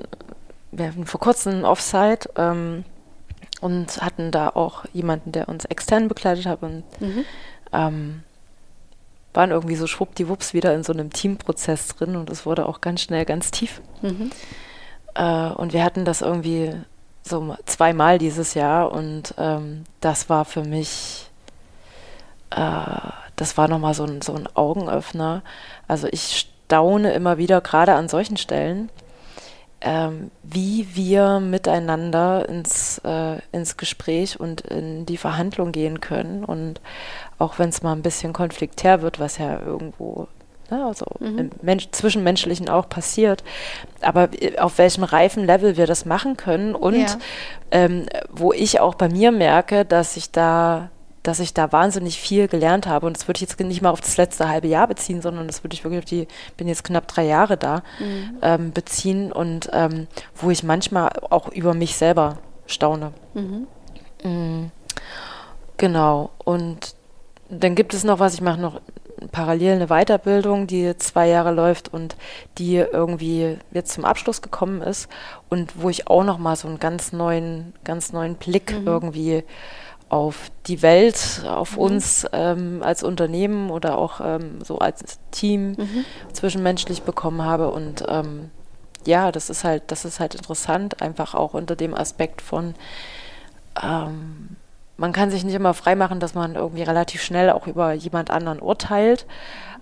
[0.72, 2.86] wir hatten vor kurzem ein Offsite ähm,
[3.62, 6.84] und hatten da auch jemanden, der uns extern begleitet hat und
[7.72, 8.24] ähm,
[9.34, 13.02] waren irgendwie so schwuppdiwupps wieder in so einem Teamprozess drin und es wurde auch ganz
[13.02, 13.82] schnell ganz tief.
[15.16, 16.74] Äh, und wir hatten das irgendwie
[17.24, 21.30] so zweimal dieses Jahr und ähm, das war für mich,
[22.56, 25.42] äh, das war nochmal so ein, so ein Augenöffner.
[25.88, 28.90] Also ich staune immer wieder, gerade an solchen Stellen,
[29.82, 36.46] ähm, wie wir miteinander ins, äh, ins Gespräch und in die Verhandlung gehen können.
[36.46, 36.80] Und
[37.40, 40.28] auch wenn es mal ein bisschen konfliktär wird, was ja irgendwo
[40.70, 41.40] ne, also mhm.
[41.40, 43.44] im Mensch, Zwischenmenschlichen auch passiert,
[44.02, 47.18] aber äh, auf welchem reifen Level wir das machen können und ja.
[47.72, 50.90] ähm, wo ich auch bei mir merke, dass ich da
[51.24, 53.08] dass ich da wahnsinnig viel gelernt habe.
[53.08, 55.64] Und das würde ich jetzt nicht mal auf das letzte halbe Jahr beziehen, sondern das
[55.64, 56.28] würde ich wirklich auf die,
[56.58, 58.38] bin jetzt knapp drei Jahre da, mhm.
[58.42, 62.38] ähm, beziehen und ähm, wo ich manchmal auch über mich selber
[62.68, 63.14] staune.
[63.34, 63.68] Mhm.
[64.24, 64.72] Mhm.
[65.78, 66.30] Genau.
[66.44, 66.96] Und
[67.50, 68.82] dann gibt es noch was, ich mache noch
[69.32, 72.16] parallel eine Weiterbildung, die zwei Jahre läuft und
[72.58, 75.08] die irgendwie jetzt zum Abschluss gekommen ist
[75.50, 78.88] und wo ich auch noch mal so einen ganz neuen, ganz neuen Blick mhm.
[78.88, 79.44] irgendwie
[80.14, 81.80] auf die Welt, auf mhm.
[81.80, 86.06] uns ähm, als Unternehmen oder auch ähm, so als Team mhm.
[86.32, 87.72] zwischenmenschlich bekommen habe.
[87.72, 88.52] Und ähm,
[89.06, 92.76] ja, das ist halt, das ist halt interessant, einfach auch unter dem Aspekt von
[93.82, 94.56] ähm,
[94.98, 98.60] man kann sich nicht immer freimachen, dass man irgendwie relativ schnell auch über jemand anderen
[98.60, 99.26] urteilt.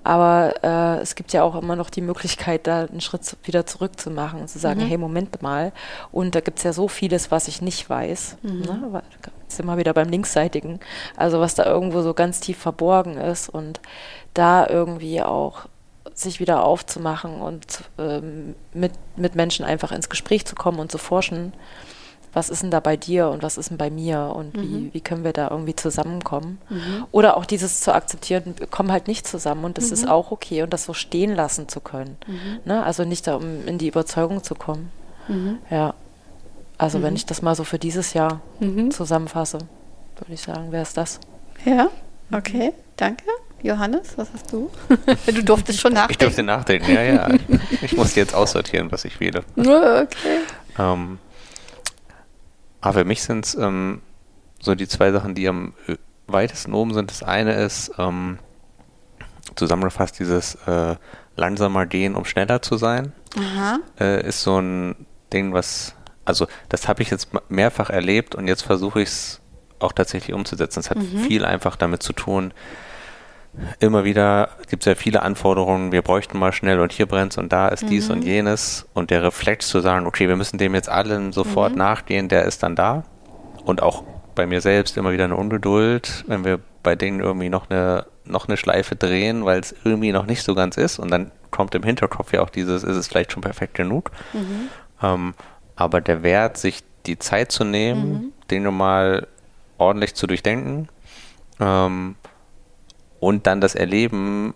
[0.04, 4.42] Aber äh, es gibt ja auch immer noch die Möglichkeit, da einen Schritt wieder zurückzumachen
[4.42, 4.88] und zu sagen, mhm.
[4.88, 5.72] hey, Moment mal.
[6.12, 8.38] Und da gibt es ja so vieles, was ich nicht weiß.
[8.42, 8.62] Mhm.
[8.62, 9.04] Ne?
[9.48, 10.80] Sind wir wieder beim Linksseitigen.
[11.16, 13.80] Also was da irgendwo so ganz tief verborgen ist und
[14.34, 15.68] da irgendwie auch
[16.14, 20.98] sich wieder aufzumachen und ähm, mit, mit Menschen einfach ins Gespräch zu kommen und zu
[20.98, 21.54] forschen
[22.34, 24.62] was ist denn da bei dir und was ist denn bei mir und mhm.
[24.62, 26.60] wie, wie können wir da irgendwie zusammenkommen?
[26.70, 27.06] Mhm.
[27.12, 29.94] Oder auch dieses zu akzeptieren, wir kommen halt nicht zusammen und das mhm.
[29.94, 32.18] ist auch okay und das so stehen lassen zu können.
[32.28, 32.60] Mhm.
[32.66, 32.84] Ne?
[32.84, 34.92] Also nicht da, um in die Überzeugung zu kommen.
[35.28, 35.58] Mhm.
[35.70, 35.94] Ja.
[36.78, 37.18] Also wenn mhm.
[37.18, 38.42] ich das mal so für dieses Jahr
[38.90, 39.60] zusammenfasse,
[40.18, 41.20] würde ich sagen, wäre es das.
[41.66, 41.90] Ja,
[42.32, 43.26] okay, danke.
[43.62, 44.72] Johannes, was hast du?
[45.28, 46.12] du durftest schon nachdenken.
[46.12, 47.30] Ich durfte nachdenken, ja, ja.
[47.82, 49.44] Ich muss jetzt aussortieren, was ich wähle.
[49.56, 50.40] Okay.
[50.80, 51.20] Ähm,
[52.82, 54.02] aber für mich sind es ähm,
[54.60, 55.96] so die zwei Sachen, die am äh,
[56.28, 57.12] weitesten oben sind.
[57.12, 58.40] Das eine ist ähm,
[59.56, 60.96] zusammengefasst dieses äh,
[61.36, 63.14] langsamer gehen, um schneller zu sein.
[64.00, 65.96] Äh, ist so ein Ding, was,
[66.26, 69.42] also das habe ich jetzt mehrfach erlebt und jetzt versuche ich es
[69.80, 70.80] auch tatsächlich umzusetzen.
[70.80, 71.20] Es hat mhm.
[71.20, 72.54] viel einfach damit zu tun,
[73.80, 77.52] immer wieder gibt es ja viele Anforderungen, wir bräuchten mal schnell und hier brennt und
[77.52, 77.88] da ist mhm.
[77.88, 78.28] dies und mhm.
[78.28, 81.80] jenes und der Reflex zu sagen, okay, wir müssen dem jetzt allen sofort mhm.
[81.80, 83.04] nachgehen, der ist dann da
[83.66, 84.04] und auch
[84.36, 88.48] bei mir selbst immer wieder eine Ungeduld, wenn wir bei Dingen irgendwie noch eine, noch
[88.48, 91.84] eine Schleife drehen, weil es irgendwie noch nicht so ganz ist und dann kommt im
[91.84, 94.12] Hinterkopf ja auch dieses, ist es vielleicht schon perfekt genug.
[94.34, 94.70] Mhm.
[95.04, 95.34] Ähm,
[95.76, 98.34] aber der Wert, sich die Zeit zu nehmen, mhm.
[98.50, 99.28] Dinge mal
[99.78, 100.88] ordentlich zu durchdenken,
[101.60, 102.16] ähm,
[103.22, 104.56] und dann das Erleben,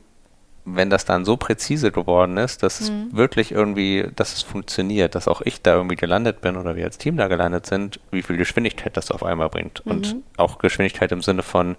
[0.66, 3.08] wenn das dann so präzise geworden ist, dass mhm.
[3.12, 6.84] es wirklich irgendwie, dass es funktioniert, dass auch ich da irgendwie gelandet bin oder wir
[6.84, 9.86] als Team da gelandet sind, wie viel Geschwindigkeit das auf einmal bringt.
[9.86, 9.92] Mhm.
[9.92, 11.76] Und auch Geschwindigkeit im Sinne von,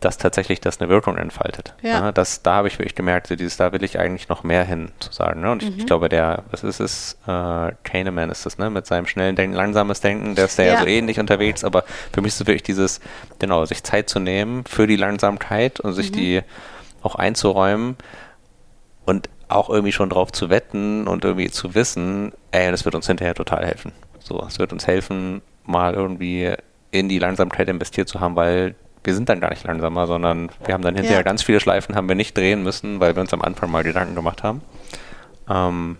[0.00, 1.74] dass tatsächlich das eine Wirkung entfaltet.
[1.82, 2.00] Ja.
[2.00, 2.12] Ne?
[2.12, 5.12] Das, da habe ich wirklich gemerkt, dieses, da will ich eigentlich noch mehr hin zu
[5.12, 5.40] sagen.
[5.40, 5.50] Ne?
[5.50, 5.78] Und ich, mhm.
[5.78, 8.68] ich, glaube, der, was ist es, äh, Kahneman ist das, ne?
[8.70, 12.20] mit seinem schnellen Denken, langsames Denken, der ist ja, ja so ähnlich unterwegs, aber für
[12.20, 13.00] mich ist es wirklich dieses,
[13.38, 16.16] genau, sich Zeit zu nehmen für die Langsamkeit und sich mhm.
[16.16, 16.42] die
[17.02, 17.96] auch einzuräumen
[19.06, 23.06] und auch irgendwie schon drauf zu wetten und irgendwie zu wissen, ey, das wird uns
[23.06, 23.92] hinterher total helfen.
[24.18, 26.52] So, es wird uns helfen, mal irgendwie
[26.90, 28.74] in die Langsamkeit investiert zu haben, weil
[29.06, 31.22] wir sind dann gar nicht langsamer, sondern wir haben dann hinterher ja.
[31.22, 34.16] ganz viele Schleifen, haben wir nicht drehen müssen, weil wir uns am Anfang mal Gedanken
[34.16, 34.62] gemacht haben.
[35.48, 35.96] Ähm,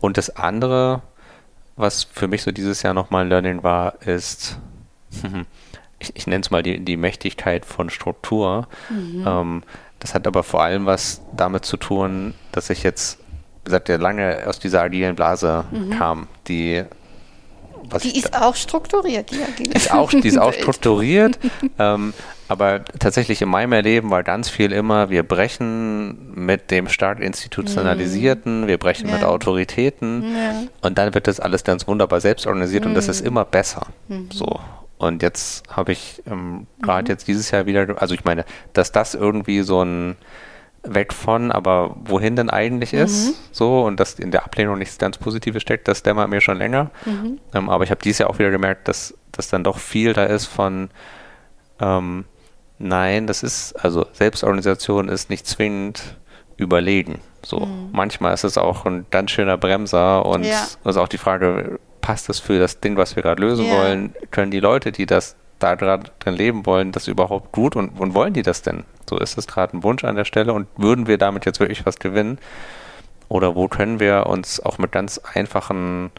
[0.00, 1.02] und das andere,
[1.76, 4.58] was für mich so dieses Jahr nochmal ein Learning war, ist,
[6.00, 8.66] ich, ich nenne es mal die, die Mächtigkeit von Struktur.
[8.88, 9.24] Mhm.
[9.26, 9.62] Ähm,
[10.00, 13.20] das hat aber vor allem was damit zu tun, dass ich jetzt,
[13.62, 15.90] wie gesagt, ja lange aus dieser agilen Blase mhm.
[15.90, 16.82] kam, die
[17.98, 21.38] die ist auch strukturiert, die agile ist auch, Die ist auch strukturiert,
[21.78, 22.12] ähm,
[22.48, 28.62] aber tatsächlich in meinem Erleben war ganz viel immer, wir brechen mit dem stark institutionalisierten,
[28.62, 28.66] mhm.
[28.66, 29.14] wir brechen ja.
[29.14, 30.62] mit Autoritäten ja.
[30.80, 32.90] und dann wird das alles ganz wunderbar selbst organisiert mhm.
[32.90, 33.28] und das ist mhm.
[33.28, 33.86] immer besser.
[34.08, 34.28] Mhm.
[34.32, 34.60] So.
[34.98, 37.14] Und jetzt habe ich ähm, gerade mhm.
[37.14, 38.44] jetzt dieses Jahr wieder, also ich meine,
[38.74, 40.16] dass das irgendwie so ein
[40.82, 43.00] weg von, aber wohin denn eigentlich mhm.
[43.00, 46.56] ist, so und dass in der Ablehnung nichts ganz Positives steckt, das dämmert mir schon
[46.56, 46.90] länger.
[47.04, 47.38] Mhm.
[47.54, 50.24] Ähm, aber ich habe dieses Jahr auch wieder gemerkt, dass, dass dann doch viel da
[50.24, 50.90] ist von
[51.80, 52.24] ähm,
[52.78, 56.16] nein, das ist, also Selbstorganisation ist nicht zwingend
[56.56, 57.20] überlegen.
[57.44, 57.90] So, mhm.
[57.92, 60.66] manchmal ist es auch ein ganz schöner Bremser und ja.
[60.84, 63.76] ist auch die Frage, passt das für das Ding, was wir gerade lösen yeah.
[63.76, 64.14] wollen?
[64.30, 68.34] Können die Leute, die das da drin leben wollen, das überhaupt gut und, und wollen
[68.34, 68.84] die das denn?
[69.08, 71.86] So ist es gerade ein Wunsch an der Stelle und würden wir damit jetzt wirklich
[71.86, 72.38] was gewinnen?
[73.28, 76.10] Oder wo können wir uns auch mit ganz einfachen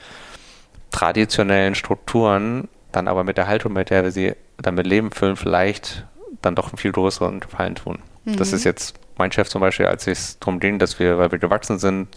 [0.92, 6.06] traditionellen Strukturen dann aber mit der Haltung, mit der wir sie damit leben füllen, vielleicht
[6.42, 8.00] dann doch einen viel größeren Gefallen tun.
[8.26, 8.36] Mhm.
[8.36, 11.40] Das ist jetzt mein Chef zum Beispiel, als es darum ging, dass wir, weil wir
[11.40, 12.08] gewachsen sind,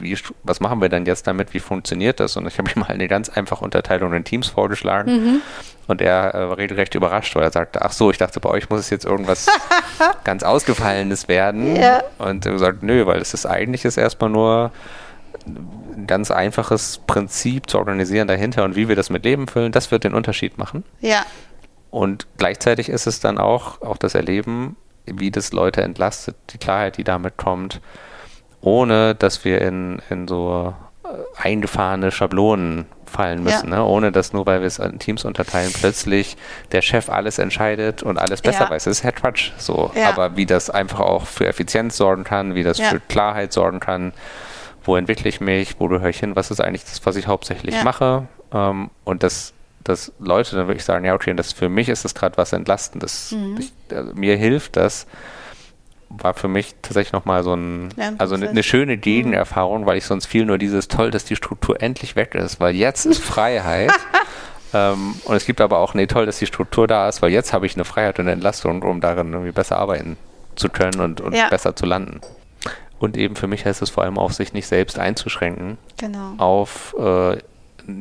[0.00, 2.36] wie, was machen wir denn jetzt damit, wie funktioniert das?
[2.36, 5.12] Und ich habe ihm mal eine ganz einfache Unterteilung in Teams vorgeschlagen.
[5.12, 5.42] Mhm.
[5.86, 8.70] Und er äh, war regelrecht überrascht, weil er sagte, ach so, ich dachte, bei euch
[8.70, 9.46] muss es jetzt irgendwas
[10.24, 11.76] ganz Ausgefallenes werden.
[11.76, 12.02] Ja.
[12.18, 14.72] Und er gesagt, nö, weil es ist eigentlich ist erstmal nur
[15.46, 19.90] ein ganz einfaches Prinzip zu organisieren dahinter und wie wir das mit Leben füllen, das
[19.90, 20.84] wird den Unterschied machen.
[21.00, 21.24] Ja.
[21.90, 24.76] Und gleichzeitig ist es dann auch, auch das Erleben,
[25.06, 27.80] wie das Leute entlastet, die Klarheit, die damit kommt,
[28.60, 30.74] ohne dass wir in, in so
[31.04, 31.08] äh,
[31.42, 33.78] eingefahrene Schablonen fallen müssen, ja.
[33.78, 33.84] ne?
[33.84, 36.36] ohne dass nur weil wir es in Teams unterteilen, plötzlich
[36.72, 38.70] der Chef alles entscheidet und alles besser ja.
[38.70, 38.84] weiß.
[38.84, 39.92] Das ist Herr Quatsch so.
[39.94, 40.08] Ja.
[40.08, 44.12] Aber wie das einfach auch für Effizienz sorgen kann, wie das für Klarheit sorgen kann,
[44.82, 47.82] wo entwickle ich mich, wo gehöre ich hin, was ist eigentlich das, was ich hauptsächlich
[47.84, 49.54] mache ähm, und das
[49.84, 53.32] dass Leute dann wirklich sagen, ja, okay, das für mich ist das gerade was Entlastendes.
[53.32, 53.56] Mhm.
[53.58, 55.06] Ich, also, mir hilft das,
[56.08, 59.86] war für mich tatsächlich nochmal so ein, also eine, eine schöne Gegenerfahrung, mhm.
[59.86, 63.04] weil ich sonst viel nur dieses toll, dass die Struktur endlich weg ist, weil jetzt
[63.04, 63.92] ist Freiheit.
[64.72, 67.52] ähm, und es gibt aber auch, nee, toll, dass die Struktur da ist, weil jetzt
[67.52, 70.16] habe ich eine Freiheit und eine Entlastung, um darin irgendwie besser arbeiten
[70.56, 71.48] zu können und, und ja.
[71.48, 72.20] besser zu landen.
[72.98, 76.34] Und eben für mich heißt es vor allem auch, sich nicht selbst einzuschränken genau.
[76.38, 77.38] auf äh,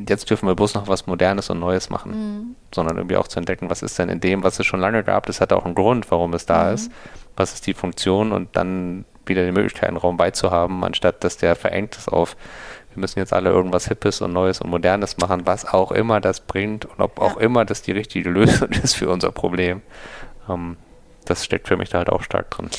[0.08, 2.56] jetzt dürfen wir bloß noch was Modernes und Neues machen, mhm.
[2.74, 5.26] sondern irgendwie auch zu entdecken, was ist denn in dem, was es schon lange gab,
[5.26, 6.74] das hat auch einen Grund, warum es da mhm.
[6.76, 6.92] ist,
[7.36, 11.56] was ist die Funktion und dann wieder die Möglichkeit, einen Raum beizuhaben, anstatt dass der
[11.56, 12.36] verengt ist auf,
[12.94, 16.42] wir müssen jetzt alle irgendwas Hippes und Neues und Modernes machen, was auch immer das
[16.42, 17.24] bringt und ob ja.
[17.24, 19.82] auch immer das die richtige Lösung ist für unser Problem.
[20.50, 20.78] Ähm,
[21.26, 22.70] das steckt für mich da halt auch stark drin.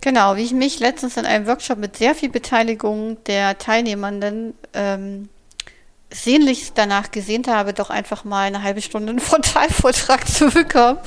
[0.00, 5.30] Genau, wie ich mich letztens in einem Workshop mit sehr viel Beteiligung der Teilnehmenden ähm,
[6.14, 10.98] sehnlichst danach gesehnt habe, doch einfach mal eine halbe Stunde einen Frontalvortrag zu bekommen,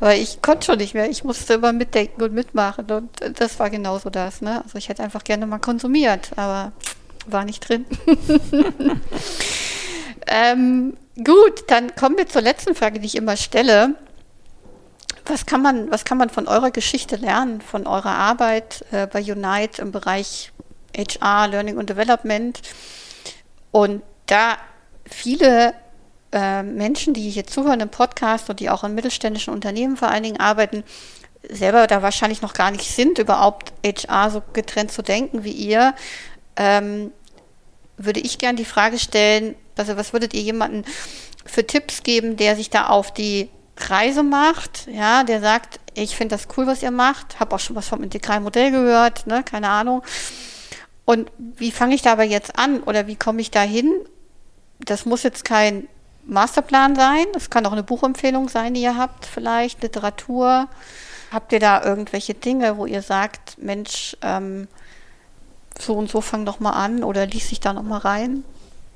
[0.00, 1.08] weil ich konnte schon nicht mehr.
[1.10, 4.40] Ich musste immer mitdenken und mitmachen und das war genauso das.
[4.40, 4.62] Ne?
[4.64, 6.72] Also ich hätte einfach gerne mal konsumiert, aber
[7.26, 7.84] war nicht drin.
[10.26, 13.96] ähm, gut, dann kommen wir zur letzten Frage, die ich immer stelle.
[15.26, 19.20] Was kann man, was kann man von eurer Geschichte lernen, von eurer Arbeit äh, bei
[19.20, 20.52] Unite im Bereich
[20.96, 22.58] HR, Learning und Development?
[23.70, 24.58] Und da
[25.04, 25.74] viele
[26.32, 30.22] äh, Menschen, die hier zuhören im Podcast und die auch in mittelständischen Unternehmen vor allen
[30.22, 30.84] Dingen arbeiten,
[31.48, 35.94] selber da wahrscheinlich noch gar nicht sind, überhaupt HR so getrennt zu denken wie ihr,
[36.56, 37.12] ähm,
[37.96, 40.84] würde ich gerne die Frage stellen, also was würdet ihr jemanden
[41.46, 46.34] für Tipps geben, der sich da auf die Reise macht, ja, der sagt, ich finde
[46.34, 49.68] das cool, was ihr macht, habe auch schon was vom integralen Modell gehört, ne, keine
[49.68, 50.02] Ahnung.
[51.04, 53.92] Und wie fange ich da aber jetzt an oder wie komme ich da hin?
[54.80, 55.88] Das muss jetzt kein
[56.24, 57.26] Masterplan sein.
[57.34, 60.68] Es kann auch eine Buchempfehlung sein, die ihr habt, vielleicht Literatur.
[61.32, 64.68] Habt ihr da irgendwelche Dinge, wo ihr sagt, Mensch, ähm,
[65.78, 68.44] so und so fang doch mal an oder lies dich da noch mal rein?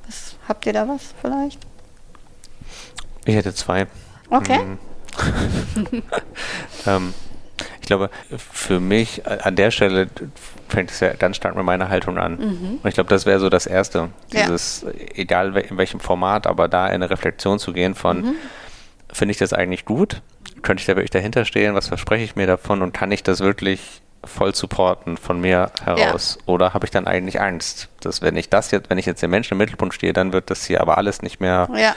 [0.06, 1.60] Was, habt ihr da was vielleicht?
[3.24, 3.86] Ich hätte zwei.
[4.30, 4.58] Okay.
[4.58, 4.78] Hm.
[6.86, 7.14] ähm,
[7.92, 10.08] glaube, für mich an der Stelle
[10.68, 12.36] fängt es ja ganz stark mit meiner Haltung an.
[12.36, 12.78] Mhm.
[12.82, 14.10] Und ich glaube, das wäre so das Erste.
[14.32, 14.90] Dieses, ja.
[15.14, 18.34] egal in welchem Format, aber da in eine Reflexion zu gehen von, mhm.
[19.12, 20.22] finde ich das eigentlich gut?
[20.62, 21.74] Könnte ich da wirklich dahinter stehen?
[21.74, 22.82] Was verspreche ich mir davon?
[22.82, 26.38] Und kann ich das wirklich voll supporten von mir heraus?
[26.38, 26.52] Ja.
[26.52, 29.30] Oder habe ich dann eigentlich Angst, dass wenn ich das jetzt, wenn ich jetzt den
[29.30, 31.94] Menschen im Mittelpunkt stehe, dann wird das hier aber alles nicht mehr ja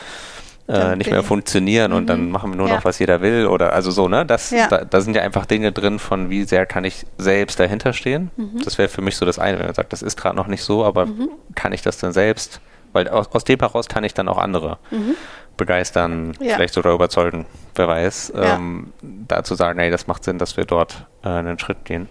[0.67, 1.97] äh, nicht mehr funktionieren mhm.
[1.97, 2.31] und dann mhm.
[2.31, 2.75] machen wir nur ja.
[2.75, 4.25] noch, was jeder will oder also so, ne?
[4.25, 4.67] Das, ja.
[4.67, 8.31] da, da, sind ja einfach Dinge drin von, wie sehr kann ich selbst dahinter stehen.
[8.35, 8.61] Mhm.
[8.63, 10.63] Das wäre für mich so das eine, wenn man sagt, das ist gerade noch nicht
[10.63, 11.29] so, aber mhm.
[11.53, 12.61] kann ich das denn selbst?
[12.93, 15.15] Weil aus, aus dem heraus kann ich dann auch andere mhm.
[15.57, 16.55] begeistern, ja.
[16.55, 20.65] vielleicht sogar überzeugen, wer weiß, ähm, da zu sagen, hey, das macht Sinn, dass wir
[20.65, 22.07] dort äh, einen Schritt gehen.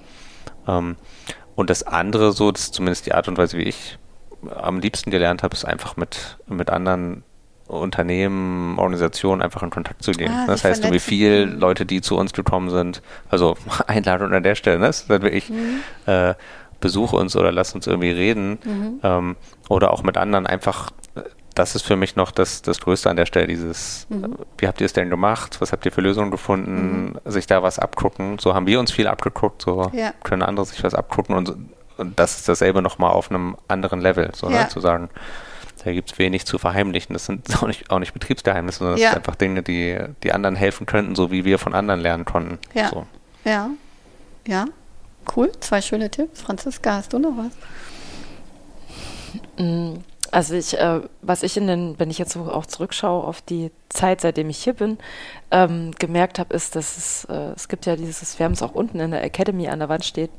[0.68, 0.96] Ähm,
[1.56, 3.98] und das andere, so, das ist zumindest die Art und Weise, wie ich
[4.54, 7.24] am liebsten gelernt habe, ist einfach mit, mit anderen
[7.66, 10.30] Unternehmen, Organisationen einfach in Kontakt zu gehen.
[10.30, 13.00] Ah, das heißt, wie viele Leute, die zu uns gekommen sind,
[13.30, 14.86] also Einladung an der Stelle, ne?
[14.86, 15.80] das ist wirklich mhm.
[16.06, 16.34] äh,
[16.80, 19.00] besuch uns oder lass uns irgendwie reden mhm.
[19.02, 19.36] ähm,
[19.70, 20.90] oder auch mit anderen einfach,
[21.54, 24.36] das ist für mich noch das, das Größte an der Stelle, dieses, mhm.
[24.58, 27.30] wie habt ihr es denn gemacht, was habt ihr für Lösungen gefunden, mhm.
[27.30, 30.12] sich da was abgucken, so haben wir uns viel abgeguckt, so ja.
[30.22, 31.54] können andere sich was abgucken und,
[31.96, 34.62] und das ist dasselbe nochmal auf einem anderen Level, so ne, ja.
[34.64, 35.08] ne, zu sagen,
[35.84, 37.12] da gibt es wenig zu verheimlichen.
[37.12, 39.04] Das sind auch nicht, auch nicht Betriebsgeheimnisse, sondern ja.
[39.04, 42.24] das sind einfach Dinge, die, die anderen helfen könnten, so wie wir von anderen lernen
[42.24, 42.58] konnten.
[42.72, 42.88] Ja.
[42.88, 43.06] So.
[43.44, 43.70] Ja.
[44.46, 44.66] Ja.
[45.34, 45.52] Cool.
[45.60, 46.42] Zwei schöne Tipps.
[46.42, 47.52] Franziska, hast du noch was?
[49.58, 49.98] Mm,
[50.30, 53.70] also ich, äh, was ich in den, wenn ich jetzt so auch zurückschaue auf die
[53.88, 54.98] Zeit, seitdem ich hier bin,
[55.50, 58.74] ähm, gemerkt habe, ist, dass es, äh, es gibt ja dieses, wir haben es auch
[58.74, 60.30] unten in der Academy an der Wand steht,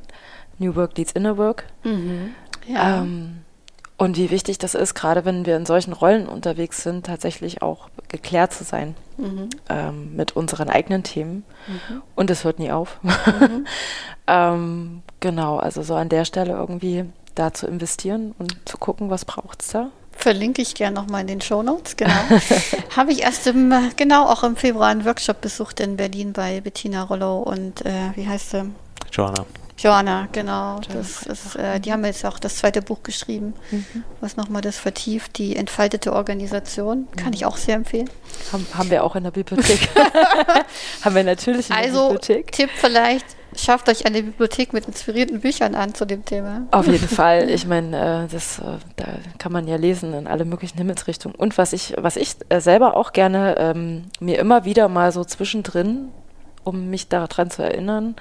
[0.57, 1.65] New Work leads Inner Work.
[1.83, 2.35] Mhm.
[2.67, 3.01] Ja.
[3.01, 3.44] Ähm,
[3.97, 7.89] und wie wichtig das ist, gerade wenn wir in solchen Rollen unterwegs sind, tatsächlich auch
[8.09, 9.49] geklärt zu sein mhm.
[9.69, 11.45] ähm, mit unseren eigenen Themen.
[11.67, 12.01] Mhm.
[12.13, 12.99] Und es hört nie auf.
[13.03, 13.65] Mhm.
[14.27, 17.05] ähm, genau, also so an der Stelle irgendwie
[17.35, 19.89] da zu investieren und zu gucken, was braucht es da.
[20.11, 22.13] Verlinke ich gerne nochmal in den Show Notes, genau.
[22.95, 27.03] Habe ich erst im, genau, auch im Februar einen Workshop besucht in Berlin bei Bettina
[27.03, 28.71] Rollo und äh, wie heißt sie?
[29.11, 29.45] Joanna.
[29.77, 30.79] Joanna, genau.
[30.93, 34.05] Das ist, äh, die haben jetzt auch das zweite Buch geschrieben, mhm.
[34.21, 37.07] was nochmal das vertieft, die entfaltete Organisation.
[37.17, 37.33] Kann mhm.
[37.33, 38.09] ich auch sehr empfehlen.
[38.53, 39.89] Haben, haben wir auch in der Bibliothek.
[41.01, 42.45] haben wir natürlich in also, der Bibliothek.
[42.47, 43.25] Also Tipp vielleicht,
[43.57, 46.67] schafft euch eine Bibliothek mit inspirierten Büchern an zu dem Thema.
[46.71, 47.49] Auf jeden Fall.
[47.55, 49.05] Ich meine, äh, das, äh, da
[49.37, 51.35] kann man ja lesen in alle möglichen Himmelsrichtungen.
[51.35, 55.25] Und was ich, was ich äh, selber auch gerne ähm, mir immer wieder mal so
[55.25, 56.09] zwischendrin,
[56.63, 58.15] um mich daran zu erinnern,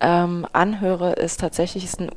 [0.00, 2.10] ähm, anhöre, ist tatsächlich ist ein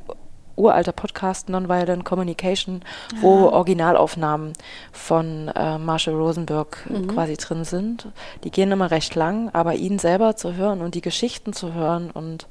[0.56, 2.82] uralter Podcast, Nonviolent Communication,
[3.20, 4.52] wo Originalaufnahmen
[4.92, 7.08] von äh, Marshall Rosenberg mhm.
[7.08, 8.08] quasi drin sind.
[8.44, 12.10] Die gehen immer recht lang, aber ihn selber zu hören und die Geschichten zu hören
[12.10, 12.46] und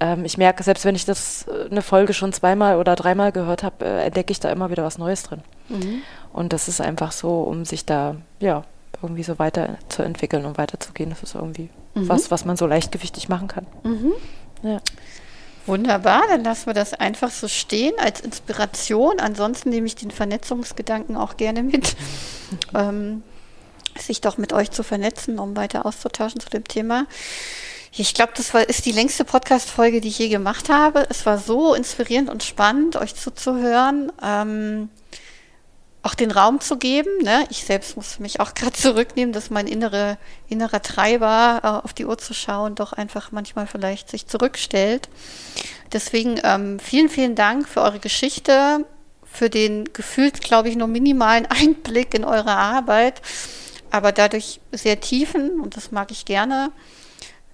[0.00, 3.62] ähm, ich merke, selbst wenn ich das äh, eine Folge schon zweimal oder dreimal gehört
[3.62, 5.42] habe, äh, entdecke ich da immer wieder was Neues drin.
[5.68, 6.02] Mhm.
[6.32, 8.62] Und das ist einfach so, um sich da ja
[9.02, 11.10] irgendwie so weiterzuentwickeln und weiterzugehen.
[11.10, 12.08] Das ist irgendwie mhm.
[12.08, 13.66] was, was man so leichtgewichtig machen kann.
[14.62, 14.80] Ja.
[15.66, 19.20] Wunderbar, dann lassen wir das einfach so stehen als Inspiration.
[19.20, 21.94] Ansonsten nehme ich den Vernetzungsgedanken auch gerne mit,
[22.74, 23.22] ähm,
[23.98, 27.06] sich doch mit euch zu vernetzen, um weiter auszutauschen zu dem Thema.
[27.92, 31.06] Ich glaube, das war, ist die längste Podcast-Folge, die ich je gemacht habe.
[31.10, 34.10] Es war so inspirierend und spannend, euch zuzuhören.
[34.22, 34.88] Ähm,
[36.08, 37.10] auch den Raum zu geben.
[37.22, 37.44] Ne?
[37.50, 40.16] Ich selbst muss mich auch gerade zurücknehmen, dass mein innere,
[40.48, 45.10] innerer Treiber, äh, auf die Uhr zu schauen, doch einfach manchmal vielleicht sich zurückstellt.
[45.92, 48.86] Deswegen ähm, vielen, vielen Dank für eure Geschichte,
[49.30, 53.20] für den gefühlt, glaube ich, nur minimalen Einblick in eure Arbeit,
[53.90, 56.72] aber dadurch sehr tiefen und das mag ich gerne.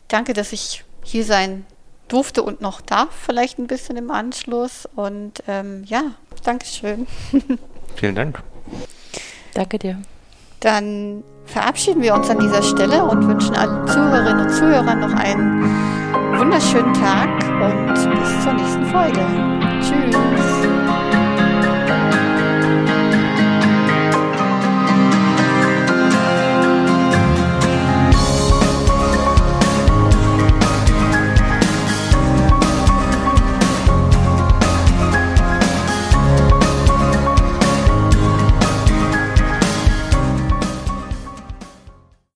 [0.06, 1.66] Danke, dass ich hier sein
[2.06, 4.88] durfte und noch darf, vielleicht ein bisschen im Anschluss.
[4.94, 6.12] Und ähm, ja,
[6.44, 7.08] Dankeschön.
[7.96, 8.42] Vielen Dank.
[9.54, 9.98] Danke dir.
[10.60, 15.62] Dann verabschieden wir uns an dieser Stelle und wünschen allen Zuhörerinnen und Zuhörern noch einen
[16.38, 17.28] wunderschönen Tag
[17.60, 19.20] und bis zur nächsten Folge.
[19.80, 20.33] Tschüss.